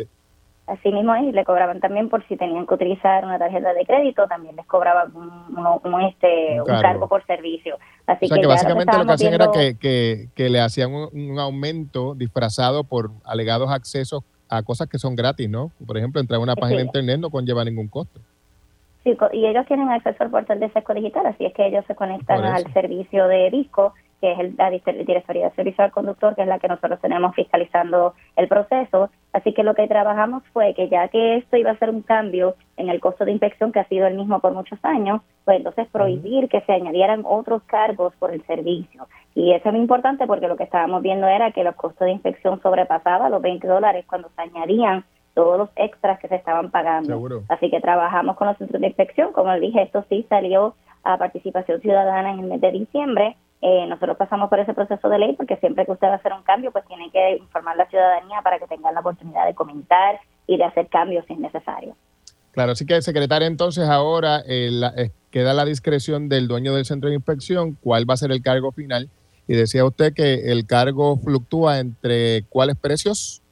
Así 0.66 0.90
mismo 0.90 1.14
es, 1.14 1.34
le 1.34 1.44
cobraban 1.44 1.78
también 1.78 2.08
por 2.08 2.26
si 2.26 2.36
tenían 2.38 2.66
que 2.66 2.72
utilizar 2.72 3.22
una 3.22 3.38
tarjeta 3.38 3.74
de 3.74 3.84
crédito, 3.84 4.26
también 4.26 4.56
les 4.56 4.64
cobraban 4.66 5.14
un, 5.14 6.02
este, 6.02 6.58
un, 6.58 6.66
cargo. 6.80 7.06
por 7.06 7.24
servicio. 7.26 7.76
Así 8.06 8.24
o 8.24 8.28
sea 8.28 8.38
que, 8.38 8.46
básicamente 8.46 8.96
lo 8.96 9.04
que 9.04 9.12
hacían 9.12 9.34
era 9.34 9.50
que, 9.50 9.78
que, 9.78 10.28
que, 10.34 10.48
le 10.48 10.60
hacían 10.60 10.90
un, 10.94 11.38
aumento 11.38 12.14
disfrazado 12.14 12.82
por 12.82 13.10
alegados 13.24 13.70
accesos 13.70 14.24
a 14.56 14.62
cosas 14.62 14.88
que 14.88 14.98
son 14.98 15.16
gratis, 15.16 15.48
¿no? 15.48 15.70
Por 15.86 15.96
ejemplo, 15.96 16.20
entrar 16.20 16.38
a 16.38 16.42
una 16.42 16.56
página 16.56 16.80
de 16.80 16.86
internet 16.86 17.18
no 17.20 17.30
conlleva 17.30 17.64
ningún 17.64 17.88
costo. 17.88 18.20
Sí, 19.04 19.16
y 19.32 19.46
ellos 19.46 19.66
tienen 19.66 19.90
acceso 19.90 20.24
al 20.24 20.30
portal 20.30 20.60
de 20.60 20.70
Sesco 20.70 20.94
Digital, 20.94 21.26
así 21.26 21.44
es 21.44 21.52
que 21.52 21.66
ellos 21.66 21.84
se 21.86 21.94
conectan 21.94 22.42
al 22.42 22.72
servicio 22.72 23.28
de 23.28 23.50
disco, 23.50 23.92
que 24.24 24.32
es 24.32 24.38
el, 24.38 24.54
la 24.56 24.70
Directoría 24.70 25.50
de 25.50 25.54
Servicio 25.54 25.84
al 25.84 25.92
Conductor, 25.92 26.34
que 26.34 26.40
es 26.40 26.48
la 26.48 26.58
que 26.58 26.66
nosotros 26.66 26.98
tenemos 26.98 27.34
fiscalizando 27.34 28.14
el 28.36 28.48
proceso. 28.48 29.10
Así 29.34 29.52
que 29.52 29.62
lo 29.62 29.74
que 29.74 29.86
trabajamos 29.86 30.42
fue 30.54 30.72
que 30.72 30.88
ya 30.88 31.08
que 31.08 31.36
esto 31.36 31.58
iba 31.58 31.72
a 31.72 31.78
ser 31.78 31.90
un 31.90 32.00
cambio 32.00 32.54
en 32.78 32.88
el 32.88 33.00
costo 33.00 33.26
de 33.26 33.32
inspección, 33.32 33.70
que 33.70 33.80
ha 33.80 33.88
sido 33.88 34.06
el 34.06 34.14
mismo 34.14 34.40
por 34.40 34.54
muchos 34.54 34.78
años, 34.82 35.20
pues 35.44 35.58
entonces 35.58 35.86
prohibir 35.88 36.48
que 36.48 36.62
se 36.62 36.72
añadieran 36.72 37.24
otros 37.26 37.62
cargos 37.64 38.14
por 38.18 38.32
el 38.32 38.42
servicio. 38.46 39.06
Y 39.34 39.52
eso 39.52 39.68
es 39.68 39.72
muy 39.74 39.82
importante 39.82 40.26
porque 40.26 40.48
lo 40.48 40.56
que 40.56 40.64
estábamos 40.64 41.02
viendo 41.02 41.26
era 41.26 41.52
que 41.52 41.62
los 41.62 41.74
costos 41.74 42.06
de 42.06 42.12
inspección 42.12 42.62
sobrepasaban 42.62 43.30
los 43.30 43.42
20 43.42 43.66
dólares 43.66 44.06
cuando 44.08 44.30
se 44.34 44.40
añadían 44.40 45.04
todos 45.34 45.58
los 45.58 45.68
extras 45.76 46.18
que 46.18 46.28
se 46.28 46.36
estaban 46.36 46.70
pagando. 46.70 47.42
Así 47.50 47.70
que 47.70 47.80
trabajamos 47.80 48.36
con 48.36 48.48
los 48.48 48.56
centros 48.56 48.80
de 48.80 48.86
inspección. 48.86 49.32
Como 49.32 49.52
dije, 49.56 49.82
esto 49.82 50.02
sí 50.08 50.24
salió 50.30 50.76
a 51.02 51.18
participación 51.18 51.82
ciudadana 51.82 52.32
en 52.32 52.40
el 52.40 52.46
mes 52.46 52.60
de 52.62 52.72
diciembre. 52.72 53.36
Eh, 53.66 53.86
nosotros 53.86 54.18
pasamos 54.18 54.50
por 54.50 54.58
ese 54.58 54.74
proceso 54.74 55.08
de 55.08 55.18
ley 55.18 55.32
porque 55.36 55.56
siempre 55.56 55.86
que 55.86 55.92
usted 55.92 56.08
va 56.08 56.12
a 56.12 56.16
hacer 56.16 56.34
un 56.34 56.42
cambio, 56.42 56.70
pues 56.70 56.84
tiene 56.86 57.10
que 57.10 57.38
informar 57.38 57.72
a 57.72 57.84
la 57.84 57.86
ciudadanía 57.86 58.42
para 58.42 58.58
que 58.58 58.66
tengan 58.66 58.92
la 58.92 59.00
oportunidad 59.00 59.46
de 59.46 59.54
comentar 59.54 60.20
y 60.46 60.58
de 60.58 60.64
hacer 60.64 60.88
cambios 60.88 61.24
si 61.26 61.32
es 61.32 61.38
necesario. 61.38 61.96
Claro, 62.50 62.72
así 62.72 62.84
que, 62.84 63.00
secretaria, 63.00 63.48
entonces 63.48 63.88
ahora 63.88 64.40
eh, 64.46 64.70
eh, 64.98 65.10
queda 65.30 65.54
la 65.54 65.64
discreción 65.64 66.28
del 66.28 66.46
dueño 66.46 66.74
del 66.74 66.84
centro 66.84 67.08
de 67.08 67.16
inspección, 67.16 67.78
cuál 67.80 68.08
va 68.08 68.12
a 68.12 68.18
ser 68.18 68.32
el 68.32 68.42
cargo 68.42 68.70
final 68.70 69.08
y 69.48 69.54
decía 69.54 69.86
usted 69.86 70.12
que 70.12 70.52
el 70.52 70.66
cargo 70.66 71.16
fluctúa 71.16 71.78
entre 71.78 72.44
cuáles 72.50 72.76
precios? 72.76 73.42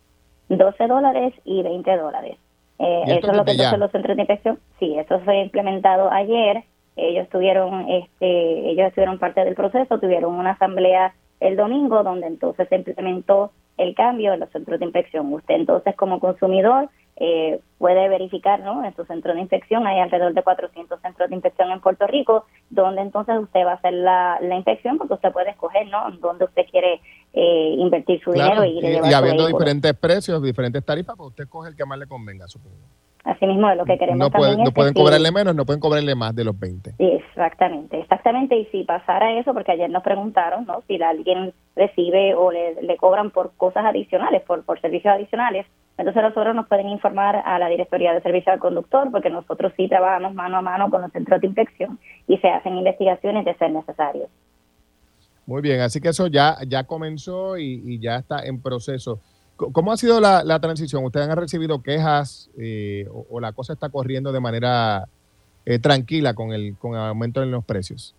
12 0.50 0.88
dólares 0.88 1.32
y 1.44 1.62
20 1.62 1.96
dólares. 1.96 2.36
Eh, 2.78 3.02
eso 3.06 3.30
es 3.30 3.36
lo 3.38 3.44
que 3.46 3.52
hacen 3.52 3.80
los 3.80 3.90
centros 3.90 4.14
de 4.14 4.22
inspección. 4.24 4.58
Sí, 4.78 4.94
eso 4.98 5.20
fue 5.20 5.40
implementado 5.40 6.10
ayer. 6.10 6.64
Ellos 6.96 7.28
tuvieron, 7.30 7.88
este, 7.88 8.70
ellos 8.70 8.88
estuvieron 8.88 9.18
parte 9.18 9.44
del 9.44 9.54
proceso, 9.54 9.98
tuvieron 9.98 10.34
una 10.34 10.52
asamblea 10.52 11.14
el 11.40 11.56
domingo 11.56 12.02
donde 12.02 12.26
entonces 12.26 12.68
se 12.68 12.76
implementó 12.76 13.50
el 13.78 13.94
cambio 13.94 14.32
en 14.32 14.40
los 14.40 14.50
centros 14.50 14.78
de 14.78 14.86
inspección. 14.86 15.32
Usted 15.32 15.54
entonces 15.54 15.96
como 15.96 16.20
consumidor 16.20 16.88
eh, 17.16 17.60
puede 17.78 18.08
verificar, 18.08 18.60
¿no? 18.60 18.84
En 18.84 18.94
su 18.94 19.04
centro 19.04 19.34
de 19.34 19.40
inspección 19.40 19.86
hay 19.86 20.00
alrededor 20.00 20.34
de 20.34 20.42
400 20.42 21.00
centros 21.00 21.28
de 21.28 21.34
inspección 21.34 21.70
en 21.70 21.80
Puerto 21.80 22.06
Rico, 22.06 22.46
donde 22.70 23.02
entonces 23.02 23.36
usted 23.38 23.60
va 23.64 23.72
a 23.72 23.74
hacer 23.74 23.92
la, 23.94 24.38
la 24.40 24.56
inspección 24.56 24.98
porque 24.98 25.14
usted 25.14 25.32
puede 25.32 25.50
escoger, 25.50 25.88
¿no? 25.88 26.10
Dónde 26.20 26.44
usted 26.44 26.62
quiere 26.70 27.00
eh, 27.32 27.74
invertir 27.78 28.22
su 28.22 28.32
dinero 28.32 28.64
y, 28.64 28.78
y, 28.78 29.10
y 29.10 29.12
habiendo 29.12 29.46
diferentes 29.46 29.94
precios, 29.94 30.42
diferentes 30.42 30.84
tarifas, 30.84 31.16
pues 31.16 31.30
usted 31.30 31.48
coge 31.48 31.70
el 31.70 31.76
que 31.76 31.84
más 31.84 31.98
le 31.98 32.06
convenga, 32.06 32.46
supongo. 32.46 32.76
Así 33.24 33.46
mismo 33.46 33.70
es 33.70 33.76
lo 33.76 33.84
que 33.84 33.98
queremos. 33.98 34.18
No, 34.18 34.56
no 34.56 34.72
pueden 34.72 34.94
cobrarle 34.94 35.30
menos, 35.30 35.54
no 35.54 35.64
pueden 35.64 35.80
cobrarle 35.80 36.14
más 36.16 36.34
de 36.34 36.44
los 36.44 36.58
20. 36.58 36.94
Exactamente, 36.98 38.00
exactamente. 38.00 38.56
Y 38.56 38.64
si 38.66 38.82
pasara 38.82 39.38
eso, 39.38 39.54
porque 39.54 39.72
ayer 39.72 39.88
nos 39.90 40.02
preguntaron, 40.02 40.66
¿no? 40.66 40.82
Si 40.88 41.00
alguien 41.00 41.52
recibe 41.76 42.34
o 42.34 42.50
le, 42.50 42.82
le 42.82 42.96
cobran 42.96 43.30
por 43.30 43.52
cosas 43.56 43.84
adicionales, 43.84 44.42
por, 44.42 44.64
por 44.64 44.80
servicios 44.80 45.14
adicionales, 45.14 45.66
entonces 45.98 46.22
nosotros 46.22 46.56
nos 46.56 46.66
pueden 46.66 46.88
informar 46.88 47.36
a 47.44 47.58
la 47.60 47.68
Directoría 47.68 48.12
de 48.12 48.22
Servicio 48.22 48.52
al 48.52 48.58
Conductor, 48.58 49.08
porque 49.12 49.30
nosotros 49.30 49.72
sí 49.76 49.88
trabajamos 49.88 50.34
mano 50.34 50.56
a 50.56 50.62
mano 50.62 50.90
con 50.90 51.02
los 51.02 51.12
centros 51.12 51.40
de 51.40 51.46
inspección 51.46 52.00
y 52.26 52.38
se 52.38 52.48
hacen 52.48 52.76
investigaciones 52.76 53.44
de 53.44 53.54
ser 53.54 53.70
necesario. 53.70 54.26
Muy 55.46 55.62
bien, 55.62 55.80
así 55.80 56.00
que 56.00 56.08
eso 56.08 56.26
ya, 56.26 56.56
ya 56.66 56.84
comenzó 56.84 57.56
y 57.56 58.00
ya 58.00 58.16
está 58.16 58.44
en 58.44 58.60
proceso. 58.60 59.20
¿Cómo 59.70 59.92
ha 59.92 59.96
sido 59.96 60.20
la, 60.20 60.60
transición? 60.60 61.04
¿Ustedes 61.04 61.28
han 61.28 61.36
recibido 61.36 61.82
quejas 61.82 62.50
eh, 62.58 63.06
o, 63.30 63.40
la 63.40 63.52
cosa 63.52 63.74
está 63.74 63.88
corriendo 63.88 64.32
de 64.32 64.40
manera 64.40 65.08
eh, 65.64 65.78
tranquila 65.78 66.34
con 66.34 66.52
el, 66.52 66.76
con 66.78 66.94
el 66.94 67.00
aumento 67.00 67.42
en 67.42 67.50
los 67.50 67.64
precios? 67.64 68.14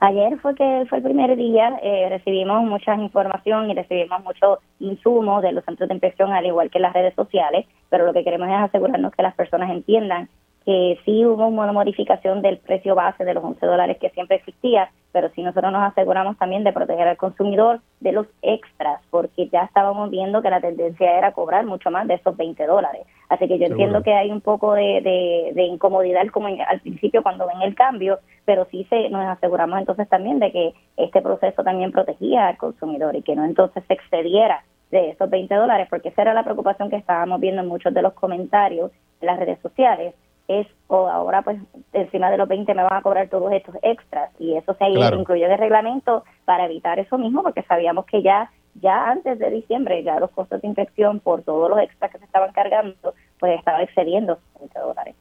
Ayer 0.00 0.36
fue 0.40 0.56
que 0.56 0.84
fue 0.88 0.98
el 0.98 1.04
primer 1.04 1.36
día, 1.36 1.78
eh, 1.80 2.08
recibimos 2.08 2.64
mucha 2.64 2.96
información 2.96 3.70
y 3.70 3.74
recibimos 3.74 4.24
mucho 4.24 4.58
insumo 4.80 5.40
de 5.40 5.52
los 5.52 5.64
centros 5.64 5.88
de 5.88 5.94
inspección, 5.94 6.32
al 6.32 6.44
igual 6.44 6.70
que 6.70 6.80
las 6.80 6.92
redes 6.92 7.14
sociales, 7.14 7.66
pero 7.88 8.04
lo 8.04 8.12
que 8.12 8.24
queremos 8.24 8.48
es 8.48 8.54
asegurarnos 8.54 9.12
que 9.12 9.22
las 9.22 9.36
personas 9.36 9.70
entiendan 9.70 10.28
que 10.64 10.98
sí 11.04 11.24
hubo 11.24 11.46
una 11.46 11.72
modificación 11.72 12.42
del 12.42 12.58
precio 12.58 12.94
base 12.94 13.24
de 13.24 13.34
los 13.34 13.44
11 13.44 13.64
dólares 13.66 13.98
que 14.00 14.10
siempre 14.10 14.36
existía, 14.36 14.90
pero 15.12 15.30
sí 15.34 15.42
nosotros 15.42 15.72
nos 15.72 15.82
aseguramos 15.90 16.38
también 16.38 16.64
de 16.64 16.72
proteger 16.72 17.06
al 17.06 17.16
consumidor 17.16 17.80
de 18.00 18.12
los 18.12 18.26
extras, 18.42 19.00
porque 19.10 19.48
ya 19.48 19.62
estábamos 19.64 20.10
viendo 20.10 20.42
que 20.42 20.50
la 20.50 20.60
tendencia 20.60 21.18
era 21.18 21.32
cobrar 21.32 21.66
mucho 21.66 21.90
más 21.90 22.08
de 22.08 22.14
esos 22.14 22.36
20 22.36 22.66
dólares. 22.66 23.06
Así 23.28 23.48
que 23.48 23.58
yo 23.58 23.66
entiendo 23.66 24.02
que 24.02 24.12
hay 24.12 24.30
un 24.30 24.40
poco 24.40 24.74
de, 24.74 25.52
de, 25.54 25.62
incomodidad 25.64 26.26
como 26.28 26.48
al 26.48 26.80
principio 26.80 27.22
cuando 27.22 27.46
ven 27.46 27.62
el 27.62 27.74
cambio, 27.74 28.18
pero 28.44 28.66
sí 28.70 28.86
se, 28.90 29.08
nos 29.08 29.24
aseguramos 29.24 29.78
entonces 29.78 30.08
también 30.08 30.38
de 30.38 30.52
que 30.52 30.74
este 30.96 31.22
proceso 31.22 31.62
también 31.62 31.92
protegía 31.92 32.48
al 32.48 32.56
consumidor 32.56 33.16
y 33.16 33.22
que 33.22 33.34
no 33.34 33.44
entonces 33.44 33.84
se 33.86 33.94
excediera 33.94 34.64
de 34.90 35.10
esos 35.10 35.28
20 35.30 35.54
dólares, 35.54 35.88
porque 35.88 36.10
esa 36.10 36.22
era 36.22 36.34
la 36.34 36.44
preocupación 36.44 36.90
que 36.90 36.96
estábamos 36.96 37.40
viendo 37.40 37.62
en 37.62 37.68
muchos 37.68 37.94
de 37.94 38.02
los 38.02 38.12
comentarios 38.12 38.92
en 39.20 39.26
las 39.26 39.38
redes 39.38 39.58
sociales, 39.60 40.14
es 40.48 40.66
o 40.88 41.08
ahora 41.08 41.42
pues 41.42 41.58
encima 41.92 42.30
de 42.30 42.36
los 42.36 42.48
20 42.48 42.74
me 42.74 42.82
van 42.82 42.94
a 42.94 43.02
cobrar 43.02 43.28
todos 43.28 43.52
estos 43.52 43.74
extras 43.82 44.30
y 44.38 44.54
eso 44.56 44.74
se 44.74 44.86
incluyó 44.86 45.46
en 45.46 45.52
el 45.52 45.58
reglamento 45.58 46.24
para 46.44 46.66
evitar 46.66 46.98
eso 46.98 47.16
mismo 47.18 47.42
porque 47.42 47.62
sabíamos 47.62 48.06
que 48.06 48.22
ya 48.22 48.50
ya 48.74 49.10
antes 49.10 49.38
de 49.38 49.50
diciembre 49.50 50.02
ya 50.02 50.18
los 50.18 50.30
costos 50.30 50.60
de 50.62 50.68
infección 50.68 51.20
por 51.20 51.42
todos 51.42 51.70
los 51.70 51.78
extras 51.78 52.10
que 52.10 52.18
se 52.18 52.24
estaban 52.24 52.52
cargando 52.52 53.14
pues 53.38 53.58
estaban 53.58 53.82
excediendo 53.82 54.38
20 54.58 54.78
dólares. 54.78 55.14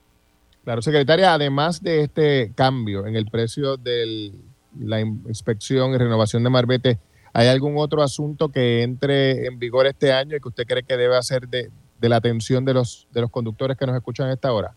Claro, 0.63 0.81
secretaria, 0.81 1.33
además 1.33 1.81
de 1.81 2.03
este 2.03 2.51
cambio 2.53 3.07
en 3.07 3.15
el 3.15 3.25
precio 3.25 3.77
de 3.77 4.31
la 4.79 4.99
inspección 4.99 5.91
y 5.93 5.97
renovación 5.97 6.43
de 6.43 6.49
Marbete, 6.51 6.99
¿hay 7.33 7.47
algún 7.47 7.77
otro 7.77 8.03
asunto 8.03 8.49
que 8.49 8.83
entre 8.83 9.47
en 9.47 9.57
vigor 9.57 9.87
este 9.87 10.13
año 10.13 10.37
y 10.37 10.39
que 10.39 10.49
usted 10.49 10.67
cree 10.67 10.83
que 10.83 10.97
debe 10.97 11.17
hacer 11.17 11.47
de, 11.47 11.71
de 11.99 12.09
la 12.09 12.17
atención 12.17 12.63
de 12.63 12.75
los, 12.75 13.07
de 13.11 13.21
los 13.21 13.31
conductores 13.31 13.75
que 13.75 13.87
nos 13.87 13.95
escuchan 13.95 14.29
a 14.29 14.33
esta 14.33 14.53
hora? 14.53 14.75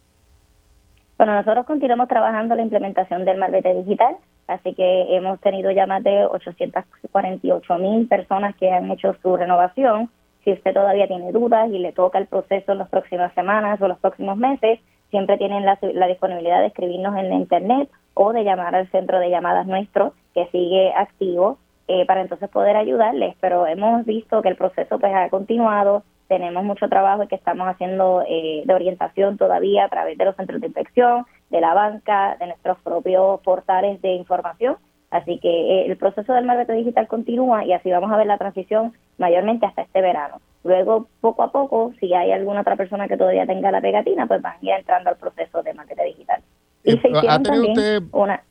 Bueno, 1.16 1.34
nosotros 1.34 1.64
continuamos 1.64 2.08
trabajando 2.08 2.56
la 2.56 2.62
implementación 2.62 3.24
del 3.24 3.38
Marbete 3.38 3.72
Digital, 3.72 4.16
así 4.48 4.74
que 4.74 5.16
hemos 5.16 5.40
tenido 5.40 5.70
ya 5.70 5.86
más 5.86 6.02
de 6.02 6.26
848 6.26 7.78
mil 7.78 8.08
personas 8.08 8.56
que 8.56 8.68
han 8.70 8.90
hecho 8.90 9.14
su 9.22 9.36
renovación. 9.36 10.10
Si 10.42 10.52
usted 10.52 10.74
todavía 10.74 11.06
tiene 11.06 11.30
dudas 11.30 11.70
y 11.70 11.78
le 11.78 11.92
toca 11.92 12.18
el 12.18 12.26
proceso 12.26 12.72
en 12.72 12.78
las 12.78 12.88
próximas 12.88 13.32
semanas 13.34 13.80
o 13.80 13.86
los 13.86 13.98
próximos 13.98 14.36
meses, 14.36 14.80
siempre 15.10 15.38
tienen 15.38 15.64
la, 15.64 15.78
disponibilidad 16.08 16.60
de 16.60 16.66
escribirnos 16.66 17.16
en 17.16 17.28
la 17.28 17.36
internet 17.36 17.88
o 18.14 18.32
de 18.32 18.42
llamar 18.42 18.74
al 18.74 18.90
centro 18.90 19.20
de 19.20 19.30
llamadas 19.30 19.68
nuestro 19.68 20.14
que 20.34 20.46
sigue 20.46 20.92
activo 20.94 21.58
eh, 21.86 22.04
para 22.06 22.22
entonces 22.22 22.50
poder 22.50 22.76
ayudarles. 22.76 23.36
Pero 23.40 23.68
hemos 23.68 24.04
visto 24.04 24.42
que 24.42 24.48
el 24.48 24.56
proceso 24.56 24.98
pues 24.98 25.14
ha 25.14 25.28
continuado, 25.30 26.02
tenemos 26.34 26.64
mucho 26.64 26.88
trabajo 26.88 27.28
que 27.28 27.36
estamos 27.36 27.68
haciendo 27.68 28.24
eh, 28.28 28.62
de 28.64 28.74
orientación 28.74 29.38
todavía 29.38 29.84
a 29.84 29.88
través 29.88 30.18
de 30.18 30.24
los 30.24 30.34
centros 30.34 30.60
de 30.60 30.66
inspección, 30.66 31.24
de 31.48 31.60
la 31.60 31.74
banca, 31.74 32.36
de 32.40 32.48
nuestros 32.48 32.76
propios 32.82 33.40
portales 33.42 34.02
de 34.02 34.14
información. 34.14 34.76
Así 35.12 35.38
que 35.38 35.48
eh, 35.48 35.86
el 35.86 35.96
proceso 35.96 36.32
del 36.32 36.44
marbete 36.44 36.72
digital 36.72 37.06
continúa 37.06 37.64
y 37.64 37.72
así 37.72 37.88
vamos 37.88 38.10
a 38.10 38.16
ver 38.16 38.26
la 38.26 38.36
transición 38.36 38.94
mayormente 39.16 39.64
hasta 39.64 39.82
este 39.82 40.00
verano. 40.00 40.40
Luego, 40.64 41.06
poco 41.20 41.44
a 41.44 41.52
poco, 41.52 41.92
si 42.00 42.12
hay 42.14 42.32
alguna 42.32 42.62
otra 42.62 42.74
persona 42.74 43.06
que 43.06 43.16
todavía 43.16 43.46
tenga 43.46 43.70
la 43.70 43.80
pegatina, 43.80 44.26
pues 44.26 44.42
van 44.42 44.54
a 44.54 44.58
ir 44.60 44.72
entrando 44.72 45.10
al 45.10 45.16
proceso 45.16 45.62
de 45.62 45.72
marbete 45.72 46.04
digital. 46.04 46.42
Y 46.82 46.94
eh, 46.94 47.00
se 47.00 47.10
hicieron 47.10 47.42
también 47.44 47.70
usted... 47.70 48.02
una... 48.10 48.42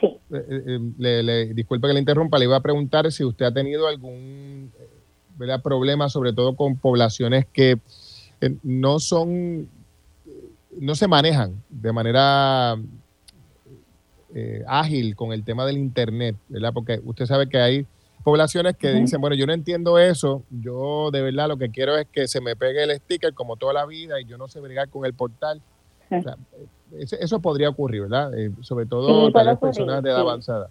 sí. 0.00 0.18
le, 0.96 1.52
disculpe 1.52 1.86
que 1.86 1.92
le 1.92 2.00
interrumpa, 2.00 2.38
le 2.38 2.46
iba 2.46 2.56
a 2.56 2.62
preguntar 2.62 3.12
si 3.12 3.24
usted 3.24 3.44
ha 3.44 3.52
tenido 3.52 3.86
algún 3.88 4.72
problemas, 5.62 6.12
sobre 6.12 6.32
todo 6.32 6.56
con 6.56 6.76
poblaciones 6.76 7.46
que 7.52 7.78
eh, 8.40 8.56
no 8.62 8.98
son, 9.00 9.68
no 10.78 10.94
se 10.94 11.08
manejan 11.08 11.62
de 11.68 11.92
manera 11.92 12.76
eh, 14.34 14.64
ágil 14.66 15.14
con 15.14 15.32
el 15.32 15.44
tema 15.44 15.64
del 15.64 15.78
Internet, 15.78 16.36
¿verdad? 16.48 16.72
Porque 16.72 17.00
usted 17.04 17.26
sabe 17.26 17.48
que 17.48 17.58
hay 17.58 17.86
poblaciones 18.24 18.76
que 18.76 18.90
dicen, 18.90 19.20
bueno, 19.20 19.36
yo 19.36 19.46
no 19.46 19.52
entiendo 19.52 19.98
eso, 19.98 20.42
yo 20.50 21.10
de 21.12 21.22
verdad 21.22 21.46
lo 21.46 21.56
que 21.56 21.70
quiero 21.70 21.96
es 21.96 22.06
que 22.10 22.26
se 22.26 22.40
me 22.40 22.56
pegue 22.56 22.82
el 22.82 22.96
sticker 22.96 23.34
como 23.34 23.56
toda 23.56 23.74
la 23.74 23.86
vida 23.86 24.20
y 24.20 24.24
yo 24.24 24.38
no 24.38 24.48
sé 24.48 24.60
brigar 24.60 24.88
con 24.88 25.04
el 25.04 25.14
portal. 25.14 25.60
eso, 26.98 27.40
podría 27.40 27.68
ocurrir, 27.68 28.02
¿verdad? 28.02 28.36
Eh, 28.36 28.50
sobre 28.62 28.86
todo 28.86 29.30
para 29.30 29.52
las 29.52 29.58
personas 29.58 30.02
de 30.02 30.10
edad 30.10 30.20
avanzada. 30.20 30.70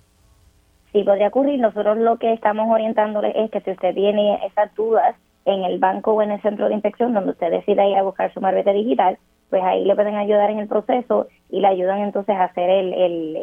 Sí, 0.94 1.04
podría 1.04 1.28
ocurrir. 1.30 1.60
Nosotros 1.60 1.98
lo 1.98 2.18
que 2.18 2.32
estamos 2.34 2.70
orientándole 2.70 3.34
es 3.36 3.50
que 3.50 3.62
si 3.62 3.72
usted 3.72 3.96
tiene 3.96 4.46
esas 4.46 4.74
dudas 4.76 5.16
en 5.46 5.64
el 5.64 5.80
banco 5.80 6.14
o 6.14 6.22
en 6.22 6.32
el 6.32 6.42
centro 6.42 6.68
de 6.68 6.76
inspección 6.76 7.14
donde 7.14 7.32
usted 7.32 7.50
decida 7.50 7.86
ir 7.88 7.98
a 7.98 8.04
buscar 8.04 8.32
su 8.32 8.40
marbete 8.40 8.74
digital, 8.74 9.18
pues 9.50 9.64
ahí 9.64 9.84
le 9.86 9.96
pueden 9.96 10.16
ayudar 10.16 10.52
en 10.52 10.60
el 10.60 10.68
proceso 10.68 11.28
y 11.50 11.60
le 11.62 11.68
ayudan 11.68 12.00
entonces 12.00 12.36
a 12.36 12.46
hacer 12.46 12.70
el, 12.70 12.94
el, 12.94 13.36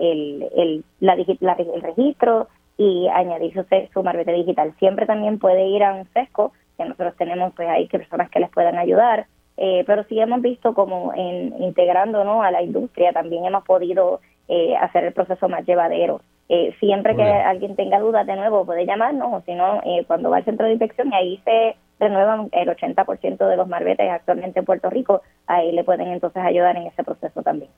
el, 0.57 0.85
el 1.01 1.83
registro 1.83 2.49
y 2.79 3.09
añadir 3.09 3.53
su, 3.53 3.67
su 3.93 4.03
marbete 4.03 4.33
digital. 4.33 4.73
Siempre 4.79 5.07
también 5.07 5.39
puede 5.39 5.67
ir 5.67 5.83
a 5.83 5.95
un 5.95 6.09
sesco, 6.13 6.53
que 6.79 6.85
nosotros 6.85 7.15
tenemos 7.17 7.53
pues 7.55 7.69
ahí 7.69 7.89
personas 7.89 8.31
que 8.31 8.41
les 8.41 8.51
puedan 8.51 8.79
ayudar, 8.79 9.27
eh, 9.57 9.85
pero 9.87 10.05
sí 10.05 10.19
hemos 10.19 10.41
visto 10.41 10.73
como 10.73 11.13
en, 11.15 11.61
integrando 11.63 12.25
¿no? 12.25 12.43
a 12.43 12.51
la 12.51 12.63
industria 12.63 13.13
también 13.13 13.45
hemos 13.45 13.65
podido 13.65 14.21
eh, 14.49 14.75
hacer 14.77 15.05
el 15.05 15.13
proceso 15.13 15.49
más 15.49 15.67
llevadero. 15.67 16.23
Eh, 16.53 16.75
siempre 16.81 17.15
que 17.15 17.23
alguien 17.23 17.77
tenga 17.77 18.01
dudas 18.01 18.27
de 18.27 18.35
nuevo 18.35 18.67
puede 18.67 18.85
llamarnos 18.85 19.29
o 19.33 19.41
si 19.47 19.55
no, 19.55 19.81
eh, 19.85 20.05
cuando 20.09 20.31
va 20.31 20.39
al 20.39 20.45
centro 20.45 20.67
de 20.67 20.73
inspección 20.73 21.07
y 21.13 21.15
ahí 21.15 21.43
se 21.45 21.77
renuevan 22.01 22.49
el 22.51 22.69
80% 22.69 23.47
de 23.47 23.57
los 23.57 23.69
marbetes 23.69 24.11
actualmente 24.11 24.59
en 24.59 24.65
Puerto 24.65 24.91
Rico, 24.91 25.23
ahí 25.47 25.71
le 25.71 25.85
pueden 25.85 26.09
entonces 26.09 26.43
ayudar 26.43 26.77
en 26.77 26.89
ese 26.89 27.05
proceso 27.05 27.41
también. 27.43 27.71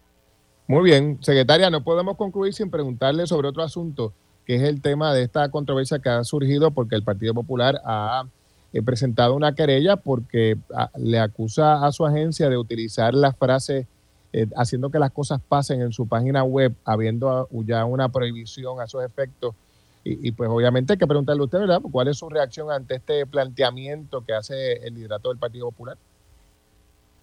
Muy 0.66 0.84
bien, 0.84 1.22
secretaria, 1.22 1.68
no 1.68 1.84
podemos 1.84 2.16
concluir 2.16 2.54
sin 2.54 2.70
preguntarle 2.70 3.26
sobre 3.26 3.48
otro 3.48 3.62
asunto, 3.62 4.14
que 4.46 4.54
es 4.54 4.62
el 4.62 4.80
tema 4.80 5.12
de 5.12 5.24
esta 5.24 5.50
controversia 5.50 5.98
que 5.98 6.08
ha 6.08 6.24
surgido 6.24 6.70
porque 6.70 6.94
el 6.94 7.04
Partido 7.04 7.34
Popular 7.34 7.74
ha 7.84 8.24
eh, 8.72 8.80
presentado 8.80 9.36
una 9.36 9.54
querella 9.54 9.96
porque 9.96 10.56
ah, 10.74 10.88
le 10.96 11.18
acusa 11.18 11.84
a 11.84 11.92
su 11.92 12.06
agencia 12.06 12.48
de 12.48 12.56
utilizar 12.56 13.12
la 13.12 13.34
frase 13.34 13.86
eh, 14.32 14.46
haciendo 14.56 14.90
que 14.90 14.98
las 14.98 15.10
cosas 15.10 15.40
pasen 15.46 15.82
en 15.82 15.92
su 15.92 16.08
página 16.08 16.42
web, 16.42 16.74
habiendo 16.84 17.48
ya 17.66 17.84
una 17.84 18.08
prohibición 18.08 18.80
a 18.80 18.84
esos 18.84 19.04
efectos. 19.04 19.54
Y, 20.04 20.32
pues 20.32 20.50
obviamente 20.50 20.94
hay 20.94 20.98
que 20.98 21.06
preguntarle 21.06 21.42
a 21.42 21.44
usted, 21.44 21.60
¿verdad? 21.60 21.80
¿Cuál 21.92 22.08
es 22.08 22.18
su 22.18 22.28
reacción 22.28 22.72
ante 22.72 22.96
este 22.96 23.24
planteamiento 23.24 24.24
que 24.24 24.32
hace 24.32 24.84
el 24.84 24.94
liderato 24.94 25.28
del 25.28 25.38
Partido 25.38 25.70
Popular? 25.70 25.96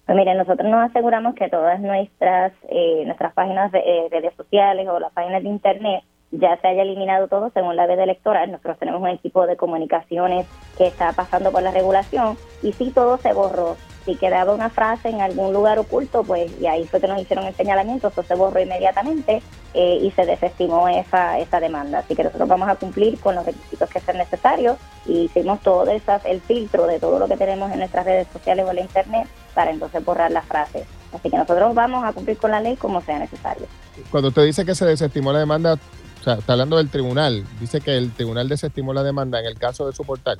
Pues 0.06 0.16
mire, 0.16 0.34
nosotros 0.34 0.66
nos 0.70 0.88
aseguramos 0.88 1.34
que 1.34 1.50
todas 1.50 1.78
nuestras 1.80 2.52
eh, 2.70 3.04
nuestras 3.04 3.34
páginas 3.34 3.70
de 3.70 3.80
eh, 3.80 4.08
redes 4.10 4.34
sociales 4.34 4.88
o 4.88 4.98
las 4.98 5.12
páginas 5.12 5.42
de 5.42 5.50
internet 5.50 6.04
ya 6.30 6.56
se 6.60 6.68
haya 6.68 6.82
eliminado 6.82 7.28
todo 7.28 7.50
según 7.50 7.76
la 7.76 7.86
veda 7.86 8.04
electoral. 8.04 8.50
Nosotros 8.50 8.78
tenemos 8.78 9.02
un 9.02 9.08
equipo 9.08 9.46
de 9.46 9.56
comunicaciones 9.56 10.46
que 10.78 10.86
está 10.86 11.12
pasando 11.12 11.52
por 11.52 11.62
la 11.62 11.72
regulación 11.72 12.36
y 12.62 12.72
si 12.72 12.90
todo 12.90 13.18
se 13.18 13.32
borró. 13.32 13.76
Si 14.04 14.16
quedaba 14.16 14.54
una 14.54 14.70
frase 14.70 15.08
en 15.08 15.20
algún 15.20 15.52
lugar 15.52 15.78
oculto, 15.78 16.22
pues 16.22 16.50
y 16.60 16.66
ahí 16.66 16.86
fue 16.86 17.00
que 17.00 17.08
nos 17.08 17.20
hicieron 17.20 17.46
el 17.46 17.54
señalamiento, 17.54 18.08
eso 18.08 18.22
se 18.22 18.34
borró 18.34 18.60
inmediatamente 18.60 19.42
eh, 19.74 19.98
y 20.02 20.10
se 20.12 20.24
desestimó 20.24 20.88
esa, 20.88 21.38
esa 21.38 21.60
demanda. 21.60 21.98
Así 21.98 22.14
que 22.14 22.24
nosotros 22.24 22.48
vamos 22.48 22.68
a 22.68 22.76
cumplir 22.76 23.18
con 23.20 23.34
los 23.34 23.44
requisitos 23.44 23.88
que 23.90 24.00
sean 24.00 24.18
necesarios 24.18 24.78
y 25.06 25.24
hicimos 25.24 25.60
todo 25.60 25.90
esas, 25.90 26.24
el 26.24 26.40
filtro 26.40 26.86
de 26.86 26.98
todo 26.98 27.18
lo 27.18 27.28
que 27.28 27.36
tenemos 27.36 27.70
en 27.72 27.78
nuestras 27.78 28.04
redes 28.04 28.26
sociales 28.32 28.64
o 28.66 28.70
en 28.70 28.76
la 28.76 28.82
internet 28.82 29.28
para 29.54 29.70
entonces 29.70 30.04
borrar 30.04 30.30
las 30.30 30.44
frases. 30.46 30.86
Así 31.12 31.28
que 31.28 31.36
nosotros 31.36 31.74
vamos 31.74 32.04
a 32.04 32.12
cumplir 32.12 32.38
con 32.38 32.50
la 32.50 32.60
ley 32.60 32.76
como 32.76 33.00
sea 33.00 33.18
necesario. 33.18 33.66
Cuando 34.10 34.28
usted 34.28 34.44
dice 34.44 34.64
que 34.64 34.74
se 34.74 34.86
desestimó 34.86 35.32
la 35.32 35.40
demanda, 35.40 35.74
o 36.20 36.22
sea, 36.22 36.34
está 36.34 36.52
hablando 36.52 36.76
del 36.76 36.90
tribunal. 36.90 37.44
Dice 37.58 37.80
que 37.80 37.96
el 37.96 38.12
tribunal 38.12 38.48
desestimó 38.48 38.92
la 38.92 39.02
demanda 39.02 39.40
en 39.40 39.46
el 39.46 39.58
caso 39.58 39.86
de 39.86 39.94
su 39.94 40.04
portal. 40.04 40.38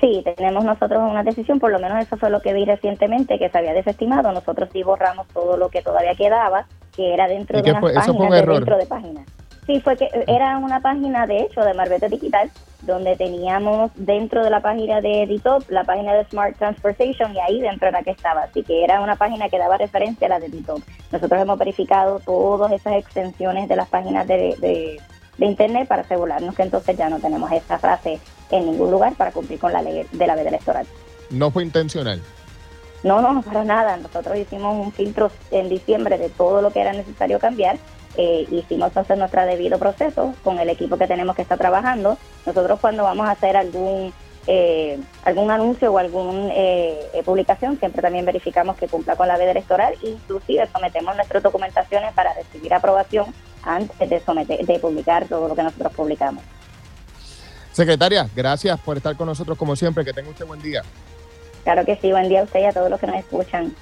Sí, 0.00 0.22
tenemos 0.36 0.64
nosotros 0.64 1.00
una 1.10 1.22
decisión, 1.22 1.58
por 1.58 1.70
lo 1.70 1.78
menos 1.78 1.98
eso 1.98 2.16
fue 2.18 2.28
lo 2.28 2.40
que 2.40 2.52
vi 2.52 2.66
recientemente, 2.66 3.38
que 3.38 3.48
se 3.48 3.58
había 3.58 3.72
desestimado. 3.72 4.30
Nosotros 4.32 4.68
sí 4.72 4.82
borramos 4.82 5.26
todo 5.28 5.56
lo 5.56 5.70
que 5.70 5.80
todavía 5.80 6.14
quedaba, 6.14 6.66
que 6.94 7.14
era 7.14 7.26
dentro 7.26 7.62
de 7.62 7.70
unas 7.70 7.82
páginas, 7.82 8.30
de 8.30 8.52
dentro 8.52 8.76
de 8.76 8.86
páginas. 8.86 9.26
Sí, 9.66 9.80
fue 9.80 9.96
que 9.96 10.08
era 10.26 10.58
una 10.58 10.80
página, 10.80 11.26
de 11.26 11.40
hecho, 11.40 11.62
de 11.62 11.74
Marbete 11.74 12.08
Digital, 12.08 12.50
donde 12.82 13.16
teníamos 13.16 13.90
dentro 13.96 14.44
de 14.44 14.50
la 14.50 14.60
página 14.60 15.00
de 15.00 15.24
Editop 15.24 15.68
la 15.70 15.84
página 15.84 16.14
de 16.14 16.24
Smart 16.24 16.56
Transportation 16.56 17.34
y 17.34 17.40
ahí 17.40 17.60
dentro 17.60 17.88
era 17.88 18.02
que 18.02 18.10
estaba. 18.10 18.44
Así 18.44 18.62
que 18.62 18.84
era 18.84 19.00
una 19.00 19.16
página 19.16 19.48
que 19.48 19.58
daba 19.58 19.76
referencia 19.76 20.26
a 20.26 20.30
la 20.30 20.40
de 20.40 20.46
Editop. 20.46 20.80
Nosotros 21.12 21.40
hemos 21.40 21.58
verificado 21.58 22.20
todas 22.20 22.72
esas 22.72 22.94
extensiones 22.94 23.68
de 23.68 23.76
las 23.76 23.88
páginas 23.88 24.26
de, 24.26 24.54
de, 24.58 25.00
Internet 25.40 25.86
para 25.86 26.02
asegurarnos 26.02 26.54
que 26.56 26.62
entonces 26.64 26.96
ya 26.96 27.08
no 27.08 27.20
tenemos 27.20 27.52
esa 27.52 27.78
frase 27.78 28.18
en 28.50 28.66
ningún 28.66 28.90
lugar 28.90 29.14
para 29.14 29.32
cumplir 29.32 29.58
con 29.58 29.72
la 29.72 29.82
ley 29.82 30.06
de 30.10 30.26
la 30.26 30.34
veda 30.34 30.48
electoral. 30.48 30.86
¿No 31.30 31.50
fue 31.50 31.62
intencional? 31.62 32.22
No, 33.02 33.20
no, 33.20 33.42
para 33.42 33.64
nada. 33.64 33.96
Nosotros 33.96 34.36
hicimos 34.36 34.86
un 34.86 34.92
filtro 34.92 35.30
en 35.50 35.68
diciembre 35.68 36.18
de 36.18 36.30
todo 36.30 36.62
lo 36.62 36.72
que 36.72 36.80
era 36.80 36.92
necesario 36.92 37.38
cambiar 37.38 37.78
eh, 38.16 38.46
hicimos 38.50 38.96
hacer 38.96 39.16
nuestro 39.16 39.46
debido 39.46 39.78
proceso 39.78 40.34
con 40.42 40.58
el 40.58 40.68
equipo 40.70 40.96
que 40.96 41.06
tenemos 41.06 41.36
que 41.36 41.42
está 41.42 41.56
trabajando. 41.56 42.18
Nosotros 42.46 42.80
cuando 42.80 43.04
vamos 43.04 43.28
a 43.28 43.32
hacer 43.32 43.56
algún 43.56 44.12
eh, 44.48 44.98
algún 45.24 45.50
anuncio 45.50 45.92
o 45.92 45.98
alguna 45.98 46.48
eh, 46.52 47.22
publicación, 47.24 47.78
siempre 47.78 48.00
también 48.02 48.24
verificamos 48.24 48.76
que 48.76 48.88
cumpla 48.88 49.14
con 49.14 49.28
la 49.28 49.36
ley 49.36 49.46
electoral 49.46 49.94
inclusive 50.02 50.66
sometemos 50.72 51.14
nuestras 51.14 51.42
documentaciones 51.42 52.14
para 52.14 52.32
recibir 52.32 52.72
aprobación 52.72 53.26
antes 53.62 54.08
de, 54.08 54.20
someter, 54.20 54.64
de 54.64 54.78
publicar 54.78 55.28
todo 55.28 55.48
lo 55.48 55.54
que 55.54 55.62
nosotros 55.62 55.92
publicamos. 55.92 56.42
Secretaria, 57.78 58.28
gracias 58.34 58.78
por 58.80 58.96
estar 58.96 59.16
con 59.16 59.26
nosotros 59.26 59.56
como 59.56 59.76
siempre. 59.76 60.04
Que 60.04 60.12
tenga 60.12 60.30
usted 60.30 60.44
buen 60.46 60.60
día. 60.60 60.82
Claro 61.62 61.84
que 61.84 61.96
sí, 61.96 62.10
buen 62.10 62.28
día 62.28 62.40
a 62.40 62.44
usted 62.44 62.60
y 62.60 62.64
a 62.64 62.72
todos 62.72 62.90
los 62.90 62.98
que 62.98 63.06
nos 63.06 63.16
escuchan. 63.16 63.72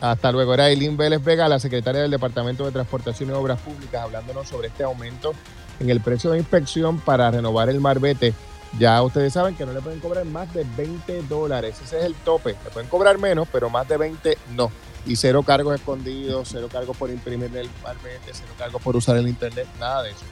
Hasta 0.00 0.30
luego. 0.30 0.54
Era 0.54 0.68
Eileen 0.68 0.96
Vélez 0.96 1.24
Vega, 1.24 1.48
la 1.48 1.58
secretaria 1.58 2.02
del 2.02 2.10
Departamento 2.10 2.64
de 2.64 2.70
Transportación 2.70 3.30
y 3.30 3.32
Obras 3.32 3.60
Públicas, 3.60 4.02
hablándonos 4.02 4.48
sobre 4.48 4.68
este 4.68 4.84
aumento 4.84 5.32
en 5.80 5.90
el 5.90 6.00
precio 6.00 6.30
de 6.30 6.38
inspección 6.38 7.00
para 7.00 7.30
renovar 7.30 7.68
el 7.68 7.80
marbete 7.80 8.32
ya 8.78 9.02
ustedes 9.02 9.32
saben 9.32 9.54
que 9.54 9.64
no 9.64 9.72
le 9.72 9.80
pueden 9.80 10.00
cobrar 10.00 10.24
más 10.26 10.52
de 10.52 10.66
20 10.76 11.22
dólares. 11.22 11.76
Ese 11.82 11.98
es 11.98 12.04
el 12.04 12.14
tope. 12.14 12.56
Le 12.64 12.70
pueden 12.70 12.88
cobrar 12.88 13.16
menos, 13.18 13.48
pero 13.50 13.70
más 13.70 13.88
de 13.88 13.96
20 13.96 14.36
no. 14.54 14.70
Y 15.06 15.16
cero 15.16 15.42
cargos 15.42 15.74
escondidos, 15.74 16.48
cero 16.50 16.68
cargos 16.70 16.96
por 16.96 17.10
imprimir 17.10 17.56
el 17.56 17.70
marbete, 17.82 18.32
cero 18.32 18.52
cargos 18.58 18.82
por 18.82 18.96
usar 18.96 19.16
el 19.16 19.28
internet, 19.28 19.66
nada 19.78 20.02
de 20.02 20.10
eso. 20.10 20.24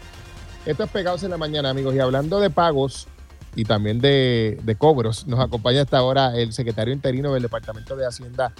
Esto 0.66 0.84
es 0.84 0.90
Pegados 0.90 1.22
en 1.22 1.30
la 1.30 1.36
Mañana, 1.36 1.68
amigos. 1.68 1.94
Y 1.94 1.98
hablando 1.98 2.40
de 2.40 2.48
pagos 2.48 3.06
y 3.54 3.64
también 3.64 4.00
de, 4.00 4.76
cobros, 4.78 5.26
nos 5.26 5.38
acompaña 5.38 5.82
hasta 5.82 5.98
ahora 5.98 6.34
el 6.38 6.54
secretario 6.54 6.94
interino 6.94 7.34
del 7.34 7.42
Departamento 7.42 7.96
de 7.96 8.06
Hacienda, 8.06 8.50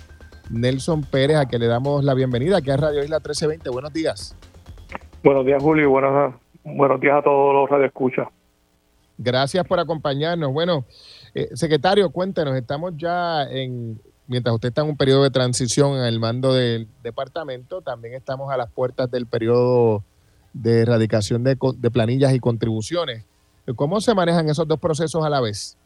Nelson 0.51 1.03
Pérez, 1.05 1.39
a 1.39 1.47
quien 1.47 1.63
le 1.63 1.67
damos 1.67 2.05
la 2.05 2.13
bienvenida 2.13 2.59
aquí 2.59 2.71
a 2.71 2.77
Radio 2.77 3.03
Isla 3.03 3.21
1320. 3.21 3.71
Buenos 3.71 3.93
días. 3.95 4.37
Buenos 5.23 5.47
días, 5.47 5.63
Julio. 5.63 5.89
Buenos, 5.89 6.35
buenos 6.63 7.01
días 7.01 7.17
a 7.17 7.23
todos 7.23 7.55
los 7.55 7.71
radioescuchas. 7.71 8.29
Gracias 9.17 9.67
por 9.67 9.81
acompañarnos. 9.81 10.53
Bueno, 10.53 10.85
eh, 11.35 11.49
secretario, 11.55 12.11
cuéntenos, 12.11 12.55
estamos 12.55 12.93
ya 12.99 13.45
en, 13.45 13.99
mientras 14.27 14.55
usted 14.55 14.69
está 14.69 14.83
en 14.83 14.89
un 14.89 14.97
periodo 14.99 15.23
de 15.23 15.31
transición 15.31 15.97
en 15.97 16.05
el 16.05 16.21
mando 16.21 16.53
del 16.53 16.87
departamento, 17.03 17.81
también 17.81 18.13
estamos 18.13 18.53
a 18.53 18.59
las 18.59 18.71
puertas 18.71 19.11
del 19.11 19.27
periodo 19.27 20.05
de 20.55 20.83
erradicación 20.83 21.45
de, 21.45 21.57
planillas 21.93 22.33
y 22.33 22.41
contribuciones. 22.41 23.27
¿Cómo 23.77 24.01
se 24.01 24.15
manejan 24.15 24.49
esos 24.49 24.67
dos 24.67 24.79
procesos 24.79 25.25
a 25.25 25.29
la 25.29 25.41
vez? 25.41 25.77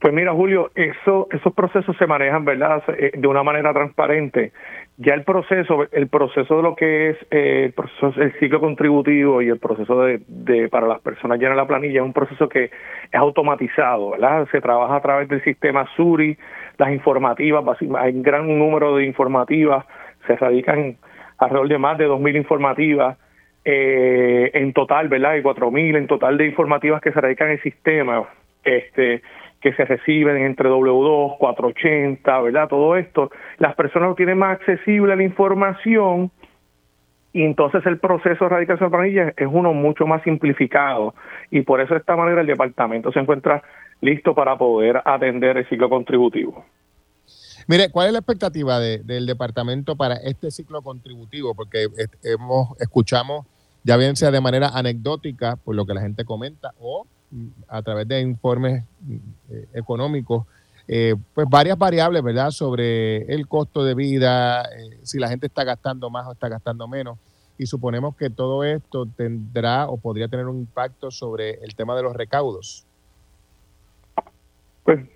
Pues 0.00 0.12
mira, 0.12 0.32
Julio, 0.32 0.70
eso, 0.74 1.28
esos 1.30 1.54
procesos 1.54 1.96
se 1.96 2.06
manejan, 2.08 2.44
¿verdad?, 2.44 2.82
eh, 2.98 3.12
de 3.16 3.28
una 3.28 3.44
manera 3.44 3.72
transparente. 3.72 4.52
Ya 4.96 5.14
el 5.14 5.22
proceso, 5.22 5.86
el 5.92 6.08
proceso 6.08 6.56
de 6.56 6.62
lo 6.62 6.74
que 6.74 7.10
es 7.10 7.16
eh, 7.30 7.72
el, 8.16 8.32
ciclo 8.40 8.60
contributivo 8.60 9.40
y 9.42 9.48
el 9.48 9.60
proceso 9.60 10.02
de, 10.02 10.20
de 10.26 10.68
para 10.68 10.88
las 10.88 11.00
personas 11.00 11.38
llenar 11.38 11.56
la 11.56 11.68
planilla 11.68 12.00
es 12.00 12.04
un 12.04 12.12
proceso 12.12 12.48
que 12.48 12.64
es 12.64 12.70
automatizado, 13.12 14.10
¿verdad? 14.10 14.48
Se 14.50 14.60
trabaja 14.60 14.96
a 14.96 15.02
través 15.02 15.28
del 15.28 15.42
sistema 15.44 15.86
SURI, 15.94 16.36
las 16.78 16.90
informativas, 16.90 17.64
hay 17.98 18.12
un 18.12 18.22
gran 18.22 18.58
número 18.58 18.96
de 18.96 19.06
informativas, 19.06 19.86
se 20.26 20.34
radican 20.36 20.96
alrededor 21.38 21.68
de 21.68 21.78
más 21.78 21.98
de 21.98 22.08
2.000 22.08 22.36
informativas 22.36 23.18
eh, 23.64 24.50
en 24.54 24.72
total, 24.72 25.08
¿verdad? 25.08 25.32
Hay 25.32 25.42
4.000 25.42 25.96
en 25.96 26.06
total 26.06 26.36
de 26.36 26.46
informativas 26.46 27.00
que 27.00 27.12
se 27.12 27.20
radican 27.20 27.48
en 27.48 27.54
el 27.54 27.62
sistema. 27.62 28.28
Este, 28.64 29.22
que 29.62 29.72
se 29.74 29.84
reciben 29.84 30.36
entre 30.38 30.68
W2, 30.68 31.38
480, 31.38 32.40
¿verdad? 32.40 32.68
Todo 32.68 32.96
esto, 32.96 33.30
las 33.58 33.74
personas 33.76 34.10
lo 34.10 34.14
tienen 34.16 34.36
más 34.36 34.56
accesible 34.56 35.12
a 35.12 35.16
la 35.16 35.22
información 35.22 36.30
y 37.32 37.44
entonces 37.44 37.86
el 37.86 37.98
proceso 37.98 38.44
de 38.44 38.46
erradicación 38.46 38.90
de 38.90 38.96
planillas 38.96 39.34
es 39.36 39.48
uno 39.50 39.72
mucho 39.72 40.06
más 40.06 40.22
simplificado 40.22 41.14
y 41.50 41.62
por 41.62 41.80
eso 41.80 41.94
de 41.94 42.00
esta 42.00 42.16
manera 42.16 42.42
el 42.42 42.46
departamento 42.46 43.10
se 43.12 43.20
encuentra 43.20 43.62
listo 44.00 44.34
para 44.34 44.56
poder 44.56 45.00
atender 45.04 45.56
el 45.56 45.68
ciclo 45.68 45.88
contributivo. 45.88 46.64
Mire, 47.66 47.90
¿cuál 47.90 48.08
es 48.08 48.12
la 48.12 48.18
expectativa 48.18 48.80
del 48.80 49.26
departamento 49.26 49.96
para 49.96 50.16
este 50.16 50.50
ciclo 50.50 50.82
contributivo? 50.82 51.54
Porque 51.54 51.88
hemos 52.22 52.78
escuchamos, 52.80 53.46
ya 53.84 53.96
bien 53.96 54.16
sea 54.16 54.30
de 54.30 54.40
manera 54.40 54.68
anecdótica, 54.68 55.56
por 55.56 55.74
lo 55.74 55.86
que 55.86 55.94
la 55.94 56.00
gente 56.00 56.24
comenta, 56.24 56.74
o 56.80 57.06
a 57.68 57.82
través 57.82 58.06
de 58.08 58.20
informes 58.20 58.84
eh, 59.50 59.66
económicos, 59.74 60.46
eh, 60.88 61.14
pues 61.34 61.48
varias 61.48 61.78
variables, 61.78 62.22
¿verdad?, 62.22 62.50
sobre 62.50 63.22
el 63.32 63.46
costo 63.48 63.84
de 63.84 63.94
vida, 63.94 64.62
eh, 64.62 64.98
si 65.02 65.18
la 65.18 65.28
gente 65.28 65.46
está 65.46 65.64
gastando 65.64 66.10
más 66.10 66.26
o 66.26 66.32
está 66.32 66.48
gastando 66.48 66.86
menos. 66.88 67.18
Y 67.58 67.66
suponemos 67.66 68.16
que 68.16 68.28
todo 68.30 68.64
esto 68.64 69.06
tendrá 69.06 69.88
o 69.88 69.96
podría 69.96 70.28
tener 70.28 70.46
un 70.46 70.58
impacto 70.58 71.10
sobre 71.10 71.54
el 71.62 71.74
tema 71.74 71.94
de 71.96 72.02
los 72.02 72.14
recaudos. 72.14 72.84
Pues, 74.84 75.08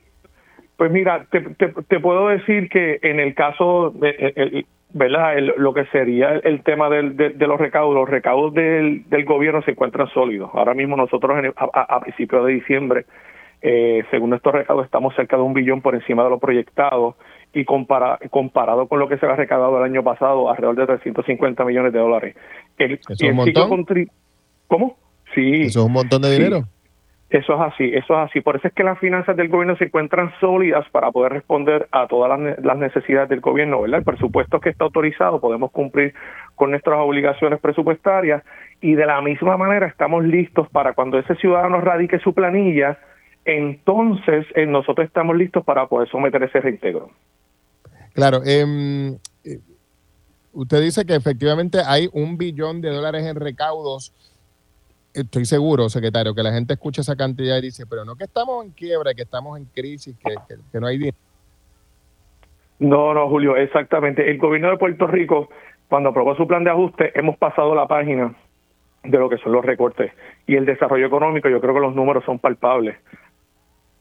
pues 0.76 0.90
mira, 0.90 1.26
te, 1.30 1.40
te, 1.40 2.00
puedo 2.00 2.28
decir 2.28 2.68
que 2.68 2.98
en 3.02 3.18
el 3.18 3.34
caso, 3.34 3.90
de, 3.90 4.66
¿verdad? 4.92 5.38
lo 5.56 5.72
que 5.72 5.86
sería 5.86 6.32
el 6.32 6.62
tema 6.62 6.90
del, 6.90 7.16
de, 7.16 7.46
los 7.46 7.58
recaudos, 7.58 7.94
los 7.94 8.08
recaudos 8.08 8.52
del, 8.54 9.08
del, 9.08 9.24
gobierno 9.24 9.62
se 9.62 9.70
encuentran 9.70 10.08
sólidos. 10.08 10.50
Ahora 10.52 10.74
mismo 10.74 10.96
nosotros 10.96 11.36
a, 11.56 12.00
principios 12.00 12.46
de 12.46 12.52
diciembre, 12.52 13.06
eh, 13.62 14.04
según 14.10 14.34
estos 14.34 14.52
recaudos, 14.52 14.84
estamos 14.84 15.14
cerca 15.14 15.36
de 15.36 15.42
un 15.42 15.54
billón 15.54 15.80
por 15.80 15.94
encima 15.94 16.24
de 16.24 16.30
lo 16.30 16.38
proyectado 16.38 17.16
y 17.54 17.64
compara, 17.64 18.18
comparado 18.30 18.86
con 18.86 18.98
lo 18.98 19.08
que 19.08 19.16
se 19.16 19.24
ha 19.24 19.34
recaudado 19.34 19.78
el 19.78 19.84
año 19.84 20.04
pasado, 20.04 20.50
alrededor 20.50 20.76
de 20.76 20.86
350 20.86 21.64
millones 21.64 21.92
de 21.94 21.98
dólares. 21.98 22.36
El, 22.76 22.92
¿Eso 22.92 23.12
es 23.12 23.22
un 23.22 23.36
montón? 23.36 23.86
¿Cómo? 24.66 24.96
Sí. 25.34 25.62
¿Eso 25.62 25.80
es 25.80 25.86
un 25.86 25.92
montón 25.92 26.20
de 26.20 26.32
dinero? 26.32 26.64
Eso 27.28 27.54
es 27.54 27.60
así, 27.60 27.84
eso 27.92 28.14
es 28.14 28.30
así. 28.30 28.40
Por 28.40 28.56
eso 28.56 28.68
es 28.68 28.74
que 28.74 28.84
las 28.84 29.00
finanzas 29.00 29.36
del 29.36 29.48
gobierno 29.48 29.76
se 29.76 29.86
encuentran 29.86 30.32
sólidas 30.38 30.88
para 30.90 31.10
poder 31.10 31.32
responder 31.32 31.88
a 31.90 32.06
todas 32.06 32.38
las, 32.38 32.78
necesidades 32.78 33.28
del 33.28 33.40
gobierno, 33.40 33.80
¿verdad? 33.82 33.98
El 33.98 34.04
presupuesto 34.04 34.60
que 34.60 34.68
está 34.68 34.84
autorizado, 34.84 35.40
podemos 35.40 35.72
cumplir 35.72 36.14
con 36.54 36.70
nuestras 36.70 36.98
obligaciones 37.00 37.58
presupuestarias 37.58 38.44
y 38.80 38.94
de 38.94 39.06
la 39.06 39.20
misma 39.22 39.56
manera 39.56 39.86
estamos 39.86 40.24
listos 40.24 40.68
para 40.68 40.92
cuando 40.92 41.18
ese 41.18 41.34
ciudadano 41.36 41.80
radique 41.80 42.20
su 42.20 42.32
planilla, 42.32 42.98
entonces 43.44 44.46
eh, 44.54 44.66
nosotros 44.66 45.06
estamos 45.06 45.36
listos 45.36 45.64
para 45.64 45.86
poder 45.88 46.08
someter 46.08 46.42
ese 46.44 46.60
reintegro. 46.60 47.10
Claro, 48.14 48.38
em, 48.44 49.14
eh, 49.44 49.58
usted 50.52 50.80
dice 50.80 51.04
que 51.04 51.16
efectivamente 51.16 51.78
hay 51.84 52.08
un 52.12 52.38
billón 52.38 52.80
de 52.80 52.90
dólares 52.90 53.26
en 53.26 53.34
recaudos 53.34 54.12
estoy 55.16 55.44
seguro, 55.44 55.88
secretario, 55.88 56.34
que 56.34 56.42
la 56.42 56.52
gente 56.52 56.74
escucha 56.74 57.00
esa 57.00 57.16
cantidad 57.16 57.58
y 57.58 57.62
dice, 57.62 57.86
pero 57.86 58.04
no 58.04 58.16
que 58.16 58.24
estamos 58.24 58.64
en 58.64 58.72
quiebra, 58.72 59.14
que 59.14 59.22
estamos 59.22 59.58
en 59.58 59.64
crisis, 59.66 60.16
que, 60.22 60.78
no 60.78 60.86
hay 60.86 60.98
dinero. 60.98 61.16
No, 62.78 63.14
no, 63.14 63.28
Julio, 63.28 63.56
exactamente. 63.56 64.30
El 64.30 64.38
gobierno 64.38 64.70
de 64.70 64.76
Puerto 64.76 65.06
Rico, 65.06 65.48
cuando 65.88 66.10
aprobó 66.10 66.36
su 66.36 66.46
plan 66.46 66.62
de 66.62 66.70
ajuste, 66.70 67.18
hemos 67.18 67.38
pasado 67.38 67.74
la 67.74 67.88
página 67.88 68.36
de 69.02 69.18
lo 69.18 69.30
que 69.30 69.38
son 69.38 69.52
los 69.52 69.64
recortes. 69.64 70.12
Y 70.46 70.56
el 70.56 70.66
desarrollo 70.66 71.06
económico, 71.06 71.48
yo 71.48 71.60
creo 71.60 71.74
que 71.74 71.80
los 71.80 71.94
números 71.94 72.24
son 72.24 72.38
palpables. 72.38 72.96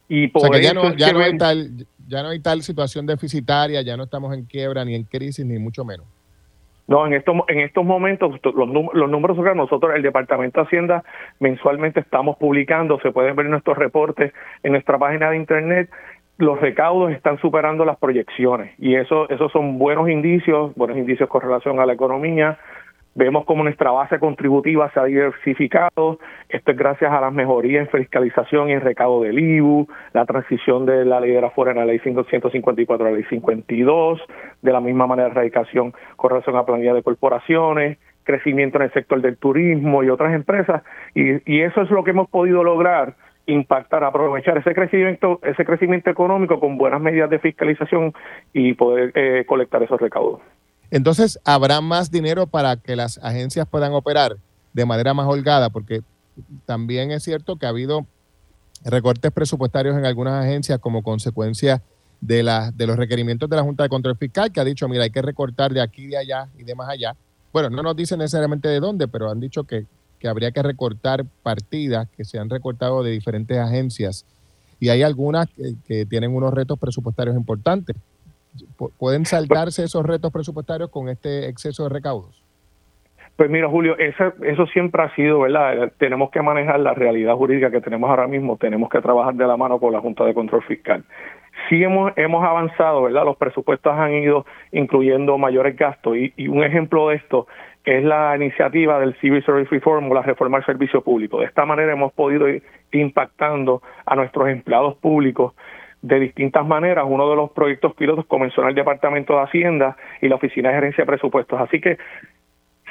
Y 0.09 0.28
por 0.28 0.59
ya, 0.61 0.74
no, 0.74 0.93
ya, 0.95 1.13
no 1.13 1.20
hay 1.20 1.38
tal, 1.38 1.88
ya 2.07 2.22
no 2.22 2.30
hay 2.30 2.39
tal 2.39 2.61
situación 2.61 3.05
deficitaria, 3.05 3.82
ya 3.82 3.95
no 3.95 4.03
estamos 4.03 4.34
en 4.34 4.45
quiebra, 4.45 4.84
ni 4.84 4.93
en 4.93 5.03
crisis, 5.03 5.45
ni 5.45 5.57
mucho 5.57 5.86
menos. 5.86 6.05
No, 6.88 7.07
en 7.07 7.13
estos, 7.13 7.36
en 7.47 7.59
estos 7.59 7.83
momentos 7.83 8.39
los, 8.43 8.69
los 8.93 9.09
números 9.09 9.38
que 9.43 9.55
nosotros, 9.55 9.93
el 9.95 10.03
Departamento 10.03 10.59
de 10.59 10.67
Hacienda, 10.67 11.03
mensualmente 11.39 11.99
estamos 11.99 12.38
publicando, 12.38 12.99
se 12.99 13.11
pueden 13.11 13.36
ver 13.36 13.47
nuestros 13.47 13.77
reportes 13.77 14.33
en 14.61 14.73
nuestra 14.73 14.99
página 14.99 15.31
de 15.31 15.38
Internet, 15.38 15.89
los 16.38 16.59
recaudos 16.59 17.11
están 17.11 17.39
superando 17.39 17.86
las 17.86 17.97
proyecciones 17.97 18.73
y 18.77 18.95
eso 18.95 19.29
esos 19.29 19.51
son 19.51 19.79
buenos 19.79 20.09
indicios, 20.09 20.75
buenos 20.75 20.97
indicios 20.97 21.29
con 21.29 21.41
relación 21.41 21.79
a 21.79 21.86
la 21.86 21.93
economía, 21.93 22.59
Vemos 23.18 23.45
como 23.45 23.63
nuestra 23.63 23.91
base 23.91 24.20
contributiva 24.20 24.91
se 24.91 24.99
ha 24.99 25.05
diversificado. 25.05 26.20
Esto 26.49 26.72
es 26.72 26.78
gracias 26.78 27.13
a 27.13 27.22
las 27.22 27.32
mejorías 27.32 27.88
en 27.88 27.99
fiscalización 28.01 28.70
y 28.70 28.74
en 28.74 28.82
recaudo 28.82 29.22
del 29.22 29.39
IBU, 29.39 29.88
la 30.11 30.26
transición 30.26 30.86
de 30.86 31.05
la 31.05 31.22
ley 31.22 31.32
de 31.32 31.39
la 31.39 31.49
fuera 31.49 31.72
en 31.72 31.78
la 31.78 31.86
ley 31.86 31.99
154 31.99 33.07
a 33.07 33.09
la 33.09 33.16
ley 33.16 33.24
52, 33.30 34.20
de 34.61 34.72
la 34.74 34.82
misma 34.82 35.07
manera 35.07 35.30
erradicación 35.30 35.93
con 36.18 36.32
relación 36.32 36.57
a 36.57 36.59
la 36.59 36.66
planilla 36.66 36.93
de 36.93 37.03
corporaciones, 37.03 37.99
crecimiento 38.26 38.80
en 38.80 38.84
el 38.84 38.91
sector 38.91 39.22
del 39.22 39.38
turismo 39.38 40.03
y 40.03 40.09
otras 40.09 40.34
empresas. 40.34 40.84
Y, 41.13 41.39
y 41.49 41.61
eso 41.61 41.84
es 41.84 41.91
lo 41.91 42.03
que 42.03 42.11
hemos 42.11 42.30
podido 42.30 42.66
lograr 42.66 43.16
impactar, 43.45 44.03
aprovechar 44.03 44.57
ese 44.57 44.74
crecimiento, 44.74 45.39
ese 45.43 45.63
crecimiento 45.63 46.09
económico 46.09 46.59
con 46.59 46.78
buenas 46.78 46.99
medidas 46.99 47.30
de 47.30 47.39
fiscalización 47.39 48.11
y 48.51 48.74
poder 48.74 49.11
eh, 49.16 49.45
colectar 49.47 49.84
esos 49.84 50.01
recaudos. 50.01 50.41
Entonces, 50.95 51.37
¿habrá 51.43 51.81
más 51.81 52.09
dinero 52.09 52.47
para 52.47 52.77
que 52.77 52.95
las 52.95 53.17
agencias 53.17 53.67
puedan 53.67 53.91
operar 53.91 54.37
de 54.71 54.85
manera 54.85 55.13
más 55.13 55.27
holgada? 55.27 55.69
Porque 55.69 56.03
también 56.65 57.11
es 57.11 57.21
cierto 57.21 57.57
que 57.57 57.65
ha 57.65 57.69
habido 57.69 58.05
recortes 58.85 59.29
presupuestarios 59.33 59.97
en 59.97 60.05
algunas 60.05 60.41
agencias 60.41 60.79
como 60.79 61.03
consecuencia 61.03 61.81
de, 62.21 62.49
de 62.73 62.87
los 62.87 62.95
requerimientos 62.95 63.49
de 63.49 63.57
la 63.57 63.63
Junta 63.63 63.83
de 63.83 63.89
Control 63.89 64.15
Fiscal, 64.15 64.53
que 64.53 64.61
ha 64.61 64.63
dicho, 64.63 64.87
mira, 64.87 65.03
hay 65.03 65.09
que 65.09 65.21
recortar 65.21 65.73
de 65.73 65.81
aquí, 65.81 66.07
de 66.07 66.15
allá 66.15 66.47
y 66.57 66.63
de 66.63 66.75
más 66.75 66.87
allá, 66.87 67.13
bueno, 67.51 67.69
no 67.69 67.83
nos 67.83 67.97
dicen 67.97 68.19
necesariamente 68.19 68.69
de 68.69 68.79
dónde, 68.79 69.09
pero 69.09 69.29
han 69.29 69.41
dicho 69.41 69.65
que, 69.65 69.87
habría 70.25 70.51
que 70.51 70.63
recortar 70.63 71.25
partidas 71.43 72.07
que 72.15 72.23
se 72.23 72.39
han 72.39 72.49
recortado 72.49 73.03
de 73.03 73.11
diferentes 73.11 73.57
agencias 73.57 74.25
y 74.79 74.87
hay 74.87 75.03
algunas 75.03 75.47
que 75.85 76.05
tienen 76.05 76.33
unos 76.33 76.53
retos 76.53 76.79
presupuestarios 76.79 77.35
importantes. 77.35 77.97
Pu- 78.78 78.91
¿Pueden 78.97 79.26
saltarse 79.26 79.84
esos 79.84 80.06
retos 80.06 80.32
presupuestarios 80.32 80.89
con 80.89 81.10
este 81.10 81.47
exceso 81.49 81.84
de 81.84 81.89
recaudos? 81.89 82.41
Pues 83.36 83.49
mira, 83.49 83.68
Julio, 83.68 83.97
eso 83.97 84.66
siempre 84.68 85.03
ha 85.03 85.14
sido, 85.14 85.41
¿verdad? 85.41 85.91
Tenemos 85.97 86.32
que 86.32 86.41
manejar 86.41 86.80
la 86.80 86.93
realidad 86.93 87.36
jurídica 87.36 87.70
que 87.70 87.82
tenemos 87.82 88.10
ahora 88.10 88.28
mismo, 88.28 88.56
tenemos 88.56 88.89
que 88.89 89.01
trabajar 89.01 89.34
de 89.36 89.45
la 89.45 89.58
mano 89.58 89.78
con 89.78 89.91
la 89.91 89.99
Junta 89.99 90.24
de 90.24 90.34
Control 90.34 90.64
Fiscal. 90.64 91.03
Sí 91.68 91.84
hemos, 91.84 92.14
hemos 92.16 92.45
avanzado, 92.45 93.03
¿verdad? 93.03 93.26
Los 93.26 93.36
presupuestos 93.36 93.91
han 93.91 94.14
ido 94.14 94.45
incluyendo 94.72 95.38
mayores 95.38 95.76
gastos 95.76 96.16
y, 96.16 96.34
y 96.38 96.47
un 96.47 96.64
ejemplo 96.64 97.10
de 97.10 97.16
esto 97.16 97.47
es 97.84 98.03
la 98.06 98.36
iniciativa 98.38 98.99
del 98.99 99.16
Civil 99.20 99.43
Service 99.43 99.70
Reform 99.70 100.10
o 100.10 100.14
la 100.14 100.22
reforma 100.22 100.58
del 100.58 100.66
servicio 100.66 101.01
público. 101.01 101.39
De 101.39 101.45
esta 101.45 101.66
manera 101.66 101.91
hemos 101.91 102.14
podido 102.14 102.47
ir 102.47 102.64
impactando 102.93 103.82
a 104.06 104.16
nuestros 104.16 104.47
empleados 104.47 104.95
públicos 104.95 105.53
de 106.08 106.20
distintas 106.20 106.66
maneras. 106.66 107.06
Uno 107.08 107.30
de 107.30 107.36
los 107.36 107.51
proyectos 107.51 107.93
pilotos 107.95 108.26
comenzó 108.28 108.62
en 108.62 108.70
el 108.70 108.76
Departamento 108.76 109.34
de 109.36 109.41
Hacienda 109.43 109.97
y 110.22 110.28
la 110.30 110.36
Oficina 110.36 110.70
de 110.70 110.76
Gerencia 110.76 111.03
de 111.03 111.08
Presupuestos. 111.08 111.60
Así 111.60 111.82
que 111.82 111.97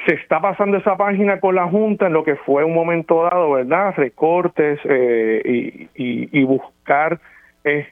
se 0.05 0.15
está 0.15 0.41
pasando 0.41 0.77
esa 0.77 0.97
página 0.97 1.39
con 1.39 1.55
la 1.55 1.65
Junta 1.67 2.07
en 2.07 2.13
lo 2.13 2.23
que 2.23 2.35
fue 2.35 2.63
un 2.63 2.73
momento 2.73 3.23
dado, 3.23 3.51
¿verdad? 3.51 3.93
Recortes 3.95 4.79
eh, 4.83 5.41
y, 5.45 5.89
y- 5.95 6.29
y 6.39 6.43
buscar 6.43 7.19
eh, 7.63 7.87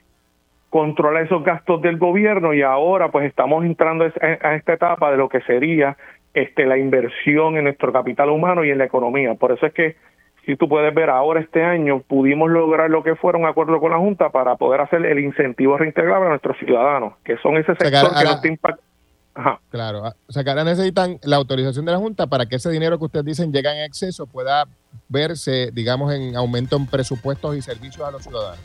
controlar 0.70 1.24
esos 1.24 1.44
gastos 1.44 1.82
del 1.82 1.98
gobierno 1.98 2.54
y 2.54 2.62
ahora 2.62 3.10
pues 3.10 3.26
estamos 3.26 3.64
entrando 3.64 4.06
a 4.06 4.56
esta 4.56 4.74
etapa 4.74 5.12
de 5.12 5.18
lo 5.18 5.30
que 5.30 5.40
sería 5.42 5.96
este 6.34 6.66
la 6.66 6.78
inversión 6.78 7.58
en 7.58 7.66
nuestro 7.66 7.94
capital 7.94 8.30
humano 8.30 8.66
y 8.66 8.72
en 8.72 8.80
la 8.80 8.86
economía. 8.86 9.36
Por 9.36 9.52
eso 9.52 9.66
es 9.68 9.74
que 9.74 9.96
si 10.46 10.58
tú 10.58 10.68
puedes 10.68 10.94
ver 10.94 11.10
ahora 11.10 11.40
este 11.40 11.64
año 11.64 12.02
pudimos 12.02 12.50
lograr 12.50 12.90
lo 12.90 13.04
que 13.04 13.16
fuera 13.16 13.38
un 13.38 13.46
acuerdo 13.46 13.80
con 13.80 13.92
la 13.92 13.98
Junta 13.98 14.30
para 14.30 14.56
poder 14.56 14.82
hacer 14.82 15.06
el 15.06 15.20
incentivo 15.20 15.78
reintegrable 15.78 16.28
a 16.28 16.30
nuestros 16.30 16.58
ciudadanos, 16.58 17.14
que 17.24 17.38
son 17.38 17.56
ese 17.58 17.76
sea, 17.76 17.90
que 17.90 17.98
sector 17.98 18.18
que 18.18 18.30
está 18.30 18.48
impactando. 18.48 18.94
Ajá. 19.36 19.60
Claro, 19.72 20.04
o 20.28 20.32
sea 20.32 20.44
que 20.44 20.50
ahora 20.52 20.64
necesitan 20.64 21.18
la 21.24 21.38
autorización 21.38 21.86
de 21.86 21.92
la 21.92 21.98
Junta 21.98 22.28
para 22.28 22.46
que 22.46 22.58
ese 22.58 22.70
dinero 22.70 23.00
que 23.00 23.06
ustedes 23.06 23.26
dicen 23.26 23.52
llega 23.52 23.76
en 23.76 23.84
exceso 23.84 24.28
pueda 24.28 24.66
verse, 25.10 25.72
digamos, 25.74 26.14
en 26.14 26.36
aumento 26.36 26.76
en 26.76 26.86
presupuestos 26.86 27.56
y 27.56 27.62
servicios 27.62 28.08
a 28.08 28.12
los 28.12 28.24
ciudadanos. 28.24 28.62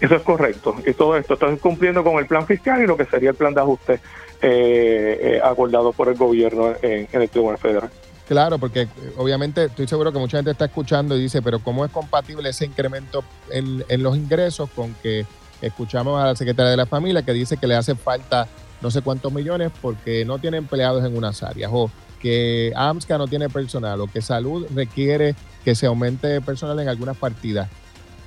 Eso 0.00 0.14
es 0.14 0.22
correcto. 0.22 0.76
Y 0.86 0.92
todo 0.92 1.16
esto 1.16 1.34
está 1.34 1.48
cumpliendo 1.56 2.04
con 2.04 2.18
el 2.18 2.26
plan 2.26 2.46
fiscal 2.46 2.80
y 2.80 2.86
lo 2.86 2.96
que 2.96 3.04
sería 3.06 3.30
el 3.30 3.36
plan 3.36 3.52
de 3.52 3.60
ajuste 3.60 3.94
eh, 4.40 5.18
eh, 5.20 5.40
acordado 5.42 5.92
por 5.92 6.08
el 6.08 6.14
gobierno 6.14 6.74
en, 6.80 7.08
en 7.10 7.22
el 7.22 7.28
Tribunal 7.28 7.58
Federal. 7.58 7.90
Claro, 8.28 8.58
porque 8.58 8.82
eh, 8.82 8.88
obviamente 9.16 9.64
estoy 9.64 9.88
seguro 9.88 10.12
que 10.12 10.18
mucha 10.18 10.36
gente 10.36 10.50
está 10.50 10.66
escuchando 10.66 11.16
y 11.16 11.22
dice, 11.22 11.40
pero 11.40 11.60
¿cómo 11.60 11.84
es 11.84 11.90
compatible 11.90 12.50
ese 12.50 12.66
incremento 12.66 13.24
en, 13.50 13.82
en 13.88 14.02
los 14.02 14.16
ingresos 14.16 14.68
con 14.70 14.94
que 15.02 15.24
escuchamos 15.62 16.20
a 16.20 16.26
la 16.26 16.36
secretaria 16.36 16.70
de 16.70 16.76
la 16.76 16.86
familia 16.86 17.22
que 17.22 17.32
dice 17.32 17.56
que 17.56 17.66
le 17.66 17.74
hace 17.74 17.94
falta 17.94 18.46
no 18.80 18.90
sé 18.90 19.02
cuántos 19.02 19.32
millones 19.32 19.72
porque 19.82 20.24
no 20.24 20.38
tiene 20.38 20.58
empleados 20.58 21.04
en 21.04 21.16
unas 21.16 21.42
áreas 21.42 21.70
o 21.72 21.90
que 22.20 22.72
AMSCA 22.76 23.16
no 23.16 23.26
tiene 23.26 23.48
personal 23.48 24.00
o 24.00 24.06
que 24.06 24.20
salud 24.20 24.66
requiere 24.74 25.34
que 25.64 25.74
se 25.74 25.86
aumente 25.86 26.40
personal 26.42 26.78
en 26.80 26.88
algunas 26.88 27.16
partidas? 27.16 27.68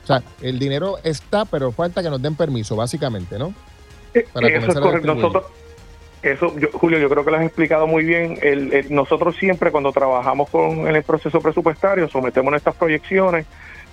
O 0.03 0.07
sea, 0.07 0.23
el 0.41 0.57
dinero 0.57 0.97
está, 1.03 1.45
pero 1.45 1.71
falta 1.71 2.01
que 2.01 2.09
nos 2.09 2.21
den 2.21 2.35
permiso, 2.35 2.75
básicamente, 2.75 3.37
¿no? 3.37 3.53
Para 4.33 4.47
eso 4.47 4.71
es 4.71 4.79
correcto. 4.79 5.13
Nosotros, 5.13 5.43
eso, 6.23 6.57
yo- 6.57 6.69
Julio, 6.73 6.99
yo 6.99 7.09
creo 7.09 7.25
que 7.25 7.31
lo 7.31 7.37
has 7.37 7.43
explicado 7.45 7.87
muy 7.87 8.03
bien. 8.03 8.37
El- 8.41 8.85
nosotros 8.93 9.35
siempre 9.37 9.71
cuando 9.71 9.91
trabajamos 9.91 10.49
con 10.49 10.87
en 10.87 10.95
el 10.95 11.03
proceso 11.03 11.41
presupuestario 11.41 12.07
sometemos 12.07 12.51
nuestras 12.51 12.75
proyecciones 12.75 13.45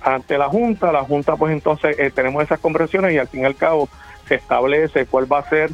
ante 0.03 0.37
la 0.39 0.49
Junta. 0.49 0.93
La 0.93 1.05
Junta, 1.05 1.37
pues 1.37 1.53
entonces 1.53 1.99
eh, 1.99 2.11
tenemos 2.14 2.43
esas 2.43 2.61
conversaciones 2.61 3.12
y 3.14 3.18
al 3.18 3.29
fin 3.29 3.43
y 3.43 3.45
al 3.45 3.57
cabo 3.57 3.89
se 4.26 4.35
establece 4.37 5.07
cuál 5.07 5.31
va 5.31 5.39
a 5.39 5.49
ser 5.49 5.70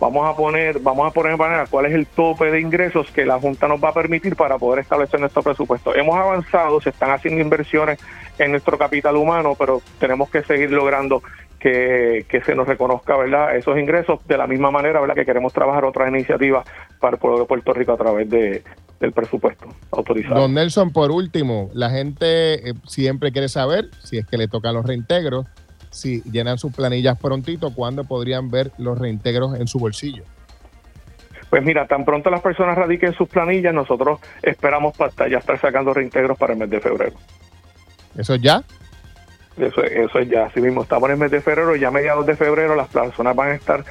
vamos 0.00 0.28
a 0.28 0.34
poner, 0.34 0.80
vamos 0.80 1.08
a 1.08 1.12
poner 1.12 1.30
de 1.30 1.38
manera 1.38 1.66
cuál 1.70 1.86
es 1.86 1.92
el 1.92 2.08
tope 2.08 2.50
de 2.50 2.60
ingresos 2.60 3.08
que 3.12 3.24
la 3.24 3.38
Junta 3.38 3.68
nos 3.68 3.80
va 3.82 3.90
a 3.90 3.94
permitir 3.94 4.34
para 4.34 4.58
poder 4.58 4.80
establecer 4.80 5.20
nuestro 5.20 5.44
presupuesto. 5.44 5.94
Hemos 5.94 6.16
avanzado, 6.16 6.80
se 6.80 6.90
están 6.90 7.12
haciendo 7.12 7.40
inversiones 7.40 8.00
en 8.36 8.50
nuestro 8.50 8.76
capital 8.76 9.14
humano, 9.14 9.54
pero 9.56 9.80
tenemos 10.00 10.28
que 10.28 10.42
seguir 10.42 10.72
logrando 10.72 11.22
que, 11.62 12.26
que 12.28 12.42
se 12.42 12.56
nos 12.56 12.66
reconozca 12.66 13.16
verdad 13.16 13.56
esos 13.56 13.78
ingresos 13.78 14.18
de 14.26 14.36
la 14.36 14.48
misma 14.48 14.72
manera 14.72 15.00
verdad 15.00 15.14
que 15.14 15.24
queremos 15.24 15.52
trabajar 15.52 15.84
otras 15.84 16.08
iniciativas 16.08 16.66
para 16.98 17.14
el 17.14 17.20
pueblo 17.20 17.38
de 17.38 17.44
Puerto 17.46 17.72
Rico 17.72 17.92
a 17.92 17.96
través 17.96 18.28
de, 18.28 18.64
del 18.98 19.12
presupuesto 19.12 19.68
autorizado. 19.92 20.40
Don 20.40 20.54
Nelson, 20.54 20.92
por 20.92 21.12
último, 21.12 21.70
la 21.72 21.90
gente 21.90 22.70
eh, 22.70 22.74
siempre 22.84 23.30
quiere 23.30 23.48
saber 23.48 23.90
si 24.02 24.18
es 24.18 24.26
que 24.26 24.36
le 24.36 24.48
tocan 24.48 24.74
los 24.74 24.84
reintegros, 24.84 25.46
si 25.90 26.22
llenan 26.22 26.58
sus 26.58 26.74
planillas 26.74 27.16
prontito, 27.16 27.72
cuándo 27.72 28.02
podrían 28.02 28.50
ver 28.50 28.72
los 28.78 28.98
reintegros 28.98 29.54
en 29.58 29.68
su 29.68 29.78
bolsillo. 29.78 30.24
Pues 31.48 31.62
mira, 31.62 31.86
tan 31.86 32.04
pronto 32.04 32.28
las 32.28 32.40
personas 32.40 32.76
radiquen 32.76 33.12
sus 33.12 33.28
planillas, 33.28 33.72
nosotros 33.72 34.18
esperamos 34.42 34.96
para 34.96 35.28
ya 35.28 35.38
estar 35.38 35.60
sacando 35.60 35.94
reintegros 35.94 36.36
para 36.36 36.54
el 36.54 36.58
mes 36.58 36.70
de 36.70 36.80
febrero. 36.80 37.14
¿Eso 38.16 38.34
ya? 38.34 38.64
Eso, 39.56 39.84
eso 39.84 40.18
es 40.18 40.28
ya, 40.28 40.46
así 40.46 40.60
mismo, 40.60 40.82
estamos 40.82 41.08
en 41.08 41.14
el 41.14 41.18
mes 41.18 41.30
de 41.30 41.40
febrero, 41.42 41.76
ya 41.76 41.88
a 41.88 41.90
mediados 41.90 42.24
de 42.24 42.36
febrero 42.36 42.74
las 42.74 42.88
personas 42.88 43.36
van 43.36 43.50
a 43.50 43.54
estar 43.54 43.84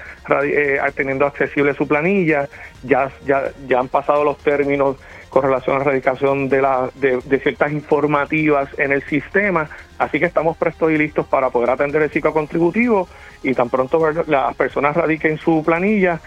eh, 0.44 0.80
teniendo 0.96 1.26
accesible 1.26 1.76
su 1.76 1.88
planilla, 1.88 2.50
ya, 2.84 3.12
ya, 3.26 3.52
ya 3.68 3.80
han 3.80 3.88
pasado 3.88 4.24
los 4.24 4.38
términos 4.40 4.98
con 5.30 5.44
relación 5.44 5.76
a 5.76 5.80
la 5.80 5.86
erradicación 5.86 6.50
de, 6.50 6.62
la, 6.62 6.90
de, 6.96 7.40
ciertas 7.40 7.72
informativas 7.72 8.70
en 8.78 8.92
el 8.92 9.04
sistema, 9.04 9.70
así 10.00 10.20
que 10.20 10.26
estamos 10.26 10.58
prestos 10.58 10.92
y 10.92 10.98
listos 10.98 11.28
para 11.28 11.52
poder 11.52 11.70
atender 11.70 12.02
el 12.02 12.10
ciclo 12.10 12.34
contributivo 12.34 13.08
y 13.44 13.54
tan 13.54 13.70
pronto 13.70 14.02
las 14.28 14.56
personas 14.56 14.96
radiquen 14.96 15.38
su 15.38 15.64
planilla, 15.64 16.20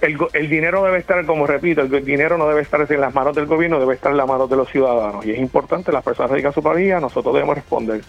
el, 0.00 0.18
el 0.32 0.48
dinero 0.48 0.82
debe 0.84 0.98
estar, 0.98 1.24
como 1.26 1.46
repito, 1.46 1.82
el 1.82 2.04
dinero 2.04 2.36
no 2.36 2.48
debe 2.48 2.62
estar 2.62 2.84
en 2.88 3.00
las 3.00 3.14
manos 3.14 3.36
del 3.36 3.46
gobierno, 3.46 3.78
debe 3.78 3.94
estar 3.94 4.10
en 4.10 4.18
las 4.18 4.26
manos 4.26 4.50
de 4.50 4.56
los 4.56 4.68
ciudadanos. 4.68 5.24
Y 5.24 5.30
es 5.30 5.38
importante, 5.38 5.92
las 5.92 6.02
personas 6.02 6.30
radican 6.30 6.52
su 6.52 6.62
planilla, 6.62 6.98
nosotros 6.98 7.32
debemos 7.32 7.54
responder. 7.54 8.00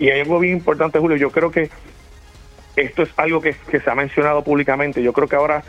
Y 0.00 0.08
hay 0.10 0.20
algo 0.22 0.38
bien 0.40 0.56
importante, 0.56 0.98
Julio, 0.98 1.16
yo 1.18 1.30
creo 1.30 1.50
que 1.50 1.70
esto 2.74 3.02
es 3.02 3.10
algo 3.18 3.40
que, 3.42 3.54
que 3.70 3.80
se 3.80 3.90
ha 3.90 3.94
mencionado 3.94 4.42
públicamente. 4.42 5.02
Yo 5.02 5.12
creo 5.12 5.28
que 5.28 5.36
ahora 5.36 5.62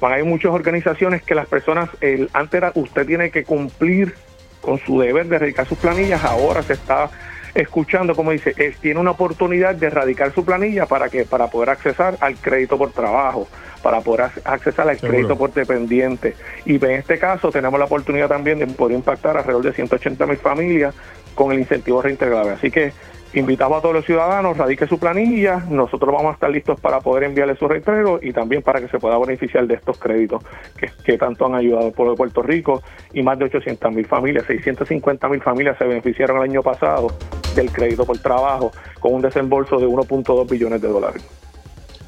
van- 0.00 0.14
hay 0.14 0.22
muchas 0.22 0.52
organizaciones 0.52 1.22
que 1.22 1.34
las 1.34 1.46
personas, 1.46 1.90
el, 2.00 2.30
antes 2.32 2.54
era 2.54 2.72
usted 2.74 3.06
tiene 3.06 3.30
que 3.30 3.44
cumplir 3.44 4.14
con 4.62 4.78
su 4.86 4.98
deber 4.98 5.26
de 5.26 5.36
erradicar 5.36 5.68
sus 5.68 5.76
planillas, 5.76 6.24
ahora 6.24 6.62
se 6.62 6.72
está 6.72 7.10
escuchando, 7.54 8.16
como 8.16 8.30
dice, 8.30 8.54
es, 8.56 8.78
tiene 8.78 8.98
una 8.98 9.10
oportunidad 9.10 9.74
de 9.74 9.86
erradicar 9.88 10.32
su 10.34 10.42
planilla 10.46 10.86
para 10.86 11.10
que 11.10 11.26
para 11.26 11.48
poder 11.48 11.68
accesar 11.68 12.16
al 12.20 12.36
crédito 12.38 12.78
por 12.78 12.90
trabajo, 12.92 13.46
para 13.82 14.00
poder 14.00 14.22
ac- 14.30 14.40
accesar 14.46 14.88
al 14.88 14.96
Seguro. 14.98 15.12
crédito 15.18 15.36
por 15.36 15.52
dependiente. 15.52 16.34
Y 16.64 16.76
en 16.82 16.90
este 16.92 17.18
caso 17.18 17.52
tenemos 17.52 17.78
la 17.78 17.84
oportunidad 17.84 18.28
también 18.28 18.58
de 18.58 18.66
poder 18.66 18.96
impactar 18.96 19.36
alrededor 19.36 19.64
de 19.64 19.74
180 19.74 20.24
mil 20.26 20.38
familias 20.38 20.94
con 21.34 21.52
el 21.52 21.58
incentivo 21.58 22.00
reintegrable. 22.00 22.52
Así 22.52 22.70
que 22.70 22.94
invitamos 23.40 23.78
a 23.78 23.82
todos 23.82 23.94
los 23.94 24.04
ciudadanos, 24.04 24.56
radique 24.56 24.86
su 24.86 24.98
planilla, 24.98 25.64
nosotros 25.68 26.12
vamos 26.12 26.30
a 26.30 26.34
estar 26.34 26.50
listos 26.50 26.80
para 26.80 27.00
poder 27.00 27.24
enviarle 27.24 27.56
su 27.56 27.66
reintegro 27.66 28.20
y 28.22 28.32
también 28.32 28.62
para 28.62 28.80
que 28.80 28.88
se 28.88 28.98
pueda 28.98 29.18
beneficiar 29.18 29.66
de 29.66 29.74
estos 29.74 29.98
créditos 29.98 30.42
que, 30.76 30.90
que 31.04 31.18
tanto 31.18 31.46
han 31.46 31.54
ayudado 31.54 31.86
al 31.86 31.92
pueblo 31.92 32.12
de 32.12 32.16
Puerto 32.16 32.42
Rico 32.42 32.82
y 33.12 33.22
más 33.22 33.38
de 33.38 33.46
800 33.46 33.92
mil 33.92 34.06
familias, 34.06 34.44
650 34.46 35.28
mil 35.28 35.42
familias 35.42 35.76
se 35.78 35.84
beneficiaron 35.84 36.36
el 36.38 36.50
año 36.50 36.62
pasado 36.62 37.08
del 37.54 37.70
crédito 37.70 38.04
por 38.04 38.18
trabajo 38.18 38.72
con 39.00 39.14
un 39.14 39.22
desembolso 39.22 39.78
de 39.78 39.86
1.2 39.86 40.48
billones 40.48 40.80
de 40.80 40.88
dólares. 40.88 41.24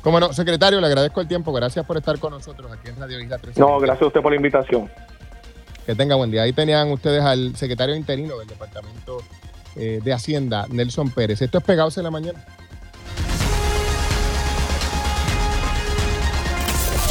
Como 0.02 0.20
no, 0.20 0.32
secretario, 0.32 0.80
le 0.80 0.86
agradezco 0.86 1.20
el 1.20 1.26
tiempo. 1.26 1.52
Gracias 1.52 1.84
por 1.84 1.96
estar 1.96 2.16
con 2.20 2.30
nosotros 2.30 2.70
aquí 2.70 2.90
en 2.90 2.96
Radio 2.96 3.20
Isla 3.20 3.38
13. 3.38 3.58
No, 3.58 3.80
gracias 3.80 4.02
a 4.02 4.06
usted 4.06 4.20
por 4.20 4.30
la 4.30 4.36
invitación. 4.36 4.88
Que 5.84 5.96
tenga 5.96 6.14
buen 6.14 6.30
día. 6.30 6.42
Ahí 6.42 6.52
tenían 6.52 6.92
ustedes 6.92 7.22
al 7.22 7.56
secretario 7.56 7.96
interino 7.96 8.38
del 8.38 8.46
Departamento 8.46 9.18
eh, 9.76 10.00
de 10.02 10.12
Hacienda, 10.12 10.66
Nelson 10.68 11.10
Pérez. 11.10 11.42
Esto 11.42 11.58
es 11.58 11.64
Pegados 11.64 11.96
en 11.98 12.04
la 12.04 12.10
Mañana. 12.10 12.44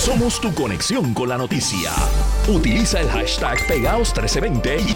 Somos 0.05 0.39
tu 0.39 0.53
conexión 0.53 1.16
con 1.16 1.30
la 1.30 1.38
noticia. 1.38 1.91
Utiliza 2.47 3.01
el 3.01 3.07
hashtag 3.09 3.57
Pegaos1320 3.68 4.80
y 4.80 4.95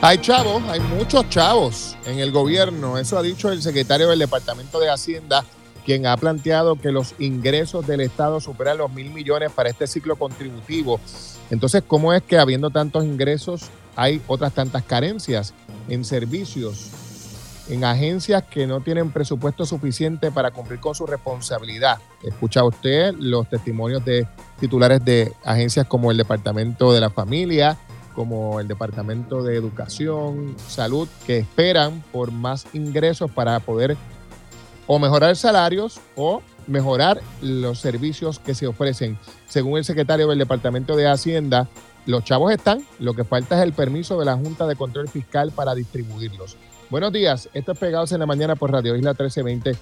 Hay 0.00 0.18
chavos, 0.18 0.60
hay 0.68 0.80
muchos 0.80 1.28
chavos 1.28 1.96
en 2.04 2.18
el 2.18 2.32
gobierno. 2.32 2.98
Eso 2.98 3.16
ha 3.16 3.22
dicho 3.22 3.52
el 3.52 3.62
secretario 3.62 4.08
del 4.08 4.18
Departamento 4.18 4.80
de 4.80 4.90
Hacienda, 4.90 5.44
quien 5.84 6.06
ha 6.06 6.16
planteado 6.16 6.74
que 6.76 6.90
los 6.90 7.14
ingresos 7.20 7.86
del 7.86 8.00
Estado 8.00 8.40
superan 8.40 8.78
los 8.78 8.92
mil 8.92 9.10
millones 9.10 9.52
para 9.52 9.70
este 9.70 9.86
ciclo 9.86 10.16
contributivo. 10.16 11.00
Entonces, 11.50 11.84
¿cómo 11.86 12.12
es 12.12 12.22
que 12.22 12.38
habiendo 12.38 12.70
tantos 12.70 13.04
ingresos 13.04 13.70
hay 13.96 14.20
otras 14.26 14.52
tantas 14.52 14.82
carencias 14.84 15.54
en 15.88 16.04
servicios? 16.04 16.90
en 17.70 17.84
agencias 17.84 18.42
que 18.42 18.66
no 18.66 18.80
tienen 18.80 19.12
presupuesto 19.12 19.64
suficiente 19.64 20.32
para 20.32 20.50
cumplir 20.50 20.80
con 20.80 20.94
su 20.94 21.06
responsabilidad. 21.06 21.98
Escucha 22.22 22.64
usted 22.64 23.14
los 23.16 23.48
testimonios 23.48 24.04
de 24.04 24.26
titulares 24.58 25.04
de 25.04 25.32
agencias 25.44 25.86
como 25.86 26.10
el 26.10 26.16
Departamento 26.16 26.92
de 26.92 27.00
la 27.00 27.10
Familia, 27.10 27.78
como 28.14 28.58
el 28.58 28.66
Departamento 28.66 29.44
de 29.44 29.56
Educación, 29.56 30.56
Salud, 30.66 31.08
que 31.26 31.38
esperan 31.38 32.02
por 32.12 32.32
más 32.32 32.66
ingresos 32.72 33.30
para 33.30 33.60
poder 33.60 33.96
o 34.88 34.98
mejorar 34.98 35.36
salarios 35.36 36.00
o 36.16 36.42
mejorar 36.66 37.20
los 37.40 37.78
servicios 37.78 38.40
que 38.40 38.54
se 38.54 38.66
ofrecen. 38.66 39.16
Según 39.48 39.78
el 39.78 39.84
secretario 39.84 40.26
del 40.26 40.38
Departamento 40.38 40.96
de 40.96 41.08
Hacienda, 41.08 41.68
los 42.06 42.24
chavos 42.24 42.52
están, 42.52 42.84
lo 42.98 43.14
que 43.14 43.24
falta 43.24 43.58
es 43.58 43.62
el 43.62 43.72
permiso 43.72 44.18
de 44.18 44.24
la 44.24 44.36
Junta 44.36 44.66
de 44.66 44.76
Control 44.76 45.08
Fiscal 45.08 45.52
para 45.52 45.74
distribuirlos. 45.74 46.56
Buenos 46.90 47.12
días, 47.12 47.48
esto 47.54 47.72
es 47.72 47.78
Pegados 47.78 48.10
en 48.12 48.20
la 48.20 48.26
Mañana 48.26 48.56
por 48.56 48.72
Radio 48.72 48.96
Isla 48.96 49.10
1320. 49.10 49.76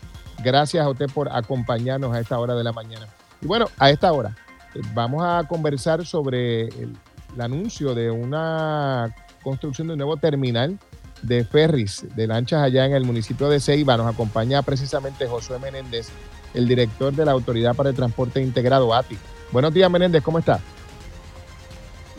Gracias 0.45 0.85
a 0.85 0.91
usted 0.91 1.07
por 1.07 1.29
acompañarnos 1.31 2.15
a 2.15 2.21
esta 2.21 2.39
hora 2.39 2.55
de 2.55 2.65
la 2.65 2.73
mañana. 2.73 3.07
Y 3.41 3.47
bueno, 3.47 3.67
a 3.79 3.91
esta 3.91 4.13
hora 4.13 4.37
eh, 4.75 4.81
vamos 4.95 5.23
a 5.25 5.47
conversar 5.49 6.05
sobre 6.05 6.69
el, 6.69 6.97
anuncio 7.39 7.95
de 7.95 8.11
una 8.11 9.15
construcción 9.43 9.87
de 9.87 9.93
un 9.93 9.99
nuevo 9.99 10.17
terminal 10.17 10.77
de 11.23 11.45
ferries 11.45 12.05
de 12.17 12.27
lanchas 12.27 12.63
allá 12.63 12.85
en 12.85 12.95
el 12.95 13.05
municipio 13.05 13.49
de 13.49 13.61
Ceiba. 13.61 13.97
Nos 13.97 14.13
acompaña 14.13 14.63
precisamente 14.63 15.27
Josué 15.27 15.59
Menéndez, 15.59 16.09
el 16.55 16.67
director 16.67 17.13
de 17.13 17.25
la 17.25 17.33
Autoridad 17.33 17.77
para 17.77 17.91
el 17.91 17.97
Transporte 17.97 18.43
Integrado, 18.43 18.93
ATI. 18.93 19.17
Buenos 19.53 19.73
días, 19.73 19.91
Menéndez, 19.91 20.23
¿cómo 20.23 20.39
está? 20.39 20.61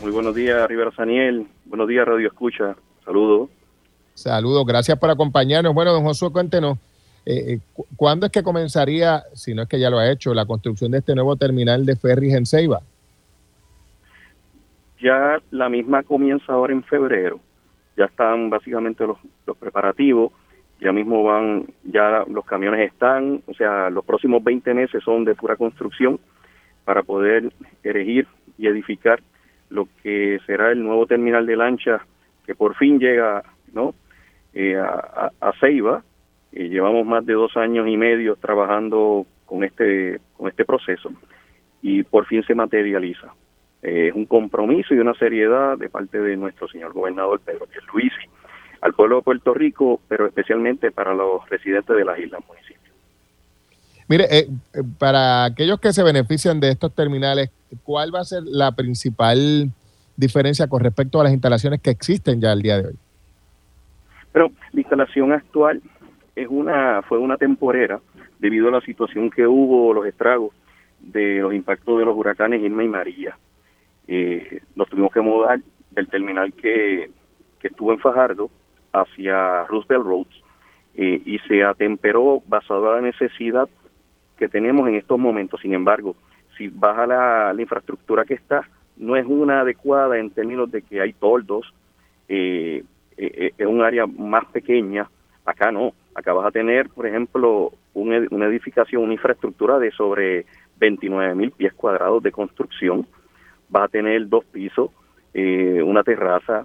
Muy 0.02 0.12
buenos 0.12 0.34
días, 0.34 0.66
Rivera 0.66 0.90
Saniel. 0.92 1.46
Buenos 1.66 1.86
días, 1.86 2.06
Radio 2.06 2.28
Escucha. 2.28 2.74
Saludos. 3.04 3.50
Saludos, 4.14 4.64
gracias 4.66 4.98
por 4.98 5.10
acompañarnos. 5.10 5.74
Bueno, 5.74 5.92
don 5.92 6.04
Josué, 6.04 6.32
cuéntenos, 6.32 6.78
eh, 7.26 7.54
eh 7.54 7.58
¿cuándo 7.96 8.24
es 8.24 8.32
que 8.32 8.42
comenzaría, 8.42 9.24
si 9.34 9.52
no 9.52 9.62
es 9.62 9.68
que 9.68 9.78
ya 9.78 9.90
lo 9.90 9.98
ha 9.98 10.10
hecho, 10.10 10.32
la 10.32 10.46
construcción 10.46 10.92
de 10.92 10.98
este 10.98 11.14
nuevo 11.14 11.36
terminal 11.36 11.84
de 11.84 11.96
ferries 11.96 12.34
en 12.34 12.46
Ceiba? 12.46 12.80
Ya 15.02 15.38
la 15.50 15.68
misma 15.68 16.02
comienza 16.02 16.50
ahora 16.50 16.72
en 16.72 16.82
febrero. 16.82 17.38
Ya 17.98 18.06
están 18.06 18.48
básicamente 18.48 19.06
los, 19.06 19.18
los 19.46 19.56
preparativos. 19.58 20.32
Ya 20.80 20.92
mismo 20.92 21.24
van, 21.24 21.66
ya 21.84 22.24
los 22.26 22.46
camiones 22.46 22.90
están, 22.90 23.42
o 23.46 23.52
sea, 23.52 23.90
los 23.90 24.02
próximos 24.06 24.42
20 24.42 24.72
meses 24.72 25.04
son 25.04 25.26
de 25.26 25.34
pura 25.34 25.56
construcción 25.56 26.18
para 26.86 27.02
poder 27.02 27.52
erigir 27.82 28.26
y 28.56 28.66
edificar 28.66 29.20
lo 29.70 29.88
que 30.02 30.38
será 30.46 30.70
el 30.70 30.82
nuevo 30.82 31.06
terminal 31.06 31.46
de 31.46 31.56
lancha 31.56 32.04
que 32.44 32.54
por 32.54 32.74
fin 32.74 32.98
llega, 32.98 33.42
¿no? 33.72 33.94
Eh, 34.52 34.76
a, 34.76 35.52
Ceiba. 35.60 36.02
y 36.52 36.68
llevamos 36.68 37.06
más 37.06 37.24
de 37.24 37.34
dos 37.34 37.56
años 37.56 37.86
y 37.88 37.96
medio 37.96 38.36
trabajando 38.36 39.24
con 39.46 39.62
este, 39.62 40.20
con 40.36 40.48
este 40.48 40.64
proceso 40.64 41.10
y 41.82 42.02
por 42.02 42.26
fin 42.26 42.42
se 42.42 42.54
materializa. 42.54 43.32
Eh, 43.82 44.08
es 44.08 44.14
un 44.14 44.26
compromiso 44.26 44.94
y 44.94 44.98
una 44.98 45.14
seriedad 45.14 45.78
de 45.78 45.88
parte 45.88 46.20
de 46.20 46.36
nuestro 46.36 46.68
señor 46.68 46.92
gobernador 46.92 47.40
Pedro 47.40 47.66
Luisi 47.92 48.28
al 48.80 48.94
pueblo 48.94 49.16
de 49.16 49.22
Puerto 49.22 49.54
Rico, 49.54 50.00
pero 50.08 50.26
especialmente 50.26 50.90
para 50.90 51.14
los 51.14 51.48
residentes 51.48 51.96
de 51.96 52.04
las 52.04 52.18
islas 52.18 52.40
municipios. 52.46 52.89
Mire, 54.10 54.26
eh, 54.28 54.48
para 54.98 55.44
aquellos 55.44 55.78
que 55.78 55.92
se 55.92 56.02
benefician 56.02 56.58
de 56.58 56.70
estos 56.70 56.92
terminales, 56.92 57.48
¿cuál 57.84 58.12
va 58.12 58.18
a 58.18 58.24
ser 58.24 58.42
la 58.44 58.72
principal 58.72 59.70
diferencia 60.16 60.66
con 60.66 60.80
respecto 60.80 61.20
a 61.20 61.24
las 61.24 61.32
instalaciones 61.32 61.80
que 61.80 61.90
existen 61.90 62.40
ya 62.40 62.50
al 62.50 62.60
día 62.60 62.78
de 62.78 62.88
hoy? 62.88 62.94
Pero 64.32 64.50
la 64.72 64.80
instalación 64.80 65.32
actual 65.32 65.80
es 66.34 66.48
una 66.50 67.02
fue 67.02 67.18
una 67.18 67.36
temporera 67.36 68.00
debido 68.40 68.66
a 68.66 68.72
la 68.72 68.80
situación 68.80 69.30
que 69.30 69.46
hubo, 69.46 69.94
los 69.94 70.04
estragos 70.04 70.56
de 70.98 71.38
los 71.38 71.54
impactos 71.54 71.96
de 72.00 72.04
los 72.04 72.16
huracanes 72.16 72.62
Irma 72.62 72.82
y 72.82 72.88
María. 72.88 73.38
Eh, 74.08 74.60
nos 74.74 74.88
tuvimos 74.88 75.12
que 75.12 75.20
mudar 75.20 75.60
del 75.92 76.08
terminal 76.08 76.52
que, 76.52 77.12
que 77.60 77.68
estuvo 77.68 77.92
en 77.92 78.00
Fajardo 78.00 78.50
hacia 78.92 79.66
Roosevelt 79.66 80.04
Roads 80.04 80.42
eh, 80.96 81.22
y 81.24 81.38
se 81.46 81.62
atemperó 81.62 82.42
basado 82.48 82.88
en 82.96 83.04
la 83.04 83.10
necesidad 83.12 83.68
que 84.40 84.48
tenemos 84.48 84.88
en 84.88 84.96
estos 84.96 85.18
momentos. 85.18 85.60
Sin 85.60 85.74
embargo, 85.74 86.16
si 86.56 86.66
baja 86.68 87.06
la, 87.06 87.54
infraestructura 87.56 88.24
que 88.24 88.34
está, 88.34 88.68
no 88.96 89.14
es 89.14 89.26
una 89.26 89.60
adecuada 89.60 90.18
en 90.18 90.30
términos 90.30 90.70
de 90.72 90.82
que 90.82 91.00
hay 91.00 91.12
toldos, 91.12 91.72
eh, 92.28 92.82
eh, 93.16 93.32
eh, 93.34 93.52
es 93.56 93.66
un 93.66 93.82
área 93.82 94.06
más 94.06 94.46
pequeña, 94.46 95.08
acá 95.44 95.70
no, 95.70 95.92
acá 96.14 96.32
vas 96.32 96.46
a 96.46 96.50
tener, 96.50 96.88
por 96.88 97.06
ejemplo, 97.06 97.72
una 97.94 98.46
edificación, 98.46 99.02
una 99.02 99.12
infraestructura 99.12 99.78
de 99.78 99.90
sobre 99.90 100.46
29 100.78 101.34
mil 101.34 101.50
pies 101.50 101.74
cuadrados 101.74 102.22
de 102.22 102.32
construcción, 102.32 103.06
vas 103.68 103.84
a 103.84 103.88
tener 103.88 104.28
dos 104.28 104.44
pisos, 104.46 104.90
eh, 105.34 105.82
una 105.84 106.02
terraza, 106.02 106.64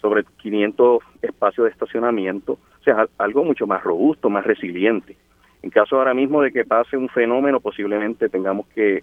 sobre 0.00 0.24
500 0.38 1.02
espacios 1.22 1.64
de 1.64 1.72
estacionamiento, 1.72 2.52
o 2.52 2.82
sea, 2.84 3.06
algo 3.18 3.44
mucho 3.44 3.66
más 3.66 3.82
robusto, 3.82 4.30
más 4.30 4.44
resiliente. 4.44 5.16
En 5.66 5.70
caso 5.70 5.96
ahora 5.96 6.14
mismo 6.14 6.42
de 6.42 6.52
que 6.52 6.64
pase 6.64 6.96
un 6.96 7.08
fenómeno, 7.08 7.58
posiblemente 7.58 8.28
tengamos 8.28 8.68
que 8.68 9.02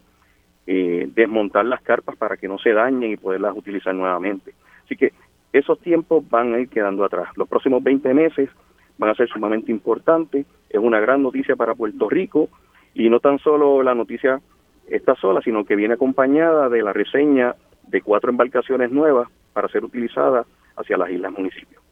desmontar 0.66 1.66
las 1.66 1.82
carpas 1.82 2.16
para 2.16 2.38
que 2.38 2.48
no 2.48 2.58
se 2.58 2.72
dañen 2.72 3.12
y 3.12 3.18
poderlas 3.18 3.54
utilizar 3.54 3.94
nuevamente. 3.94 4.54
Así 4.86 4.96
que 4.96 5.12
esos 5.52 5.78
tiempos 5.82 6.24
van 6.30 6.54
a 6.54 6.62
ir 6.62 6.70
quedando 6.70 7.04
atrás. 7.04 7.28
Los 7.36 7.50
próximos 7.50 7.84
20 7.84 8.14
meses 8.14 8.50
van 8.98 9.10
a 9.10 9.14
ser 9.14 9.28
sumamente 9.28 9.74
importantes. 9.74 10.46
Es 10.70 10.80
una 10.80 11.02
gran 11.02 11.22
noticia 11.22 11.58
para 11.58 11.76
Puerto 11.76 12.08
Rico 12.08 12.48
y 12.94 13.10
no 13.10 13.20
tan 13.20 13.40
solo 13.40 13.84
la 13.84 13.94
noticia 13.94 14.40
está 14.88 15.16
sola, 15.16 15.42
sino 15.42 15.66
que 15.66 15.76
viene 15.76 15.96
acompañada 15.96 16.70
de 16.70 16.82
la 16.82 16.94
reseña 16.94 17.56
de 17.90 18.02
cuatro 18.02 18.30
embarcaciones 18.30 18.90
nuevas 18.90 19.28
para 19.52 19.68
ser 19.68 19.84
utilizadas 19.84 20.48
hacia 20.78 20.96
las 20.96 21.12
islas 21.12 21.34
municipios. 21.34 21.83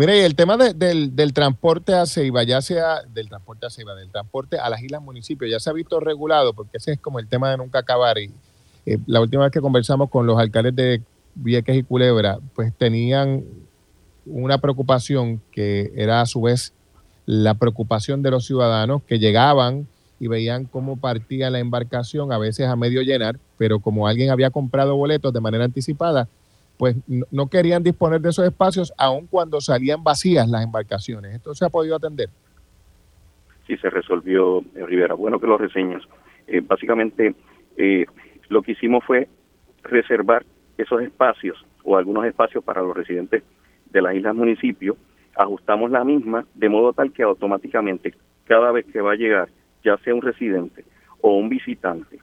Mire, 0.00 0.18
y 0.18 0.22
el 0.22 0.34
tema 0.34 0.56
del, 0.56 1.14
del, 1.14 1.32
transporte 1.34 1.92
a 1.92 2.06
Ceiba, 2.06 2.42
ya 2.42 2.62
sea 2.62 3.02
del 3.02 3.28
transporte 3.28 3.66
a 3.66 3.68
Ceiba, 3.68 3.94
del 3.94 4.10
transporte 4.10 4.58
a 4.58 4.70
las 4.70 4.82
islas 4.82 5.02
municipios, 5.02 5.50
ya 5.50 5.60
se 5.60 5.68
ha 5.68 5.74
visto 5.74 6.00
regulado, 6.00 6.54
porque 6.54 6.78
ese 6.78 6.92
es 6.92 6.98
como 6.98 7.18
el 7.18 7.28
tema 7.28 7.50
de 7.50 7.58
nunca 7.58 7.80
acabar. 7.80 8.16
Y 8.16 8.32
eh, 8.86 8.96
la 9.04 9.20
última 9.20 9.42
vez 9.42 9.52
que 9.52 9.60
conversamos 9.60 10.08
con 10.08 10.26
los 10.26 10.38
alcaldes 10.38 10.74
de 10.74 11.02
Vieques 11.34 11.76
y 11.76 11.82
Culebra, 11.82 12.38
pues 12.54 12.72
tenían 12.72 13.44
una 14.24 14.56
preocupación 14.56 15.42
que 15.52 15.92
era 15.94 16.22
a 16.22 16.26
su 16.26 16.40
vez 16.40 16.72
la 17.26 17.52
preocupación 17.52 18.22
de 18.22 18.30
los 18.30 18.46
ciudadanos 18.46 19.02
que 19.02 19.18
llegaban 19.18 19.86
y 20.18 20.28
veían 20.28 20.64
cómo 20.64 20.96
partía 20.96 21.50
la 21.50 21.58
embarcación, 21.58 22.32
a 22.32 22.38
veces 22.38 22.68
a 22.68 22.74
medio 22.74 23.02
llenar, 23.02 23.38
pero 23.58 23.80
como 23.80 24.06
alguien 24.06 24.30
había 24.30 24.48
comprado 24.48 24.96
boletos 24.96 25.34
de 25.34 25.40
manera 25.40 25.66
anticipada, 25.66 26.26
pues 26.80 26.96
no, 27.30 27.46
querían 27.46 27.82
disponer 27.82 28.22
de 28.22 28.30
esos 28.30 28.46
espacios 28.46 28.90
aun 28.96 29.26
cuando 29.26 29.60
salían 29.60 30.02
vacías 30.02 30.48
las 30.48 30.64
embarcaciones. 30.64 31.34
¿Esto 31.34 31.54
se 31.54 31.66
ha 31.66 31.68
podido 31.68 31.94
atender? 31.94 32.30
Sí, 33.66 33.76
se 33.76 33.90
resolvió, 33.90 34.60
eh, 34.74 34.86
Rivera. 34.86 35.12
Bueno 35.12 35.38
que 35.38 35.46
lo 35.46 35.58
reseñas. 35.58 36.02
Eh, 36.46 36.62
básicamente, 36.66 37.34
eh, 37.76 38.06
lo 38.48 38.62
que 38.62 38.72
hicimos 38.72 39.04
fue 39.04 39.28
reservar 39.82 40.46
esos 40.78 41.02
espacios 41.02 41.62
o 41.84 41.98
algunos 41.98 42.24
espacios 42.24 42.64
para 42.64 42.80
los 42.80 42.96
residentes 42.96 43.42
de 43.90 44.00
las 44.00 44.14
islas 44.14 44.34
municipios, 44.34 44.96
ajustamos 45.36 45.90
la 45.90 46.02
misma 46.02 46.46
de 46.54 46.70
modo 46.70 46.94
tal 46.94 47.12
que 47.12 47.24
automáticamente 47.24 48.14
cada 48.44 48.72
vez 48.72 48.86
que 48.86 49.02
va 49.02 49.12
a 49.12 49.16
llegar, 49.16 49.50
ya 49.84 49.98
sea 49.98 50.14
un 50.14 50.22
residente 50.22 50.86
o 51.20 51.36
un 51.36 51.50
visitante 51.50 52.20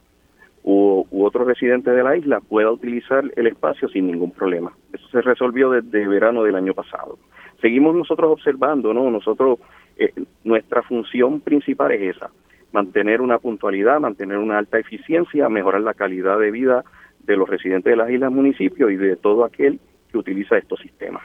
u, 0.70 1.24
otro 1.24 1.44
residente 1.44 1.90
de 1.90 2.02
la 2.02 2.16
isla, 2.16 2.40
pueda 2.40 2.70
utilizar 2.70 3.24
el 3.36 3.46
espacio 3.46 3.88
sin 3.88 4.06
ningún 4.06 4.32
problema. 4.32 4.72
Eso 4.92 5.08
se 5.08 5.22
resolvió 5.22 5.70
desde 5.70 6.06
verano 6.06 6.42
del 6.42 6.56
año 6.56 6.74
pasado. 6.74 7.18
Seguimos 7.62 7.96
nosotros 7.96 8.30
observando, 8.30 8.92
¿no? 8.92 9.10
Nosotros, 9.10 9.58
eh, 9.96 10.12
nuestra 10.44 10.82
función 10.82 11.40
principal 11.40 11.92
es 11.92 12.16
esa, 12.16 12.30
mantener 12.72 13.22
una 13.22 13.38
puntualidad, 13.38 13.98
mantener 13.98 14.36
una 14.36 14.58
alta 14.58 14.78
eficiencia, 14.78 15.48
mejorar 15.48 15.80
la 15.80 15.94
calidad 15.94 16.38
de 16.38 16.50
vida 16.50 16.84
de 17.20 17.36
los 17.36 17.48
residentes 17.48 17.90
de 17.90 17.96
las 17.96 18.10
islas 18.10 18.30
municipios 18.30 18.90
y 18.90 18.96
de 18.96 19.16
todo 19.16 19.44
aquel 19.44 19.80
que 20.12 20.18
utiliza 20.18 20.58
estos 20.58 20.80
sistemas. 20.80 21.22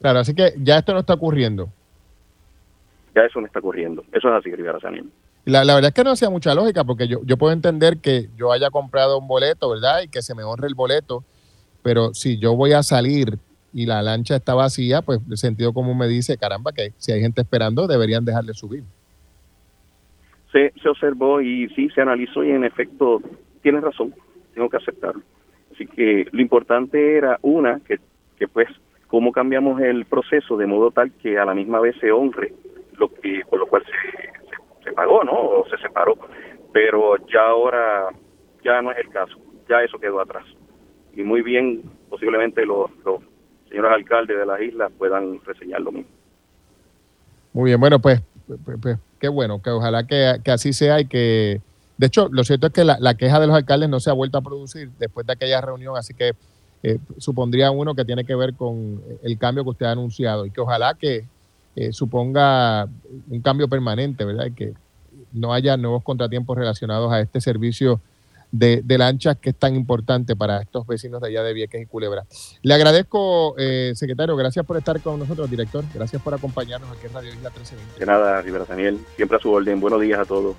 Claro, 0.00 0.18
así 0.18 0.34
que 0.34 0.50
ya 0.58 0.78
esto 0.78 0.92
no 0.92 1.00
está 1.00 1.14
ocurriendo. 1.14 1.68
Ya 3.14 3.22
eso 3.22 3.40
no 3.40 3.46
está 3.46 3.60
ocurriendo. 3.60 4.02
Eso 4.12 4.28
es 4.28 4.34
así, 4.34 4.52
Rivera 4.54 4.80
Sanil. 4.80 5.08
La, 5.44 5.64
la 5.64 5.74
verdad 5.74 5.88
es 5.88 5.94
que 5.94 6.04
no 6.04 6.10
hacía 6.10 6.30
mucha 6.30 6.54
lógica, 6.54 6.84
porque 6.84 7.08
yo, 7.08 7.20
yo 7.24 7.36
puedo 7.36 7.52
entender 7.52 7.98
que 7.98 8.28
yo 8.36 8.52
haya 8.52 8.70
comprado 8.70 9.18
un 9.18 9.26
boleto, 9.26 9.70
¿verdad? 9.70 10.02
Y 10.02 10.08
que 10.08 10.22
se 10.22 10.34
me 10.34 10.44
honre 10.44 10.68
el 10.68 10.74
boleto, 10.74 11.24
pero 11.82 12.14
si 12.14 12.38
yo 12.38 12.54
voy 12.54 12.72
a 12.72 12.82
salir 12.82 13.38
y 13.72 13.86
la 13.86 14.02
lancha 14.02 14.36
está 14.36 14.54
vacía, 14.54 15.02
pues 15.02 15.20
el 15.28 15.36
sentido 15.36 15.72
común 15.72 15.98
me 15.98 16.06
dice, 16.06 16.36
caramba, 16.36 16.72
que 16.72 16.92
si 16.98 17.10
hay 17.10 17.20
gente 17.20 17.40
esperando, 17.40 17.86
deberían 17.86 18.24
dejarle 18.24 18.54
subir. 18.54 18.84
Se, 20.52 20.72
se 20.80 20.88
observó 20.88 21.40
y 21.40 21.68
sí, 21.70 21.88
se 21.90 22.02
analizó 22.02 22.44
y 22.44 22.50
en 22.50 22.64
efecto 22.64 23.20
tiene 23.62 23.80
razón 23.80 24.14
tengo 24.54 24.68
que 24.68 24.76
aceptarlo. 24.76 25.22
Así 25.74 25.86
que 25.86 26.26
lo 26.30 26.42
importante 26.42 27.16
era, 27.16 27.38
una, 27.42 27.80
que, 27.80 27.98
que 28.38 28.48
pues 28.48 28.68
cómo 29.06 29.32
cambiamos 29.32 29.80
el 29.80 30.04
proceso 30.04 30.56
de 30.56 30.66
modo 30.66 30.90
tal 30.90 31.12
que 31.12 31.38
a 31.38 31.44
la 31.44 31.54
misma 31.54 31.80
vez 31.80 31.96
se 32.00 32.12
honre 32.12 32.52
lo 32.98 33.12
que 33.12 33.42
por 33.48 33.58
lo 33.58 33.66
cual 33.66 33.82
se, 33.84 34.41
se, 34.84 34.92
pagó, 34.92 35.24
¿no? 35.24 35.32
O 35.32 35.66
se 35.68 35.76
separó. 35.78 36.16
Pero 36.72 37.16
ya 37.26 37.46
ahora 37.46 38.10
ya 38.64 38.80
no 38.80 38.92
es 38.92 38.98
el 38.98 39.08
caso, 39.10 39.36
ya 39.68 39.82
eso 39.82 39.98
quedó 39.98 40.20
atrás. 40.20 40.44
Y 41.14 41.22
muy 41.22 41.42
bien, 41.42 41.82
posiblemente 42.08 42.64
los, 42.64 42.90
los 43.04 43.20
señores 43.68 43.92
alcaldes 43.92 44.38
de 44.38 44.46
las 44.46 44.60
islas 44.60 44.90
puedan 44.96 45.40
reseñar 45.44 45.80
lo 45.80 45.92
mismo. 45.92 46.10
Muy 47.52 47.70
bien, 47.70 47.80
bueno, 47.80 47.98
pues, 47.98 48.22
pues, 48.46 48.78
pues 48.80 48.98
qué 49.18 49.28
bueno, 49.28 49.60
que 49.60 49.70
ojalá 49.70 50.06
que, 50.06 50.40
que, 50.42 50.50
así 50.50 50.72
sea 50.72 51.00
y 51.00 51.06
que, 51.06 51.60
de 51.98 52.06
hecho, 52.06 52.28
lo 52.32 52.44
cierto 52.44 52.68
es 52.68 52.72
que 52.72 52.84
la, 52.84 52.96
la, 52.98 53.14
queja 53.14 53.38
de 53.38 53.46
los 53.46 53.56
alcaldes 53.56 53.90
no 53.90 54.00
se 54.00 54.08
ha 54.08 54.14
vuelto 54.14 54.38
a 54.38 54.42
producir 54.42 54.90
después 54.98 55.26
de 55.26 55.34
aquella 55.34 55.60
reunión, 55.60 55.96
así 55.96 56.14
que 56.14 56.32
eh, 56.82 56.98
supondría 57.18 57.70
uno 57.70 57.94
que 57.94 58.04
tiene 58.04 58.24
que 58.24 58.34
ver 58.34 58.54
con 58.54 59.00
el 59.22 59.38
cambio 59.38 59.62
que 59.64 59.70
usted 59.70 59.86
ha 59.86 59.92
anunciado 59.92 60.46
y 60.46 60.50
que 60.50 60.60
ojalá 60.60 60.94
que 60.94 61.26
eh, 61.74 61.92
suponga 61.92 62.86
un 63.30 63.40
cambio 63.40 63.68
permanente, 63.68 64.24
¿verdad? 64.24 64.46
Y 64.46 64.52
que 64.52 64.74
no 65.32 65.54
haya 65.54 65.76
nuevos 65.76 66.02
contratiempos 66.02 66.56
relacionados 66.56 67.10
a 67.12 67.20
este 67.20 67.40
servicio 67.40 68.00
de, 68.50 68.82
de, 68.84 68.98
lanchas 68.98 69.38
que 69.38 69.50
es 69.50 69.56
tan 69.56 69.74
importante 69.74 70.36
para 70.36 70.60
estos 70.60 70.86
vecinos 70.86 71.22
de 71.22 71.28
allá 71.28 71.42
de 71.42 71.54
Vieques 71.54 71.80
y 71.80 71.86
Culebra. 71.86 72.24
Le 72.60 72.74
agradezco, 72.74 73.54
eh, 73.56 73.92
secretario, 73.94 74.36
gracias 74.36 74.66
por 74.66 74.76
estar 74.76 75.00
con 75.00 75.18
nosotros, 75.18 75.50
director, 75.50 75.82
gracias 75.94 76.20
por 76.20 76.34
acompañarnos 76.34 76.90
aquí 76.90 77.06
en 77.06 77.14
Radio 77.14 77.30
Isla 77.30 77.48
1320. 77.48 78.00
De 78.00 78.06
nada, 78.06 78.42
Rivera 78.42 78.66
Daniel, 78.66 79.00
siempre 79.16 79.38
a 79.38 79.40
su 79.40 79.50
orden. 79.50 79.80
Buenos 79.80 80.02
días 80.02 80.20
a 80.20 80.26
todos. 80.26 80.54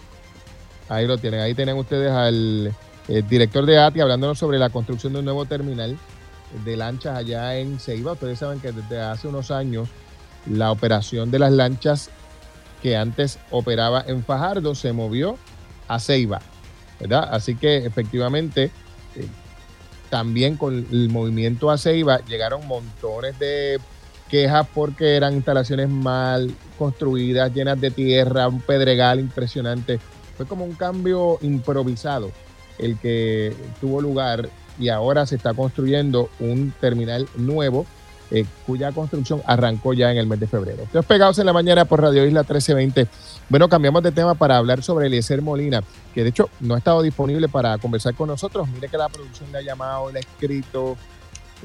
Ahí 0.89 1.05
lo 1.05 1.19
tienen, 1.19 1.41
ahí 1.41 1.53
tienen 1.53 1.77
ustedes 1.77 2.11
al 2.11 2.73
director 3.29 3.65
de 3.65 3.77
ATI 3.77 3.99
hablándonos 3.99 4.39
sobre 4.39 4.57
la 4.57 4.69
construcción 4.69 5.13
de 5.13 5.19
un 5.19 5.25
nuevo 5.25 5.45
terminal 5.45 5.97
de 6.65 6.77
lanchas 6.77 7.15
allá 7.15 7.57
en 7.57 7.79
Ceiba. 7.79 8.13
Ustedes 8.13 8.39
saben 8.39 8.59
que 8.59 8.71
desde 8.71 8.99
hace 9.01 9.27
unos 9.27 9.51
años 9.51 9.87
la 10.45 10.71
operación 10.71 11.31
de 11.31 11.39
las 11.39 11.51
lanchas 11.51 12.09
que 12.81 12.97
antes 12.97 13.39
operaba 13.49 14.03
en 14.07 14.23
Fajardo 14.23 14.75
se 14.75 14.91
movió 14.91 15.37
a 15.87 15.99
Ceiba, 15.99 16.41
¿verdad? 16.99 17.29
Así 17.31 17.55
que 17.55 17.77
efectivamente 17.77 18.71
eh, 19.15 19.27
también 20.09 20.57
con 20.57 20.85
el 20.91 21.09
movimiento 21.09 21.71
a 21.71 21.77
Ceiba 21.77 22.19
llegaron 22.25 22.67
montones 22.67 23.39
de 23.39 23.79
quejas 24.29 24.67
porque 24.73 25.15
eran 25.15 25.33
instalaciones 25.33 25.89
mal 25.89 26.53
construidas, 26.77 27.53
llenas 27.53 27.79
de 27.79 27.91
tierra, 27.91 28.47
un 28.47 28.61
pedregal 28.61 29.19
impresionante. 29.19 29.99
Fue 30.35 30.45
como 30.45 30.65
un 30.65 30.73
cambio 30.73 31.37
improvisado 31.41 32.31
el 32.79 32.97
que 32.97 33.53
tuvo 33.79 34.01
lugar 34.01 34.49
y 34.79 34.89
ahora 34.89 35.25
se 35.25 35.35
está 35.35 35.53
construyendo 35.53 36.29
un 36.39 36.73
terminal 36.81 37.27
nuevo 37.35 37.85
eh, 38.31 38.45
cuya 38.65 38.91
construcción 38.91 39.41
arrancó 39.45 39.93
ya 39.93 40.11
en 40.11 40.17
el 40.17 40.27
mes 40.27 40.39
de 40.39 40.47
febrero. 40.47 40.83
Ustedes 40.83 41.05
pegados 41.05 41.37
en 41.39 41.45
la 41.45 41.53
mañana 41.53 41.85
por 41.85 42.01
Radio 42.01 42.25
Isla 42.25 42.41
1320. 42.41 43.07
Bueno, 43.49 43.69
cambiamos 43.69 44.01
de 44.03 44.11
tema 44.11 44.35
para 44.35 44.57
hablar 44.57 44.81
sobre 44.81 45.07
Eliezer 45.07 45.41
Molina, 45.41 45.83
que 46.13 46.23
de 46.23 46.29
hecho 46.29 46.49
no 46.59 46.75
ha 46.75 46.77
estado 46.77 47.01
disponible 47.01 47.47
para 47.49 47.77
conversar 47.77 48.15
con 48.15 48.29
nosotros. 48.29 48.67
Mire 48.69 48.89
que 48.89 48.97
la 48.97 49.09
producción 49.09 49.51
le 49.51 49.59
ha 49.59 49.61
llamado, 49.61 50.11
le 50.11 50.19
ha 50.19 50.21
escrito. 50.21 50.97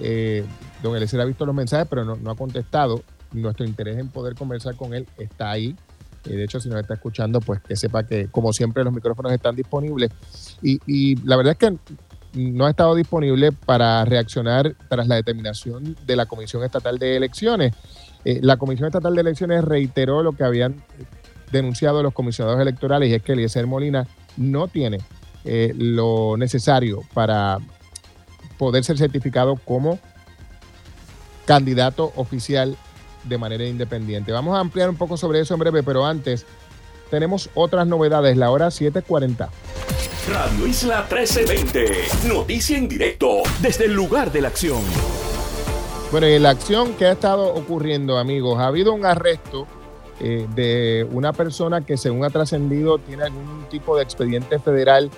Eh, 0.01 0.45
don 0.83 0.95
Eliezer 0.95 1.21
ha 1.21 1.25
visto 1.25 1.47
los 1.47 1.55
mensajes, 1.55 1.87
pero 1.89 2.05
no, 2.05 2.31
ha 2.31 2.35
contestado. 2.35 3.03
Nuestro 3.33 3.67
interés 3.67 3.99
en 3.99 4.09
poder 4.09 4.35
conversar 4.35 4.75
con 4.75 4.95
él 4.95 5.07
está 5.19 5.51
ahí. 5.51 5.77
Eh, 6.25 6.35
de 6.35 6.45
hecho, 6.45 6.61
si 6.61 6.69
nos 6.69 6.81
está 6.81 6.95
escuchando, 6.95 7.41
pues 7.41 7.61
que 7.61 7.77
sepa 7.77 8.03
que, 8.03 8.29
como 8.29 8.53
siempre, 8.53 8.85
los 8.85 8.93
micrófonos 8.93 9.33
están 9.33 9.55
disponibles. 9.55 10.11
Y 10.63 11.17
la 11.25 11.37
verdad 11.37 11.53
es 11.53 11.59
que 11.59 11.79
no 12.35 12.67
ha 12.67 12.71
estado 12.71 12.95
disponible 12.95 13.53
para 13.53 14.05
reaccionar 14.05 14.75
tras 14.89 15.07
la 15.09 15.17
determinación 15.17 15.97
de 16.07 16.17
la 16.17 16.27
Comisión 16.27 16.63
Estatal 16.65 16.99
de 16.99 17.17
Elecciones. 17.17 17.75
Eh, 18.25 18.41
la 18.43 18.57
Comisión 18.57 18.87
Estatal 18.87 19.15
de 19.15 19.21
Elecciones 19.21 19.65
reiteró 19.65 20.23
lo 20.23 20.33
que 20.33 20.45
habían 20.45 20.83
denunciado 21.53 22.03
los 22.03 22.13
comisionados 22.13 22.61
electorales 22.61 23.09
y 23.09 23.15
es 23.15 23.23
que 23.23 23.33
Eliezer 23.33 23.67
Molina 23.67 24.07
no 24.37 24.69
tiene 24.69 24.99
eh, 25.45 25.73
lo 25.77 26.37
necesario 26.37 27.03
para 27.15 27.59
poder 28.59 28.85
ser 28.85 28.99
certificado 28.99 29.57
como 29.57 29.99
candidato 31.47 32.13
oficial 32.17 32.77
de 33.25 33.39
manera 33.39 33.65
independiente. 33.65 34.33
Vamos 34.33 34.57
a 34.57 34.61
ampliar 34.61 34.91
un 34.91 34.97
poco 34.97 35.17
sobre 35.17 35.41
eso 35.41 35.55
en 35.55 35.61
breve, 35.61 35.83
pero 35.83 36.05
antes 36.05 36.45
tenemos 37.11 37.51
otras 37.55 37.87
novedades, 37.87 38.37
la 38.37 38.51
hora 38.51 38.69
7.40. 38.69 39.49
Radio 40.31 40.67
Isla 40.67 41.07
1320. 41.11 42.29
Noticia 42.29 42.77
en 42.77 42.89
directo 42.89 43.43
desde 43.61 43.87
el 43.87 43.95
lugar 43.95 44.31
de 44.31 44.43
la 44.43 44.49
acción. 44.49 44.83
Bueno, 46.11 46.27
y 46.27 46.39
la 46.39 46.51
acción 46.51 46.95
que 46.95 47.07
ha 47.07 47.13
estado 47.13 47.55
ocurriendo, 47.55 48.19
amigos, 48.19 48.59
ha 48.59 48.67
habido 48.67 48.93
un 48.93 49.07
arresto 49.07 49.67
eh, 50.21 50.47
de 50.55 51.07
una 51.13 51.33
persona 51.33 51.85
que 51.85 51.97
según 51.97 52.25
ha 52.25 52.31
trascendido 52.31 52.99
tiene 52.99 53.25
algún 53.25 53.67
tipo 53.71 53.97
de 53.97 54.03
expediente 54.03 54.59
federal 54.59 55.11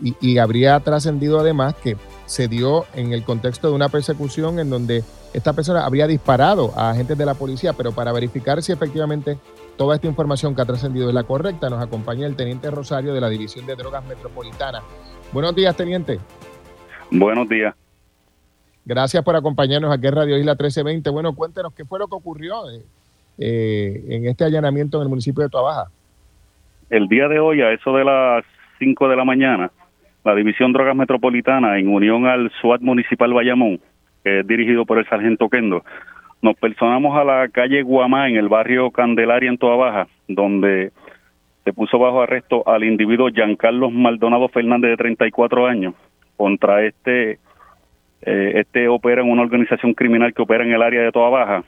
y, 0.00 0.14
y 0.20 0.38
habría 0.38 0.78
trascendido 0.80 1.40
además 1.40 1.74
que 1.74 1.96
se 2.26 2.48
dio 2.48 2.86
en 2.94 3.12
el 3.12 3.22
contexto 3.22 3.68
de 3.68 3.74
una 3.74 3.88
persecución 3.88 4.58
en 4.58 4.70
donde 4.70 5.04
esta 5.32 5.52
persona 5.52 5.84
habría 5.84 6.06
disparado 6.06 6.72
a 6.76 6.90
agentes 6.90 7.18
de 7.18 7.26
la 7.26 7.34
policía, 7.34 7.72
pero 7.72 7.92
para 7.92 8.12
verificar 8.12 8.62
si 8.62 8.72
efectivamente 8.72 9.38
toda 9.76 9.94
esta 9.96 10.06
información 10.06 10.54
que 10.54 10.62
ha 10.62 10.64
trascendido 10.64 11.08
es 11.08 11.14
la 11.14 11.24
correcta, 11.24 11.68
nos 11.70 11.82
acompaña 11.82 12.26
el 12.26 12.36
teniente 12.36 12.70
Rosario 12.70 13.14
de 13.14 13.20
la 13.20 13.28
División 13.28 13.66
de 13.66 13.76
Drogas 13.76 14.04
Metropolitana. 14.06 14.80
Buenos 15.32 15.54
días, 15.54 15.76
teniente. 15.76 16.18
Buenos 17.10 17.48
días. 17.48 17.74
Gracias 18.84 19.22
por 19.24 19.34
acompañarnos 19.34 19.92
aquí 19.92 20.06
en 20.06 20.14
Radio 20.14 20.38
Isla 20.38 20.52
1320. 20.52 21.10
Bueno, 21.10 21.34
cuéntenos 21.34 21.74
qué 21.74 21.84
fue 21.84 21.98
lo 21.98 22.06
que 22.06 22.14
ocurrió 22.14 22.70
eh, 22.70 22.82
eh, 23.38 24.04
en 24.08 24.26
este 24.26 24.44
allanamiento 24.44 24.98
en 24.98 25.04
el 25.04 25.08
municipio 25.08 25.42
de 25.42 25.48
Tuabaja. 25.48 25.90
El 26.88 27.08
día 27.08 27.26
de 27.26 27.40
hoy, 27.40 27.62
a 27.62 27.72
eso 27.72 27.92
de 27.96 28.04
las 28.04 28.44
5 28.78 29.08
de 29.08 29.16
la 29.16 29.24
mañana, 29.24 29.72
la 30.24 30.34
División 30.34 30.72
Drogas 30.72 30.94
Metropolitana, 30.94 31.78
en 31.78 31.88
unión 31.88 32.26
al 32.26 32.50
SWAT 32.60 32.80
Municipal 32.80 33.32
Bayamón, 33.32 33.80
que 34.22 34.40
es 34.40 34.46
dirigido 34.46 34.86
por 34.86 34.98
el 34.98 35.08
sargento 35.08 35.48
Kendo, 35.48 35.84
nos 36.46 36.56
personamos 36.56 37.18
a 37.18 37.24
la 37.24 37.48
calle 37.48 37.82
Guamá 37.82 38.28
en 38.28 38.36
el 38.36 38.48
barrio 38.48 38.92
Candelaria 38.92 39.50
en 39.50 39.58
Toa 39.58 39.74
Baja, 39.74 40.06
donde 40.28 40.92
se 41.64 41.72
puso 41.72 41.98
bajo 41.98 42.22
arresto 42.22 42.62
al 42.68 42.84
individuo 42.84 43.30
Giancarlos 43.30 43.90
Maldonado 43.90 44.48
Fernández 44.48 44.90
de 44.90 44.96
34 44.96 45.66
años 45.66 45.94
contra 46.36 46.84
este 46.84 47.40
eh, 48.22 48.52
este 48.60 48.86
opera 48.86 49.22
en 49.22 49.30
una 49.30 49.42
organización 49.42 49.92
criminal 49.92 50.32
que 50.32 50.42
opera 50.42 50.62
en 50.62 50.72
el 50.72 50.82
área 50.82 51.02
de 51.02 51.10
Toa 51.10 51.30
Baja. 51.30 51.64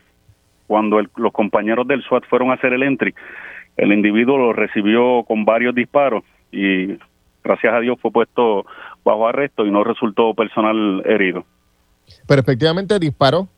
Cuando 0.69 1.03
los 1.17 1.33
compañeros 1.33 1.89
del 1.89 2.05
SWAT 2.05 2.25
fueron 2.27 2.53
a 2.53 2.55
hacer 2.55 2.73
el 2.73 2.85
entry, 2.85 3.13
el 3.77 3.93
individuo 3.93 4.39
lo 4.39 4.53
recibió 4.53 5.25
con 5.25 5.45
varios 5.45 5.75
disparos 5.75 6.23
y 6.53 6.97
gracias 7.43 7.75
a 7.75 7.81
Dios 7.81 7.99
fue 8.01 8.13
puesto 8.13 8.65
bajo 9.03 9.27
arresto 9.27 9.67
y 9.67 9.73
no 9.73 9.83
resultó 9.83 10.35
personal 10.35 11.03
herido. 11.05 11.45
Pero 12.29 12.41
efectivamente 12.43 12.97
disparó. 13.01 13.49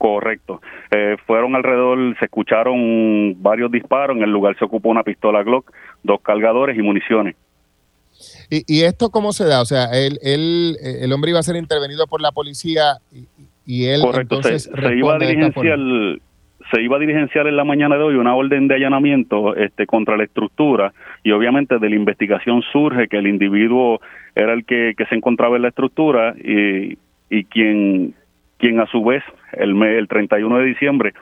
Correcto. 0.00 0.62
Eh, 0.90 1.18
fueron 1.26 1.54
alrededor, 1.54 2.16
se 2.18 2.24
escucharon 2.24 3.36
varios 3.42 3.70
disparos, 3.70 4.16
en 4.16 4.22
el 4.22 4.30
lugar 4.30 4.56
se 4.58 4.64
ocupó 4.64 4.88
una 4.88 5.02
pistola 5.02 5.42
Glock, 5.42 5.70
dos 6.02 6.22
cargadores 6.22 6.78
y 6.78 6.80
municiones. 6.80 7.36
¿Y, 8.48 8.64
y 8.66 8.84
esto 8.84 9.10
cómo 9.10 9.34
se 9.34 9.44
da? 9.44 9.60
O 9.60 9.66
sea, 9.66 9.90
él, 9.92 10.18
él, 10.22 10.78
el 10.82 11.12
hombre 11.12 11.32
iba 11.32 11.40
a 11.40 11.42
ser 11.42 11.56
intervenido 11.56 12.06
por 12.06 12.22
la 12.22 12.32
policía 12.32 12.94
y, 13.12 13.26
y 13.66 13.88
él 13.88 14.00
Correcto, 14.00 14.36
entonces 14.36 14.70
se, 14.74 14.80
se 14.80 14.96
iba 14.96 15.16
a 15.16 15.18
diligenciar 15.18 15.78
se 16.72 16.80
iba 16.80 16.96
a 16.96 17.00
diligenciar 17.00 17.46
en 17.46 17.56
la 17.56 17.64
mañana 17.64 17.96
de 17.96 18.02
hoy 18.02 18.14
una 18.14 18.34
orden 18.34 18.68
de 18.68 18.76
allanamiento 18.76 19.54
este, 19.54 19.86
contra 19.86 20.16
la 20.16 20.24
estructura 20.24 20.94
y 21.22 21.32
obviamente 21.32 21.78
de 21.78 21.90
la 21.90 21.96
investigación 21.96 22.62
surge 22.72 23.08
que 23.08 23.18
el 23.18 23.26
individuo 23.26 24.00
era 24.34 24.54
el 24.54 24.64
que, 24.64 24.94
que 24.96 25.04
se 25.06 25.14
encontraba 25.14 25.56
en 25.56 25.62
la 25.62 25.68
estructura 25.68 26.34
y, 26.38 26.96
y 27.28 27.44
quien 27.44 28.14
quien 28.60 28.78
a 28.80 28.86
su 28.86 29.02
vez 29.02 29.24
el, 29.52 29.82
el 29.82 30.06
31 30.06 30.58
de 30.58 30.64
diciembre 30.64 31.14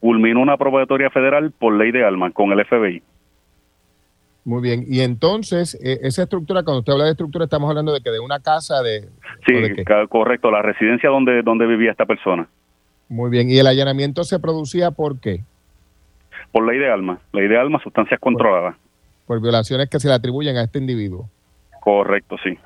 culminó 0.00 0.40
una 0.40 0.56
probatoria 0.56 1.10
federal 1.10 1.52
por 1.52 1.74
ley 1.74 1.90
de 1.90 2.04
armas 2.04 2.32
con 2.32 2.52
el 2.52 2.64
FBI. 2.64 3.02
Muy 4.44 4.62
bien, 4.62 4.84
y 4.88 5.00
entonces 5.00 5.74
eh, 5.84 5.98
esa 6.02 6.22
estructura, 6.22 6.62
cuando 6.62 6.78
usted 6.78 6.92
habla 6.92 7.04
de 7.04 7.10
estructura, 7.10 7.44
estamos 7.44 7.68
hablando 7.68 7.92
de 7.92 8.00
que 8.00 8.10
de 8.10 8.20
una 8.20 8.40
casa 8.40 8.82
de... 8.82 9.08
Sí, 9.46 9.52
de 9.52 9.84
correcto, 10.08 10.50
la 10.50 10.62
residencia 10.62 11.10
donde, 11.10 11.42
donde 11.42 11.66
vivía 11.66 11.90
esta 11.90 12.06
persona. 12.06 12.48
Muy 13.08 13.30
bien, 13.30 13.50
¿y 13.50 13.58
el 13.58 13.66
allanamiento 13.66 14.24
se 14.24 14.38
producía 14.38 14.90
por 14.90 15.20
qué? 15.20 15.40
Por 16.50 16.66
ley 16.66 16.78
de 16.78 16.90
armas, 16.90 17.20
ley 17.32 17.46
de 17.48 17.58
armas, 17.58 17.82
sustancias 17.82 18.18
controladas. 18.20 18.74
Por, 19.26 19.36
por 19.36 19.42
violaciones 19.42 19.90
que 19.90 20.00
se 20.00 20.08
le 20.08 20.14
atribuyen 20.14 20.56
a 20.56 20.62
este 20.62 20.78
individuo. 20.78 21.28
Correcto, 21.80 22.36
sí. 22.42 22.56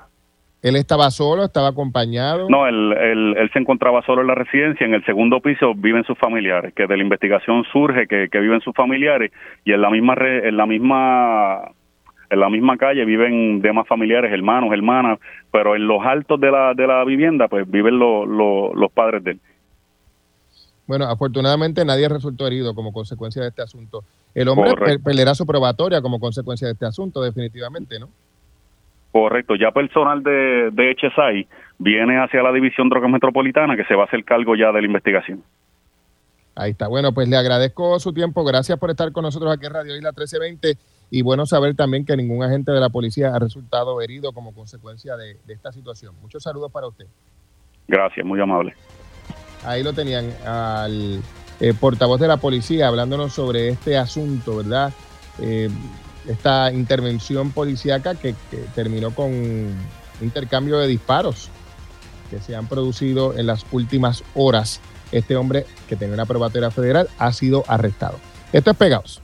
¿Él 0.62 0.76
estaba 0.76 1.10
solo? 1.10 1.44
¿Estaba 1.44 1.68
acompañado? 1.68 2.48
No, 2.48 2.68
él, 2.68 2.92
él, 2.92 3.34
él, 3.36 3.50
se 3.52 3.58
encontraba 3.58 4.00
solo 4.02 4.20
en 4.20 4.28
la 4.28 4.36
residencia. 4.36 4.86
En 4.86 4.94
el 4.94 5.04
segundo 5.04 5.40
piso 5.40 5.74
viven 5.74 6.04
sus 6.04 6.16
familiares, 6.16 6.72
que 6.74 6.86
de 6.86 6.96
la 6.96 7.02
investigación 7.02 7.64
surge 7.72 8.06
que, 8.06 8.28
que 8.30 8.38
viven 8.38 8.60
sus 8.60 8.72
familiares 8.72 9.32
y 9.64 9.72
en 9.72 9.82
la 9.82 9.90
misma 9.90 10.14
re, 10.14 10.48
en 10.48 10.56
la 10.56 10.66
misma 10.66 11.72
en 12.30 12.40
la 12.40 12.48
misma 12.48 12.78
calle 12.78 13.04
viven 13.04 13.60
demás 13.60 13.86
familiares, 13.86 14.32
hermanos, 14.32 14.72
hermanas, 14.72 15.18
pero 15.50 15.76
en 15.76 15.86
los 15.86 16.00
altos 16.02 16.40
de 16.40 16.50
la, 16.50 16.72
de 16.74 16.86
la 16.86 17.04
vivienda 17.04 17.48
pues 17.48 17.70
viven 17.70 17.98
lo, 17.98 18.24
lo, 18.24 18.72
los 18.72 18.90
padres 18.90 19.22
de 19.24 19.32
él. 19.32 19.40
Bueno, 20.86 21.04
afortunadamente 21.06 21.84
nadie 21.84 22.08
resultó 22.08 22.46
herido 22.46 22.74
como 22.74 22.92
consecuencia 22.92 23.42
de 23.42 23.48
este 23.48 23.62
asunto. 23.62 24.04
El 24.34 24.48
hombre 24.48 24.98
perderá 24.98 25.34
su 25.34 25.44
probatoria 25.44 26.00
como 26.00 26.18
consecuencia 26.18 26.68
de 26.68 26.72
este 26.72 26.86
asunto, 26.86 27.20
definitivamente, 27.20 27.98
¿no? 27.98 28.08
Correcto, 29.12 29.54
ya 29.56 29.70
personal 29.70 30.22
de, 30.22 30.70
de 30.72 30.96
HSI 30.96 31.46
viene 31.78 32.18
hacia 32.18 32.42
la 32.42 32.50
División 32.50 32.88
Drogas 32.88 33.10
Metropolitana 33.10 33.76
que 33.76 33.84
se 33.84 33.94
va 33.94 34.04
a 34.04 34.06
hacer 34.06 34.24
cargo 34.24 34.56
ya 34.56 34.72
de 34.72 34.80
la 34.80 34.86
investigación. 34.86 35.42
Ahí 36.54 36.72
está. 36.72 36.88
Bueno, 36.88 37.12
pues 37.12 37.28
le 37.28 37.36
agradezco 37.36 37.98
su 37.98 38.12
tiempo. 38.12 38.44
Gracias 38.44 38.78
por 38.78 38.90
estar 38.90 39.10
con 39.12 39.22
nosotros 39.22 39.52
aquí 39.52 39.66
en 39.66 39.72
Radio 39.72 39.96
Isla 39.96 40.10
1320 40.10 40.76
y 41.10 41.22
bueno 41.22 41.46
saber 41.46 41.74
también 41.74 42.04
que 42.04 42.16
ningún 42.16 42.42
agente 42.42 42.72
de 42.72 42.80
la 42.80 42.88
policía 42.88 43.34
ha 43.34 43.38
resultado 43.38 44.00
herido 44.00 44.32
como 44.32 44.54
consecuencia 44.54 45.16
de, 45.16 45.36
esta 45.48 45.72
situación. 45.72 46.14
Muchos 46.20 46.42
saludos 46.42 46.70
para 46.70 46.86
usted. 46.86 47.06
Gracias, 47.88 48.24
muy 48.24 48.40
amable. 48.40 48.74
Ahí 49.64 49.82
lo 49.82 49.92
tenían 49.92 50.30
al 50.46 51.20
eh, 51.60 51.74
portavoz 51.78 52.20
de 52.20 52.28
la 52.28 52.38
policía 52.38 52.88
hablándonos 52.88 53.32
sobre 53.32 53.68
este 53.68 53.96
asunto, 53.96 54.56
¿verdad? 54.56 54.92
Eh, 55.40 55.68
esta 56.26 56.72
intervención 56.72 57.52
policíaca 57.52 58.14
que, 58.14 58.34
terminó 58.74 59.14
con 59.14 59.32
intercambio 60.20 60.78
de 60.78 60.86
disparos 60.86 61.48
que 62.30 62.40
se 62.40 62.54
han 62.56 62.66
producido 62.66 63.36
en 63.36 63.46
las 63.46 63.66
últimas 63.72 64.22
horas 64.34 64.80
este 65.10 65.36
hombre 65.36 65.66
que 65.88 65.96
tenía 65.96 66.14
una 66.14 66.26
probatoria 66.26 66.70
federal 66.70 67.08
ha 67.18 67.32
sido 67.32 67.64
arrestado. 67.68 68.18
Esto 68.52 68.70
es 68.70 68.76
Pegados. 68.76 69.20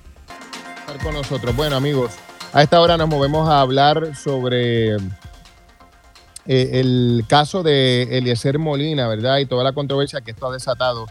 Con 1.02 1.14
nosotros. 1.14 1.54
Bueno, 1.54 1.76
amigos, 1.76 2.12
a 2.52 2.62
esta 2.62 2.80
hora 2.80 2.96
nos 2.96 3.08
movemos 3.08 3.48
a 3.48 3.60
hablar 3.60 4.16
sobre 4.16 4.96
eh, 4.96 6.80
el 6.80 7.24
caso 7.28 7.62
de 7.62 8.18
Eliezer 8.18 8.58
Molina, 8.58 9.06
¿verdad? 9.06 9.38
Y 9.38 9.46
toda 9.46 9.62
la 9.64 9.72
controversia 9.72 10.22
que 10.22 10.30
esto 10.30 10.46
ha 10.46 10.52
desatado 10.52 11.06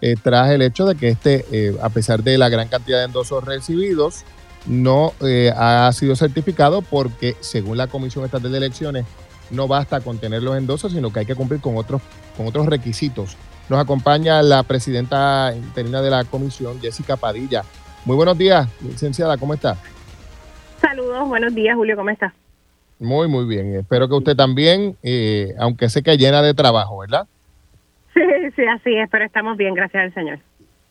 eh, 0.00 0.14
tras 0.22 0.50
el 0.50 0.62
hecho 0.62 0.86
de 0.86 0.94
que 0.94 1.08
este, 1.08 1.44
eh, 1.50 1.76
a 1.82 1.88
pesar 1.88 2.22
de 2.22 2.38
la 2.38 2.48
gran 2.48 2.68
cantidad 2.68 2.98
de 2.98 3.06
endosos 3.06 3.42
recibidos, 3.42 4.24
no 4.66 5.12
ha 5.56 5.90
sido 5.92 6.16
certificado 6.16 6.82
porque, 6.82 7.36
según 7.40 7.76
la 7.76 7.86
Comisión 7.86 8.24
Estatal 8.24 8.50
de 8.50 8.58
Elecciones, 8.58 9.06
no 9.50 9.68
basta 9.68 10.00
con 10.00 10.18
tener 10.18 10.42
los 10.42 10.56
endosos, 10.56 10.92
sino 10.92 11.12
que 11.12 11.20
hay 11.20 11.26
que 11.26 11.34
cumplir 11.34 11.60
con 11.60 11.76
otros, 11.76 12.02
con 12.36 12.46
otros 12.46 12.66
requisitos 12.66 13.36
nos 13.68 13.80
acompaña 13.80 14.42
la 14.42 14.62
presidenta 14.62 15.52
interina 15.56 16.00
de 16.00 16.10
la 16.10 16.24
comisión, 16.24 16.80
Jessica 16.80 17.16
Padilla. 17.16 17.62
Muy 18.04 18.14
buenos 18.14 18.38
días, 18.38 18.68
licenciada, 18.82 19.36
¿cómo 19.36 19.54
está? 19.54 19.76
Saludos, 20.80 21.28
buenos 21.28 21.54
días, 21.54 21.74
Julio, 21.74 21.96
¿cómo 21.96 22.10
está? 22.10 22.32
Muy, 23.00 23.28
muy 23.28 23.44
bien. 23.44 23.74
Espero 23.74 24.08
que 24.08 24.14
usted 24.14 24.36
también, 24.36 24.96
eh, 25.02 25.52
aunque 25.58 25.88
sé 25.88 26.02
que 26.02 26.16
llena 26.16 26.42
de 26.42 26.54
trabajo, 26.54 26.98
¿verdad? 26.98 27.26
Sí, 28.14 28.22
sí, 28.56 28.62
así 28.64 28.96
es, 28.96 29.10
pero 29.10 29.26
estamos 29.26 29.58
bien, 29.58 29.74
gracias 29.74 30.04
al 30.04 30.14
Señor. 30.14 30.38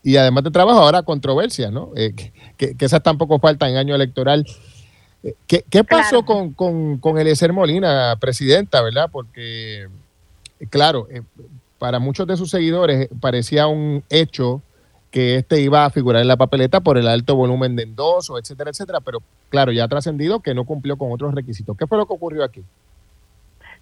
Y 0.06 0.18
además 0.18 0.44
de 0.44 0.52
trabajo, 0.52 0.80
ahora 0.80 1.02
controversia, 1.02 1.72
¿no? 1.72 1.90
Eh, 1.96 2.14
que, 2.58 2.76
que, 2.76 2.86
esas 2.86 3.02
tampoco 3.02 3.40
faltan 3.40 3.72
en 3.72 3.78
año 3.78 3.96
electoral. 3.96 4.46
Eh, 5.24 5.34
¿Qué, 5.48 5.66
qué 5.68 5.84
pasó 5.84 6.24
con, 6.24 6.54
con, 6.54 7.00
con 7.00 7.18
Eliezer 7.18 7.52
Molina, 7.52 8.16
presidenta, 8.22 8.84
verdad? 8.84 9.10
Porque, 9.12 9.88
claro, 10.70 11.08
para 11.80 11.98
muchos 11.98 12.28
de 12.28 12.38
sus 12.38 12.52
seguidores 12.52 13.10
parecía 13.20 13.66
un 13.66 14.04
hecho 14.12 14.62
que 15.10 15.38
este 15.38 15.60
iba 15.60 15.86
a 15.86 15.90
figurar 15.90 16.22
en 16.22 16.28
la 16.28 16.38
papeleta 16.38 16.82
por 16.82 17.00
el 17.00 17.08
alto 17.08 17.36
volumen 17.36 17.76
de 17.76 17.82
endoso, 17.82 18.38
etcétera, 18.38 18.70
etcétera, 18.70 19.00
pero 19.02 19.24
claro, 19.50 19.72
ya 19.72 19.86
ha 19.86 19.88
trascendido 19.88 20.40
que 20.42 20.54
no 20.54 20.66
cumplió 20.66 20.98
con 20.98 21.12
otros 21.12 21.34
requisitos. 21.34 21.76
¿Qué 21.78 21.88
fue 21.88 21.98
lo 21.98 22.06
que 22.06 22.14
ocurrió 22.14 22.44
aquí? 22.44 22.62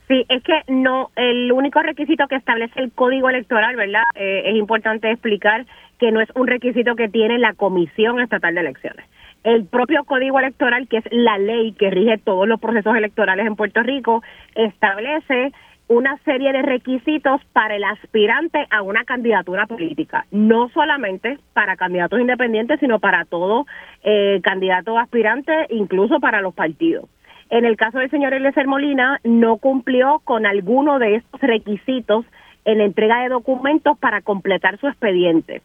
Sí, 0.07 0.25
es 0.27 0.43
que 0.43 0.61
no, 0.67 1.11
el 1.15 1.51
único 1.51 1.81
requisito 1.81 2.27
que 2.27 2.35
establece 2.35 2.79
el 2.79 2.91
código 2.91 3.29
electoral, 3.29 3.75
¿verdad? 3.75 4.03
Eh, 4.15 4.43
es 4.47 4.55
importante 4.55 5.09
explicar 5.09 5.65
que 5.97 6.11
no 6.11 6.19
es 6.19 6.29
un 6.35 6.47
requisito 6.47 6.95
que 6.95 7.07
tiene 7.07 7.39
la 7.39 7.53
Comisión 7.53 8.19
Estatal 8.19 8.53
de 8.53 8.61
Elecciones. 8.61 9.05
El 9.43 9.65
propio 9.65 10.03
código 10.03 10.39
electoral, 10.39 10.87
que 10.87 10.97
es 10.97 11.05
la 11.11 11.37
ley 11.37 11.73
que 11.73 11.89
rige 11.89 12.17
todos 12.17 12.47
los 12.47 12.59
procesos 12.59 12.95
electorales 12.95 13.45
en 13.45 13.55
Puerto 13.55 13.81
Rico, 13.83 14.23
establece 14.55 15.51
una 15.87 16.17
serie 16.19 16.51
de 16.53 16.61
requisitos 16.61 17.41
para 17.51 17.75
el 17.75 17.83
aspirante 17.83 18.65
a 18.69 18.81
una 18.81 19.03
candidatura 19.03 19.67
política, 19.67 20.25
no 20.31 20.69
solamente 20.69 21.39
para 21.53 21.75
candidatos 21.75 22.19
independientes, 22.19 22.79
sino 22.79 22.99
para 22.99 23.25
todo 23.25 23.65
eh, 24.03 24.39
candidato 24.43 24.97
aspirante, 24.97 25.67
incluso 25.69 26.19
para 26.19 26.41
los 26.41 26.53
partidos. 26.53 27.09
En 27.53 27.65
el 27.65 27.77
caso 27.77 27.99
del 27.99 28.09
señor 28.09 28.33
Eliezer 28.33 28.65
Molina, 28.65 29.19
no 29.23 29.57
cumplió 29.57 30.21
con 30.23 30.47
alguno 30.47 30.97
de 30.97 31.17
estos 31.17 31.39
requisitos 31.39 32.25
en 32.65 32.79
la 32.79 32.85
entrega 32.85 33.21
de 33.21 33.29
documentos 33.29 33.95
para 33.99 34.21
completar 34.21 34.79
su 34.79 34.87
expediente 34.87 35.61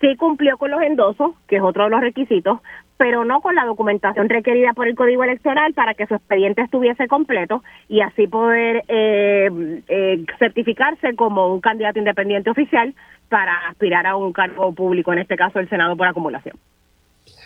sí 0.00 0.16
cumplió 0.16 0.56
con 0.56 0.70
los 0.70 0.82
endosos, 0.82 1.32
que 1.46 1.56
es 1.56 1.62
otro 1.62 1.84
de 1.84 1.90
los 1.90 2.00
requisitos, 2.00 2.60
pero 2.96 3.24
no 3.24 3.40
con 3.40 3.54
la 3.54 3.64
documentación 3.64 4.28
requerida 4.28 4.72
por 4.72 4.88
el 4.88 4.94
Código 4.94 5.24
Electoral 5.24 5.72
para 5.74 5.94
que 5.94 6.06
su 6.06 6.14
expediente 6.14 6.62
estuviese 6.62 7.06
completo 7.06 7.62
y 7.88 8.00
así 8.00 8.26
poder 8.26 8.82
eh, 8.88 9.82
eh, 9.88 10.24
certificarse 10.38 11.14
como 11.14 11.52
un 11.52 11.60
candidato 11.60 11.98
independiente 11.98 12.50
oficial 12.50 12.94
para 13.28 13.68
aspirar 13.68 14.06
a 14.06 14.16
un 14.16 14.32
cargo 14.32 14.72
público, 14.72 15.12
en 15.12 15.20
este 15.20 15.36
caso 15.36 15.60
el 15.60 15.68
Senado 15.68 15.96
por 15.96 16.06
acumulación. 16.06 16.56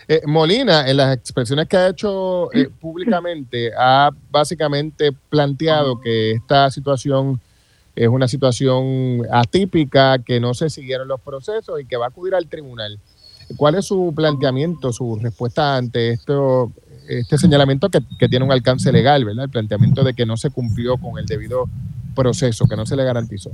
Eh, 0.07 0.21
Molina, 0.25 0.87
en 0.87 0.97
las 0.97 1.17
expresiones 1.17 1.67
que 1.67 1.77
ha 1.77 1.89
hecho 1.89 2.49
públicamente, 2.79 3.71
ha 3.77 4.11
básicamente 4.29 5.11
planteado 5.29 5.99
que 5.99 6.31
esta 6.31 6.69
situación 6.69 7.41
es 7.95 8.07
una 8.07 8.27
situación 8.27 9.21
atípica, 9.31 10.19
que 10.19 10.39
no 10.39 10.53
se 10.53 10.69
siguieron 10.69 11.07
los 11.07 11.21
procesos 11.21 11.79
y 11.79 11.85
que 11.85 11.97
va 11.97 12.05
a 12.05 12.09
acudir 12.09 12.35
al 12.35 12.47
tribunal. 12.47 12.99
¿Cuál 13.57 13.75
es 13.75 13.85
su 13.85 14.11
planteamiento, 14.15 14.91
su 14.91 15.17
respuesta 15.17 15.77
ante 15.77 16.09
esto, 16.09 16.71
este 17.07 17.37
señalamiento 17.37 17.89
que, 17.89 18.01
tiene 18.27 18.43
un 18.43 18.51
alcance 18.51 18.91
legal, 18.91 19.23
¿verdad? 19.23 19.45
El 19.45 19.51
planteamiento 19.51 20.03
de 20.03 20.13
que 20.13 20.25
no 20.25 20.35
se 20.35 20.49
cumplió 20.49 20.97
con 20.97 21.17
el 21.17 21.25
debido 21.25 21.69
proceso, 22.15 22.65
que 22.67 22.75
no 22.75 22.85
se 22.85 22.95
le 22.95 23.03
garantizó. 23.03 23.51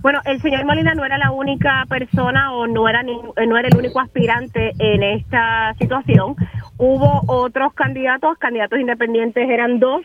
Bueno, 0.00 0.20
el 0.24 0.40
señor 0.40 0.64
Molina 0.64 0.94
no 0.94 1.04
era 1.04 1.18
la 1.18 1.30
única 1.32 1.84
persona 1.88 2.52
o 2.52 2.66
no 2.66 2.88
era 2.88 3.02
no 3.02 3.56
era 3.56 3.68
el 3.68 3.76
único 3.76 4.00
aspirante 4.00 4.72
en 4.78 5.02
esta 5.02 5.74
situación. 5.78 6.36
Hubo 6.76 7.22
otros 7.26 7.74
candidatos, 7.74 8.38
candidatos 8.38 8.78
independientes 8.78 9.48
eran 9.48 9.80
dos, 9.80 10.02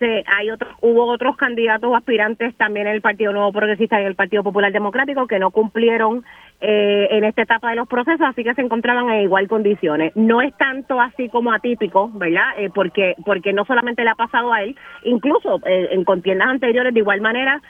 hay 0.00 0.50
otros, 0.50 0.74
hubo 0.80 1.06
otros 1.06 1.36
candidatos 1.36 1.90
o 1.90 1.96
aspirantes 1.96 2.54
también 2.56 2.86
en 2.86 2.94
el 2.94 3.00
Partido 3.00 3.32
Nuevo 3.32 3.52
Progresista 3.52 3.98
y 3.98 4.02
en 4.02 4.08
el 4.08 4.14
Partido 4.14 4.42
Popular 4.42 4.72
Democrático 4.72 5.26
que 5.26 5.38
no 5.38 5.50
cumplieron 5.50 6.24
eh, 6.58 7.08
en 7.10 7.24
esta 7.24 7.42
etapa 7.42 7.68
de 7.68 7.76
los 7.76 7.86
procesos, 7.86 8.26
así 8.26 8.42
que 8.42 8.54
se 8.54 8.62
encontraban 8.62 9.10
en 9.10 9.24
igual 9.24 9.46
condiciones. 9.46 10.16
No 10.16 10.40
es 10.40 10.56
tanto 10.56 10.98
así 10.98 11.28
como 11.28 11.52
atípico, 11.52 12.10
¿verdad? 12.14 12.46
Eh, 12.56 12.70
porque 12.74 13.14
porque 13.26 13.52
no 13.52 13.66
solamente 13.66 14.02
le 14.04 14.08
ha 14.08 14.14
pasado 14.14 14.54
a 14.54 14.62
él, 14.62 14.74
incluso 15.04 15.60
eh, 15.66 15.88
en 15.90 16.02
contiendas 16.04 16.48
anteriores 16.48 16.94
de 16.94 17.00
igual 17.00 17.20
manera 17.20 17.60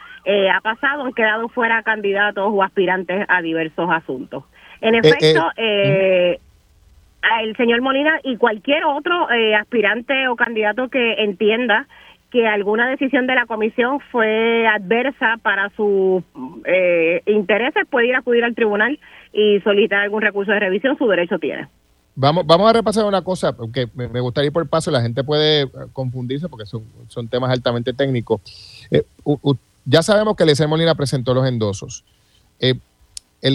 ha 0.52 0.60
pasado, 0.60 1.04
han 1.04 1.12
quedado 1.12 1.48
fuera 1.48 1.84
candidatos 1.84 2.48
o 2.48 2.62
aspirantes 2.62 3.24
a 3.28 3.42
diversos 3.42 3.88
asuntos. 3.88 4.42
En 4.80 4.96
efecto, 4.96 5.52
el 5.56 6.40
señor 7.56 7.80
Molina 7.80 8.18
y 8.24 8.36
cualquier 8.36 8.84
otro 8.86 9.28
aspirante 9.56 10.26
o 10.26 10.34
candidato 10.34 10.88
que 10.88 11.22
entienda 11.22 11.86
que 12.30 12.46
alguna 12.46 12.88
decisión 12.88 13.26
de 13.26 13.34
la 13.34 13.46
comisión 13.46 14.00
fue 14.10 14.66
adversa 14.66 15.38
para 15.42 15.70
sus 15.70 16.22
eh, 16.64 17.22
intereses, 17.26 17.86
puede 17.88 18.08
ir 18.08 18.14
a 18.14 18.18
acudir 18.18 18.44
al 18.44 18.54
tribunal 18.54 18.98
y 19.32 19.60
solicitar 19.60 20.00
algún 20.00 20.22
recurso 20.22 20.52
de 20.52 20.60
revisión, 20.60 20.98
su 20.98 21.06
derecho 21.06 21.38
tiene. 21.38 21.68
Vamos, 22.14 22.46
vamos 22.46 22.68
a 22.68 22.72
repasar 22.72 23.04
una 23.04 23.22
cosa, 23.22 23.54
porque 23.54 23.88
me, 23.94 24.20
gustaría 24.20 24.46
ir 24.46 24.52
por 24.52 24.66
paso, 24.68 24.90
la 24.90 25.02
gente 25.02 25.22
puede 25.22 25.62
eh, 25.62 25.68
confundirse 25.92 26.48
porque 26.48 26.66
son, 26.66 26.84
son 27.08 27.28
temas 27.28 27.50
altamente 27.50 27.92
técnicos. 27.92 28.40
Eh, 28.90 29.04
ya 29.84 30.02
sabemos 30.02 30.36
que 30.36 30.42
Eliezer 30.42 30.68
Molina 30.68 30.94
presentó 30.94 31.34
los 31.34 31.46
endosos. 31.46 32.04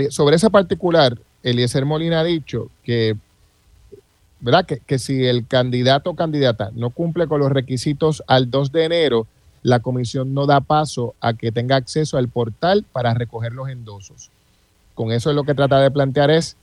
sobre 0.09 0.35
ese 0.35 0.49
particular, 0.49 1.17
Eliezer 1.43 1.85
Molina 1.85 2.21
ha 2.21 2.23
dicho 2.23 2.69
que 2.83 3.15
¿verdad? 4.41 4.65
Que, 4.65 4.99
si 4.99 5.25
el 5.25 5.47
candidato 5.47 6.09
o 6.09 6.15
candidata 6.15 6.71
no 6.73 6.89
cumple 6.89 7.27
con 7.27 7.39
los 7.39 7.51
requisitos 7.51 8.23
al 8.27 8.49
2 8.49 8.71
de 8.71 8.85
enero, 8.85 9.27
la 9.61 9.79
comisión 9.79 10.33
no 10.33 10.47
da 10.47 10.61
paso 10.61 11.13
a 11.21 11.33
que 11.33 11.51
tenga 11.51 11.75
acceso 11.75 12.17
al 12.17 12.27
portal 12.27 12.83
para 12.91 13.13
recoger 13.13 13.53
los 13.53 13.69
endosos. 13.69 14.31
Con 14.95 15.11
eso 15.11 15.29
es 15.29 15.35
lo 15.35 15.43
que 15.43 15.53
trata 15.53 15.79
de 15.79 15.91
plantear 15.91 16.31
es, 16.31 16.57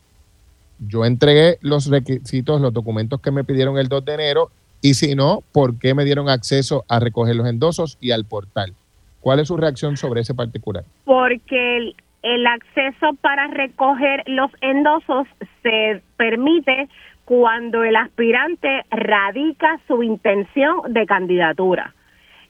yo 0.80 1.04
entregué 1.04 1.58
los 1.60 1.86
requisitos, 1.86 2.60
los 2.60 2.72
documentos 2.72 3.20
que 3.20 3.30
me 3.30 3.44
pidieron 3.44 3.78
el 3.78 3.88
2 3.88 4.04
de 4.04 4.14
enero, 4.14 4.50
y 4.80 4.94
si 4.94 5.14
no, 5.14 5.42
¿por 5.52 5.78
qué 5.78 5.94
me 5.94 6.04
dieron 6.04 6.28
acceso 6.28 6.84
a 6.88 7.00
recoger 7.00 7.36
los 7.36 7.48
endosos 7.48 7.96
y 8.00 8.10
al 8.10 8.24
portal? 8.24 8.74
¿Cuál 9.20 9.40
es 9.40 9.48
su 9.48 9.56
reacción 9.56 9.96
sobre 9.96 10.20
ese 10.20 10.34
particular? 10.34 10.84
Porque 11.04 11.76
el, 11.76 11.96
el 12.22 12.46
acceso 12.46 13.14
para 13.20 13.48
recoger 13.48 14.22
los 14.26 14.50
endosos 14.60 15.26
se 15.62 16.02
permite 16.16 16.88
cuando 17.28 17.84
el 17.84 17.94
aspirante 17.94 18.86
radica 18.90 19.78
su 19.86 20.02
intención 20.02 20.80
de 20.88 21.04
candidatura 21.04 21.92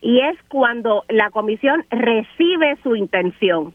y 0.01 0.21
es 0.21 0.39
cuando 0.47 1.03
la 1.09 1.31
comisión 1.31 1.85
recibe 1.91 2.77
su 2.85 2.95
intención. 2.95 3.75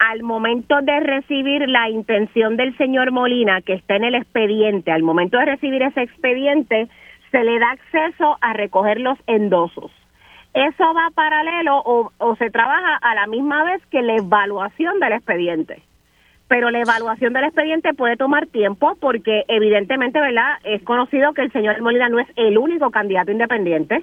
al 0.00 0.22
momento 0.22 0.80
de 0.80 0.98
recibir 1.00 1.68
la 1.68 1.90
intención 1.90 2.56
del 2.56 2.74
señor 2.78 3.12
Molina, 3.12 3.60
que 3.60 3.74
está 3.74 3.96
en 3.96 4.04
el 4.04 4.14
expediente, 4.14 4.90
al 4.90 5.02
momento 5.02 5.36
de 5.38 5.44
recibir 5.44 5.82
ese 5.82 6.02
expediente, 6.02 6.88
se 7.30 7.44
le 7.44 7.58
da 7.58 7.72
acceso 7.72 8.38
a 8.40 8.54
recoger 8.54 8.98
los 8.98 9.18
endosos. 9.26 9.92
Eso 10.54 10.94
va 10.94 11.10
paralelo 11.14 11.82
o, 11.84 12.10
o 12.16 12.36
se 12.36 12.50
trabaja 12.50 12.96
a 12.96 13.14
la 13.14 13.26
misma 13.26 13.62
vez 13.64 13.84
que 13.90 14.00
la 14.00 14.16
evaluación 14.16 14.98
del 15.00 15.12
expediente 15.12 15.82
pero 16.50 16.72
la 16.72 16.80
evaluación 16.80 17.32
del 17.32 17.44
expediente 17.44 17.94
puede 17.94 18.16
tomar 18.16 18.48
tiempo 18.48 18.96
porque 19.00 19.44
evidentemente, 19.46 20.20
¿verdad? 20.20 20.58
Es 20.64 20.82
conocido 20.82 21.32
que 21.32 21.42
el 21.42 21.52
señor 21.52 21.80
Molina 21.80 22.08
no 22.08 22.18
es 22.18 22.26
el 22.34 22.58
único 22.58 22.90
candidato 22.90 23.30
independiente 23.30 24.02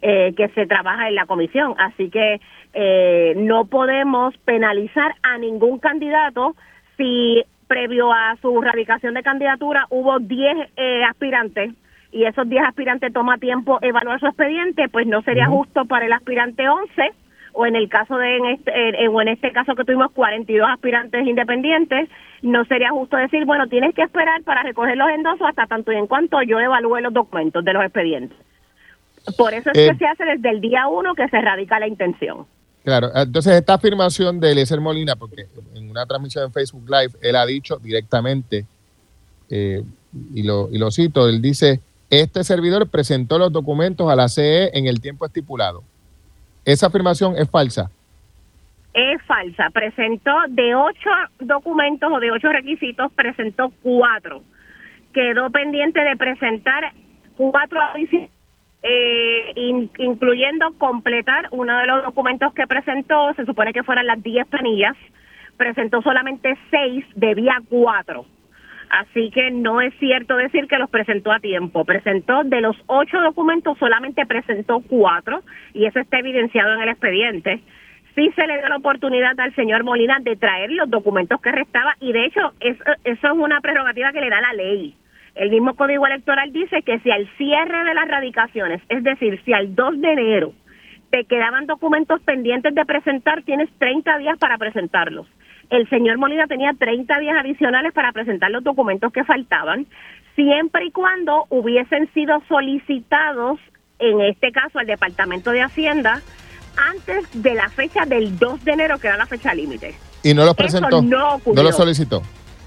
eh, 0.00 0.32
que 0.36 0.46
se 0.50 0.68
trabaja 0.68 1.08
en 1.08 1.16
la 1.16 1.26
comisión, 1.26 1.74
así 1.76 2.08
que 2.08 2.40
eh, 2.72 3.34
no 3.38 3.64
podemos 3.64 4.32
penalizar 4.44 5.16
a 5.24 5.38
ningún 5.38 5.80
candidato 5.80 6.54
si 6.96 7.42
previo 7.66 8.12
a 8.12 8.36
su 8.40 8.60
radicación 8.60 9.14
de 9.14 9.24
candidatura 9.24 9.86
hubo 9.90 10.20
10 10.20 10.56
eh, 10.76 11.02
aspirantes. 11.02 11.72
Y 12.12 12.26
esos 12.26 12.48
10 12.48 12.62
aspirantes 12.62 13.12
toma 13.12 13.38
tiempo 13.38 13.80
evaluar 13.82 14.20
su 14.20 14.26
expediente, 14.26 14.88
pues 14.88 15.08
no 15.08 15.20
sería 15.22 15.46
justo 15.46 15.84
para 15.84 16.06
el 16.06 16.12
aspirante 16.12 16.68
11 16.68 17.12
o 17.60 17.66
en 17.66 17.74
el 17.74 17.88
caso 17.88 18.16
de 18.16 18.36
en 18.36 18.44
este, 18.46 19.08
o 19.08 19.20
en 19.20 19.26
este 19.26 19.50
caso 19.50 19.74
que 19.74 19.84
tuvimos 19.84 20.12
42 20.12 20.64
aspirantes 20.70 21.26
independientes, 21.26 22.08
no 22.40 22.64
sería 22.66 22.90
justo 22.90 23.16
decir, 23.16 23.44
bueno, 23.46 23.66
tienes 23.66 23.96
que 23.96 24.02
esperar 24.02 24.44
para 24.44 24.62
recoger 24.62 24.96
los 24.96 25.08
endosos 25.10 25.44
hasta 25.44 25.66
tanto 25.66 25.90
y 25.90 25.96
en 25.96 26.06
cuanto 26.06 26.40
yo 26.42 26.60
evalúe 26.60 27.00
los 27.00 27.12
documentos 27.12 27.64
de 27.64 27.72
los 27.72 27.82
expedientes. 27.82 28.38
Por 29.36 29.54
eso 29.54 29.70
es 29.70 29.74
que 29.76 29.86
Eh. 29.88 29.96
se 29.98 30.06
hace 30.06 30.24
desde 30.24 30.50
el 30.50 30.60
día 30.60 30.86
uno 30.86 31.16
que 31.16 31.26
se 31.28 31.40
radica 31.40 31.80
la 31.80 31.88
intención. 31.88 32.46
Claro, 32.84 33.10
entonces 33.12 33.54
esta 33.54 33.74
afirmación 33.74 34.38
de 34.38 34.52
Eliezer 34.52 34.80
Molina, 34.80 35.16
porque 35.16 35.46
en 35.74 35.90
una 35.90 36.06
transmisión 36.06 36.44
en 36.44 36.52
Facebook 36.52 36.88
Live, 36.88 37.14
él 37.22 37.34
ha 37.34 37.44
dicho 37.44 37.78
directamente, 37.78 38.66
eh, 39.50 39.82
y, 40.32 40.44
lo, 40.44 40.68
y 40.70 40.78
lo 40.78 40.92
cito, 40.92 41.28
él 41.28 41.42
dice, 41.42 41.80
este 42.08 42.44
servidor 42.44 42.88
presentó 42.88 43.36
los 43.36 43.50
documentos 43.50 44.08
a 44.08 44.14
la 44.14 44.28
CE 44.28 44.70
en 44.78 44.86
el 44.86 45.00
tiempo 45.00 45.26
estipulado. 45.26 45.82
Esa 46.68 46.88
afirmación 46.88 47.34
es 47.38 47.50
falsa. 47.50 47.90
Es 48.92 49.22
falsa. 49.22 49.70
Presentó 49.70 50.32
de 50.50 50.74
ocho 50.74 51.08
documentos 51.40 52.10
o 52.12 52.20
de 52.20 52.30
ocho 52.30 52.48
requisitos, 52.50 53.10
presentó 53.14 53.72
cuatro. 53.82 54.42
Quedó 55.14 55.48
pendiente 55.50 55.98
de 56.00 56.14
presentar 56.16 56.92
cuatro 57.38 57.80
eh, 58.82 59.52
in- 59.56 59.90
incluyendo 59.96 60.74
completar 60.76 61.48
uno 61.52 61.78
de 61.78 61.86
los 61.86 62.04
documentos 62.04 62.52
que 62.52 62.66
presentó. 62.66 63.32
Se 63.34 63.46
supone 63.46 63.72
que 63.72 63.82
fueran 63.82 64.06
las 64.06 64.22
diez 64.22 64.46
planillas. 64.48 64.94
Presentó 65.56 66.02
solamente 66.02 66.54
seis, 66.70 67.02
debía 67.14 67.62
cuatro. 67.70 68.26
Así 68.90 69.30
que 69.30 69.50
no 69.50 69.80
es 69.80 69.92
cierto 69.98 70.36
decir 70.36 70.66
que 70.66 70.78
los 70.78 70.88
presentó 70.90 71.32
a 71.32 71.40
tiempo. 71.40 71.84
Presentó 71.84 72.42
de 72.44 72.60
los 72.60 72.76
ocho 72.86 73.20
documentos, 73.20 73.76
solamente 73.78 74.24
presentó 74.26 74.80
cuatro 74.80 75.42
y 75.74 75.86
eso 75.86 76.00
está 76.00 76.18
evidenciado 76.18 76.74
en 76.74 76.82
el 76.82 76.88
expediente. 76.88 77.60
Sí 78.14 78.30
se 78.34 78.46
le 78.46 78.58
dio 78.58 78.68
la 78.68 78.76
oportunidad 78.76 79.38
al 79.38 79.54
señor 79.54 79.84
Molina 79.84 80.18
de 80.20 80.36
traer 80.36 80.70
los 80.72 80.90
documentos 80.90 81.40
que 81.40 81.52
restaba 81.52 81.94
y 82.00 82.12
de 82.12 82.24
hecho 82.24 82.52
eso, 82.60 82.82
es 83.04 83.18
una 83.34 83.60
prerrogativa 83.60 84.12
que 84.12 84.20
le 84.20 84.30
da 84.30 84.40
la 84.40 84.54
ley. 84.54 84.94
El 85.34 85.50
mismo 85.50 85.74
Código 85.74 86.06
Electoral 86.06 86.52
dice 86.52 86.82
que 86.82 86.98
si 87.00 87.10
al 87.10 87.28
cierre 87.36 87.84
de 87.84 87.94
las 87.94 88.08
radicaciones, 88.08 88.82
es 88.88 89.04
decir, 89.04 89.40
si 89.44 89.52
al 89.52 89.74
2 89.74 90.00
de 90.00 90.12
enero 90.12 90.52
te 91.10 91.24
quedaban 91.24 91.66
documentos 91.66 92.20
pendientes 92.22 92.74
de 92.74 92.84
presentar, 92.84 93.42
tienes 93.42 93.70
30 93.78 94.18
días 94.18 94.38
para 94.38 94.58
presentarlos. 94.58 95.26
El 95.70 95.88
señor 95.90 96.18
Molina 96.18 96.46
tenía 96.46 96.72
30 96.78 97.18
días 97.18 97.36
adicionales 97.38 97.92
para 97.92 98.12
presentar 98.12 98.50
los 98.50 98.64
documentos 98.64 99.12
que 99.12 99.24
faltaban, 99.24 99.86
siempre 100.34 100.86
y 100.86 100.90
cuando 100.92 101.44
hubiesen 101.50 102.12
sido 102.14 102.42
solicitados, 102.48 103.58
en 103.98 104.20
este 104.22 104.50
caso 104.52 104.78
al 104.78 104.86
Departamento 104.86 105.50
de 105.50 105.62
Hacienda, 105.62 106.22
antes 106.90 107.26
de 107.42 107.54
la 107.54 107.68
fecha 107.70 108.04
del 108.06 108.38
2 108.38 108.64
de 108.64 108.72
enero, 108.72 108.98
que 108.98 109.08
era 109.08 109.16
la 109.16 109.26
fecha 109.26 109.52
límite. 109.52 109.94
Y 110.22 110.32
no 110.34 110.42
los 110.42 110.50
Eso 110.50 110.56
presentó. 110.56 111.02
no 111.02 111.34
ocurrió. 111.34 111.62
lo 111.64 111.72
solicitó. 111.72 112.22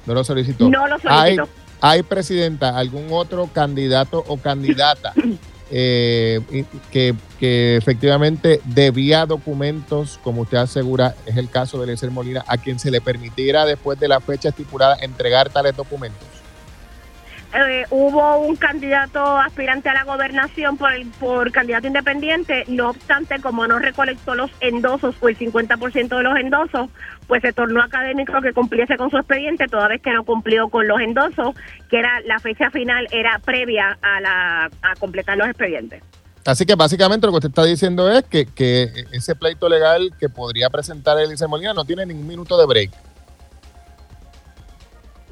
No 0.05 0.13
lo 0.13 0.23
solicitó. 0.23 0.69
No 0.69 0.87
lo 0.87 0.95
Hay, 1.05 1.35
solicitó. 1.37 1.49
hay, 1.81 2.03
presidenta, 2.03 2.77
algún 2.77 3.07
otro 3.11 3.47
candidato 3.53 4.23
o 4.27 4.37
candidata 4.37 5.13
eh, 5.71 6.65
que, 6.91 7.15
que 7.39 7.77
efectivamente 7.77 8.61
debía 8.65 9.25
documentos, 9.25 10.19
como 10.23 10.41
usted 10.41 10.57
asegura, 10.57 11.15
es 11.25 11.37
el 11.37 11.49
caso 11.49 11.77
de 11.77 11.85
Eliezer 11.85 12.11
Molina, 12.11 12.43
a 12.47 12.57
quien 12.57 12.77
se 12.77 12.91
le 12.91 12.99
permitiera 12.99 13.65
después 13.65 13.99
de 13.99 14.09
la 14.09 14.19
fecha 14.19 14.49
estipulada 14.49 14.97
entregar 15.01 15.49
tales 15.49 15.75
documentos. 15.75 16.40
Eh, 17.53 17.85
hubo 17.89 18.37
un 18.37 18.55
candidato 18.55 19.37
aspirante 19.37 19.89
a 19.89 19.93
la 19.93 20.05
gobernación 20.05 20.77
por, 20.77 20.93
el, 20.93 21.05
por 21.19 21.51
candidato 21.51 21.85
independiente, 21.85 22.63
no 22.67 22.91
obstante, 22.91 23.41
como 23.41 23.67
no 23.67 23.77
recolectó 23.77 24.35
los 24.35 24.49
endosos 24.61 25.15
o 25.19 25.27
el 25.27 25.37
50% 25.37 26.15
de 26.15 26.23
los 26.23 26.37
endosos, 26.37 26.89
pues 27.27 27.41
se 27.41 27.51
tornó 27.51 27.81
académico 27.81 28.39
que 28.41 28.53
cumpliese 28.53 28.95
con 28.95 29.09
su 29.09 29.17
expediente, 29.17 29.67
toda 29.67 29.89
vez 29.89 30.01
que 30.01 30.13
no 30.13 30.23
cumplió 30.23 30.69
con 30.69 30.87
los 30.87 31.01
endosos, 31.01 31.53
que 31.89 31.99
era 31.99 32.21
la 32.21 32.39
fecha 32.39 32.69
final 32.71 33.05
era 33.11 33.37
previa 33.39 33.97
a, 34.01 34.21
la, 34.21 34.65
a 34.81 34.95
completar 34.97 35.35
los 35.37 35.47
expedientes. 35.47 36.01
Así 36.45 36.65
que 36.65 36.75
básicamente 36.75 37.27
lo 37.27 37.33
que 37.33 37.37
usted 37.37 37.49
está 37.49 37.65
diciendo 37.65 38.09
es 38.09 38.23
que, 38.23 38.45
que 38.45 39.05
ese 39.11 39.35
pleito 39.35 39.67
legal 39.67 40.13
que 40.19 40.29
podría 40.29 40.69
presentar 40.69 41.19
Eliezer 41.19 41.49
Molina 41.49 41.73
no 41.73 41.83
tiene 41.83 42.05
ningún 42.05 42.27
minuto 42.27 42.57
de 42.57 42.65
break. 42.65 43.10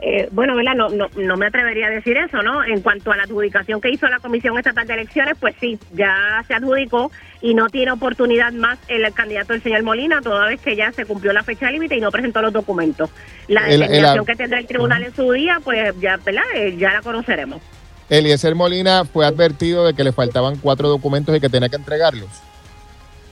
Eh, 0.02 0.30
bueno, 0.32 0.56
¿verdad? 0.56 0.76
No, 0.76 0.88
no, 0.89 1.10
no 1.18 1.36
me 1.36 1.47
atrevería 1.47 1.88
a 1.88 1.89
decir 1.89 2.16
eso, 2.16 2.41
¿no? 2.41 2.64
En 2.64 2.80
cuanto 2.82 3.12
a 3.12 3.18
la 3.18 3.24
adjudicación 3.24 3.82
que 3.82 3.89
hizo 3.89 4.08
la 4.08 4.20
Comisión 4.20 4.58
Estatal 4.58 4.88
de 4.88 4.93
Elecciones, 4.93 5.36
pues 5.39 5.56
sí, 5.60 5.78
ya 5.91 6.41
se 6.47 6.54
adjudicó 6.54 7.12
y 7.41 7.54
no 7.54 7.68
tiene 7.68 7.91
oportunidad 7.91 8.54
más 8.54 8.80
el 8.88 9.12
candidato 9.14 9.52
del 9.52 9.62
señor 9.62 9.84
Molina, 9.84 10.22
toda 10.22 10.47
vez 10.47 10.62
que 10.62 10.78
ya 10.78 10.93
se 10.93 11.06
cumplió 11.06 11.34
la 11.34 11.43
fecha 11.43 11.70
límite 11.70 11.97
y 11.97 12.00
no 12.02 12.12
presentó 12.12 12.41
los 12.41 12.54
documentos. 12.54 13.10
La 13.50 13.64
determinación 13.64 14.26
que 14.26 14.36
tendrá 14.36 14.60
el 14.60 14.68
tribunal 14.68 15.04
en 15.04 15.14
su 15.14 15.30
día, 15.34 15.60
pues 15.62 15.93
ya, 16.00 16.16
¿verdad? 16.18 16.43
Eh, 16.56 16.78
ya 16.78 16.93
la 16.93 17.02
conoceremos. 17.02 17.62
Eliezer 18.10 18.56
Molina 18.56 19.04
fue 19.04 19.26
advertido 19.26 19.86
de 19.86 19.93
que 19.93 20.04
le 20.06 20.14
faltaban 20.14 20.56
cuatro 20.58 20.88
documentos 20.88 21.36
y 21.36 21.41
que 21.41 21.50
tenía 21.50 21.68
que 21.68 21.76
entregarlos. 21.76 22.30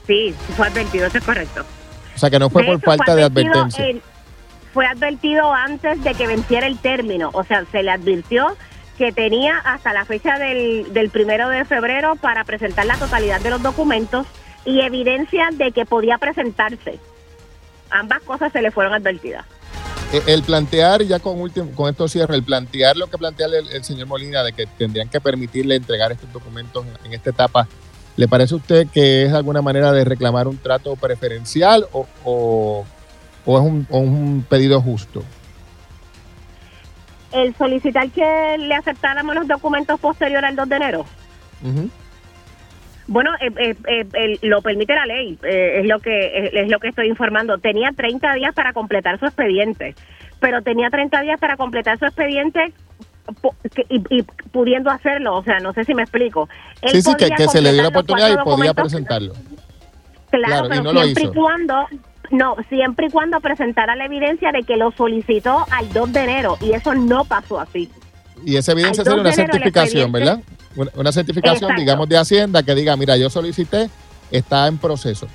Sí, 0.06 0.34
fue 0.54 0.66
advertido, 0.66 1.06
eso 1.06 1.16
es 1.18 1.24
correcto. 1.24 1.64
O 2.14 2.18
sea 2.18 2.28
que 2.30 2.38
no 2.38 2.50
fue 2.50 2.62
De 2.62 2.66
por 2.68 2.76
hecho, 2.76 2.84
fue 2.84 2.96
falta 2.98 3.14
de 3.14 3.22
advertencia. 3.22 3.86
en- 3.88 4.02
fue 4.72 4.86
advertido 4.86 5.52
antes 5.52 6.02
de 6.02 6.14
que 6.14 6.26
venciera 6.26 6.66
el 6.66 6.78
término, 6.78 7.30
o 7.32 7.44
sea, 7.44 7.64
se 7.70 7.82
le 7.82 7.90
advirtió 7.90 8.56
que 8.96 9.12
tenía 9.12 9.58
hasta 9.58 9.92
la 9.92 10.04
fecha 10.04 10.38
del, 10.38 10.92
del 10.92 11.10
primero 11.10 11.48
de 11.48 11.64
febrero 11.64 12.16
para 12.16 12.44
presentar 12.44 12.84
la 12.86 12.96
totalidad 12.96 13.40
de 13.40 13.50
los 13.50 13.62
documentos 13.62 14.26
y 14.64 14.80
evidencia 14.80 15.50
de 15.52 15.70
que 15.72 15.86
podía 15.86 16.18
presentarse. 16.18 16.98
Ambas 17.90 18.20
cosas 18.22 18.52
se 18.52 18.60
le 18.60 18.70
fueron 18.70 18.92
advertidas. 18.94 19.46
Eh, 20.12 20.22
El 20.26 20.42
plantear, 20.42 21.02
ya 21.02 21.20
con, 21.20 21.40
último, 21.40 21.70
con 21.74 21.88
esto 21.90 22.08
cierro, 22.08 22.34
el 22.34 22.42
plantear 22.42 22.96
lo 22.96 23.06
que 23.08 23.18
plantea 23.18 23.46
el, 23.46 23.84
señor 23.84 24.06
Molina 24.08 24.42
de 24.42 24.52
que 24.52 24.66
tendrían 24.66 25.08
que 25.08 25.20
permitirle 25.20 25.76
entregar 25.76 26.10
estos 26.12 26.32
documentos 26.32 26.84
en, 26.84 27.06
en 27.06 27.12
esta 27.14 27.30
etapa, 27.30 27.68
¿le 28.16 28.26
parece 28.26 28.54
a 28.54 28.56
usted 28.56 28.88
que 28.92 29.24
es 29.26 29.32
alguna 29.32 29.62
manera 29.62 29.92
de 29.92 30.04
reclamar 30.04 30.48
un 30.48 30.58
trato 30.58 30.96
preferencial 30.96 31.86
o, 31.92 32.06
o- 32.24 32.86
o 33.48 33.58
es 33.58 33.64
un, 33.64 33.86
o 33.88 33.98
un 33.98 34.44
pedido 34.46 34.78
justo? 34.82 35.24
El 37.32 37.54
solicitar 37.56 38.10
que 38.10 38.56
le 38.58 38.74
aceptáramos 38.74 39.34
los 39.34 39.48
documentos 39.48 39.98
posteriores 39.98 40.50
al 40.50 40.56
2 40.56 40.68
de 40.68 40.76
enero. 40.76 41.06
Bueno, 43.06 43.30
eh, 43.40 43.50
eh, 43.56 44.06
eh, 44.12 44.38
lo 44.42 44.60
permite 44.60 44.94
la 44.94 45.06
ley, 45.06 45.38
es 45.42 45.86
lo 45.86 45.98
que 45.98 46.50
es, 46.52 46.68
lo 46.68 46.78
que 46.78 46.88
estoy 46.88 47.08
informando. 47.08 47.56
Tenía 47.56 47.90
30 47.96 48.34
días 48.34 48.54
para 48.54 48.74
completar 48.74 49.18
su 49.18 49.24
expediente, 49.24 49.94
pero 50.40 50.60
tenía 50.60 50.90
30 50.90 51.22
días 51.22 51.40
para 51.40 51.56
completar 51.56 51.98
su 51.98 52.04
expediente 52.04 52.74
y, 53.88 54.02
y 54.10 54.22
pudiendo 54.52 54.90
hacerlo, 54.90 55.38
o 55.38 55.42
sea, 55.42 55.58
no 55.60 55.72
sé 55.72 55.84
si 55.84 55.94
me 55.94 56.02
explico. 56.02 56.50
Él 56.82 56.90
Sí, 56.90 57.00
sí, 57.00 57.14
que, 57.14 57.48
se 57.48 57.62
le 57.62 57.72
dio 57.72 57.80
la 57.80 57.88
oportunidad 57.88 58.30
y 58.30 58.44
podía 58.44 58.74
presentarlo. 58.74 59.32
Claro, 60.30 60.46
claro, 60.46 60.66
y 60.66 60.68
pero 60.68 60.82
no 60.82 60.92
lo 60.92 61.02
siempre 61.02 61.22
hizo. 61.22 61.32
y 61.32 61.34
cuando 61.34 61.86
no, 62.30 62.56
siempre 62.68 63.06
y 63.06 63.10
cuando 63.10 63.40
presentara 63.40 63.96
la 63.96 64.04
evidencia 64.06 64.50
de 64.52 64.62
que 64.62 64.76
lo 64.76 64.90
solicitó 64.92 65.66
al 65.70 65.92
2 65.92 66.12
de 66.12 66.20
enero 66.24 66.58
y 66.60 66.72
eso 66.72 66.94
no 66.94 67.24
pasó 67.24 67.60
así. 67.60 67.90
Y 68.44 68.56
esa 68.56 68.72
evidencia 68.72 69.02
sería 69.04 69.16
2 69.16 69.26
una 69.26 69.32
certificación, 69.32 70.12
¿verdad? 70.12 70.40
Una, 70.76 70.90
una 70.94 71.12
certificación, 71.12 71.56
Exacto. 71.70 71.80
digamos, 71.80 72.08
de 72.08 72.18
Hacienda 72.18 72.62
que 72.62 72.74
diga, 72.74 72.96
mira, 72.96 73.16
yo 73.16 73.30
solicité, 73.30 73.90
está 74.30 74.66
en 74.68 74.78
proceso. 74.78 75.26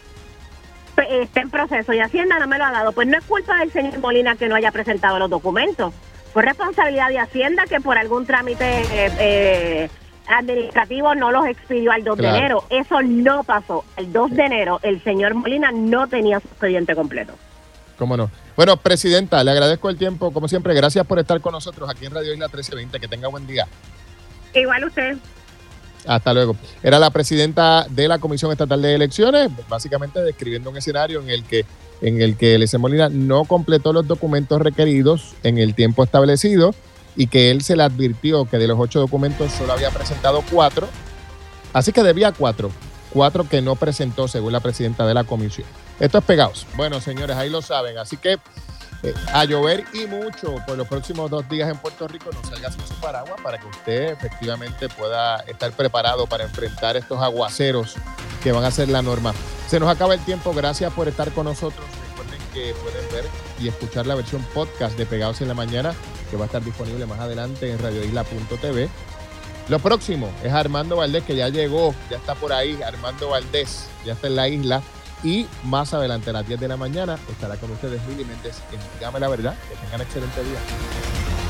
Pe- 0.95 1.21
está 1.23 1.41
en 1.41 1.49
proceso 1.49 1.91
y 1.93 1.99
Hacienda 1.99 2.39
no 2.39 2.47
me 2.47 2.57
lo 2.57 2.65
ha 2.65 2.71
dado. 2.71 2.91
Pues 2.91 3.07
no 3.07 3.17
es 3.17 3.23
culpa 3.25 3.57
del 3.57 3.71
señor 3.71 3.99
Molina 3.99 4.35
que 4.35 4.47
no 4.47 4.55
haya 4.55 4.71
presentado 4.71 5.19
los 5.19 5.29
documentos. 5.29 5.93
Fue 6.31 6.43
responsabilidad 6.43 7.09
de 7.09 7.19
Hacienda 7.19 7.63
que 7.67 7.79
por 7.81 7.97
algún 7.97 8.25
trámite 8.25 8.63
eh, 8.81 9.11
eh, 9.19 9.89
administrativo 10.27 11.15
no 11.15 11.31
los 11.31 11.45
expidió 11.47 11.91
al 11.91 12.03
2 12.03 12.17
Claro. 12.17 12.33
de 12.33 12.39
enero. 12.39 12.63
Eso 12.69 13.01
no 13.01 13.43
pasó. 13.43 13.83
El 13.97 14.11
2 14.13 14.31
de 14.31 14.43
enero 14.43 14.79
el 14.83 15.03
señor 15.03 15.33
Molina 15.33 15.71
no 15.71 16.07
tenía 16.07 16.39
su 16.39 16.47
expediente 16.47 16.95
completo. 16.95 17.33
Cómo 17.97 18.17
no. 18.17 18.29
Bueno, 18.55 18.77
Presidenta, 18.77 19.43
le 19.43 19.51
agradezco 19.51 19.89
el 19.89 19.97
tiempo, 19.97 20.31
como 20.31 20.47
siempre. 20.47 20.73
Gracias 20.73 21.05
por 21.05 21.19
estar 21.19 21.39
con 21.41 21.53
nosotros 21.53 21.89
aquí 21.89 22.05
en 22.05 22.13
Radio 22.13 22.33
Isla 22.33 22.47
1320. 22.47 22.99
Que 22.99 23.07
tenga 23.07 23.27
buen 23.27 23.45
día. 23.47 23.67
Igual 24.53 24.85
usted. 24.85 25.17
Hasta 26.05 26.33
luego. 26.33 26.55
Era 26.81 26.99
la 26.99 27.09
presidenta 27.11 27.85
de 27.89 28.07
la 28.07 28.19
Comisión 28.19 28.51
Estatal 28.51 28.81
de 28.81 28.95
Elecciones, 28.95 29.49
básicamente 29.69 30.21
describiendo 30.21 30.69
un 30.69 30.77
escenario 30.77 31.21
en 31.21 31.29
el 31.29 31.43
que 31.43 31.65
en 32.01 32.21
el 32.21 32.35
que 32.35 32.59
Molina 32.77 33.07
no 33.07 33.45
completó 33.45 33.93
los 33.93 34.05
documentos 34.05 34.61
requeridos 34.61 35.35
en 35.43 35.57
el 35.57 35.73
tiempo 35.73 36.03
establecido 36.03 36.75
y 37.15 37.27
que 37.27 37.51
él 37.51 37.63
se 37.63 37.75
le 37.75 37.83
advirtió 37.83 38.45
que 38.45 38.57
de 38.57 38.67
los 38.67 38.79
ocho 38.79 38.99
documentos 38.99 39.51
solo 39.51 39.73
había 39.73 39.91
presentado 39.91 40.43
cuatro, 40.51 40.87
así 41.73 41.91
que 41.91 42.03
debía 42.03 42.31
cuatro, 42.31 42.71
cuatro 43.11 43.47
que 43.47 43.61
no 43.61 43.75
presentó 43.75 44.27
según 44.27 44.53
la 44.53 44.59
presidenta 44.59 45.05
de 45.05 45.13
la 45.13 45.23
comisión. 45.23 45.67
Esto 45.99 46.17
es 46.17 46.23
pegados. 46.23 46.65
Bueno, 46.75 46.99
señores, 47.01 47.35
ahí 47.37 47.49
lo 47.49 47.61
saben, 47.61 47.97
así 47.97 48.17
que 48.17 48.39
eh, 49.03 49.13
a 49.33 49.43
llover 49.43 49.83
y 49.93 50.07
mucho 50.07 50.55
por 50.65 50.77
los 50.77 50.87
próximos 50.87 51.29
dos 51.29 51.47
días 51.49 51.69
en 51.69 51.77
Puerto 51.77 52.07
Rico, 52.07 52.29
no 52.33 52.41
salga 52.49 52.71
sin 52.71 52.85
su 52.87 52.93
paraguas 52.95 53.39
para 53.43 53.59
que 53.59 53.67
usted 53.67 54.13
efectivamente 54.13 54.87
pueda 54.87 55.41
estar 55.41 55.71
preparado 55.73 56.25
para 56.25 56.45
enfrentar 56.45 56.95
estos 56.95 57.21
aguaceros 57.21 57.95
que 58.41 58.51
van 58.51 58.63
a 58.63 58.71
ser 58.71 58.89
la 58.89 59.01
norma. 59.01 59.33
Se 59.67 59.79
nos 59.79 59.89
acaba 59.89 60.13
el 60.13 60.21
tiempo, 60.21 60.53
gracias 60.53 60.91
por 60.93 61.07
estar 61.07 61.31
con 61.31 61.45
nosotros. 61.45 61.85
Que 62.53 62.73
pueden 62.75 63.11
ver 63.11 63.25
y 63.59 63.67
escuchar 63.67 64.05
la 64.05 64.15
versión 64.15 64.43
podcast 64.53 64.97
de 64.97 65.05
Pegados 65.05 65.41
en 65.41 65.47
la 65.47 65.53
Mañana, 65.53 65.93
que 66.29 66.37
va 66.37 66.43
a 66.43 66.45
estar 66.45 66.63
disponible 66.63 67.05
más 67.05 67.19
adelante 67.19 67.71
en 67.71 67.79
radioisla.tv. 67.79 68.89
Lo 69.69 69.79
próximo 69.79 70.29
es 70.43 70.51
Armando 70.51 70.97
Valdés, 70.97 71.23
que 71.23 71.35
ya 71.35 71.49
llegó, 71.49 71.95
ya 72.09 72.17
está 72.17 72.35
por 72.35 72.53
ahí. 72.53 72.81
Armando 72.81 73.29
Valdés 73.29 73.87
ya 74.05 74.13
está 74.13 74.27
en 74.27 74.35
la 74.35 74.49
isla. 74.49 74.83
Y 75.23 75.47
más 75.63 75.93
adelante, 75.93 76.31
a 76.31 76.33
las 76.33 76.47
10 76.47 76.59
de 76.59 76.67
la 76.67 76.77
mañana, 76.77 77.17
estará 77.31 77.55
con 77.55 77.71
ustedes 77.71 78.05
Lili 78.07 78.25
Méndez 78.25 78.57
en 78.73 78.79
Dígame 78.99 79.19
la 79.21 79.29
Verdad. 79.29 79.55
Que 79.69 79.75
tengan 79.77 80.01
excelente 80.01 80.43
día. 80.43 81.42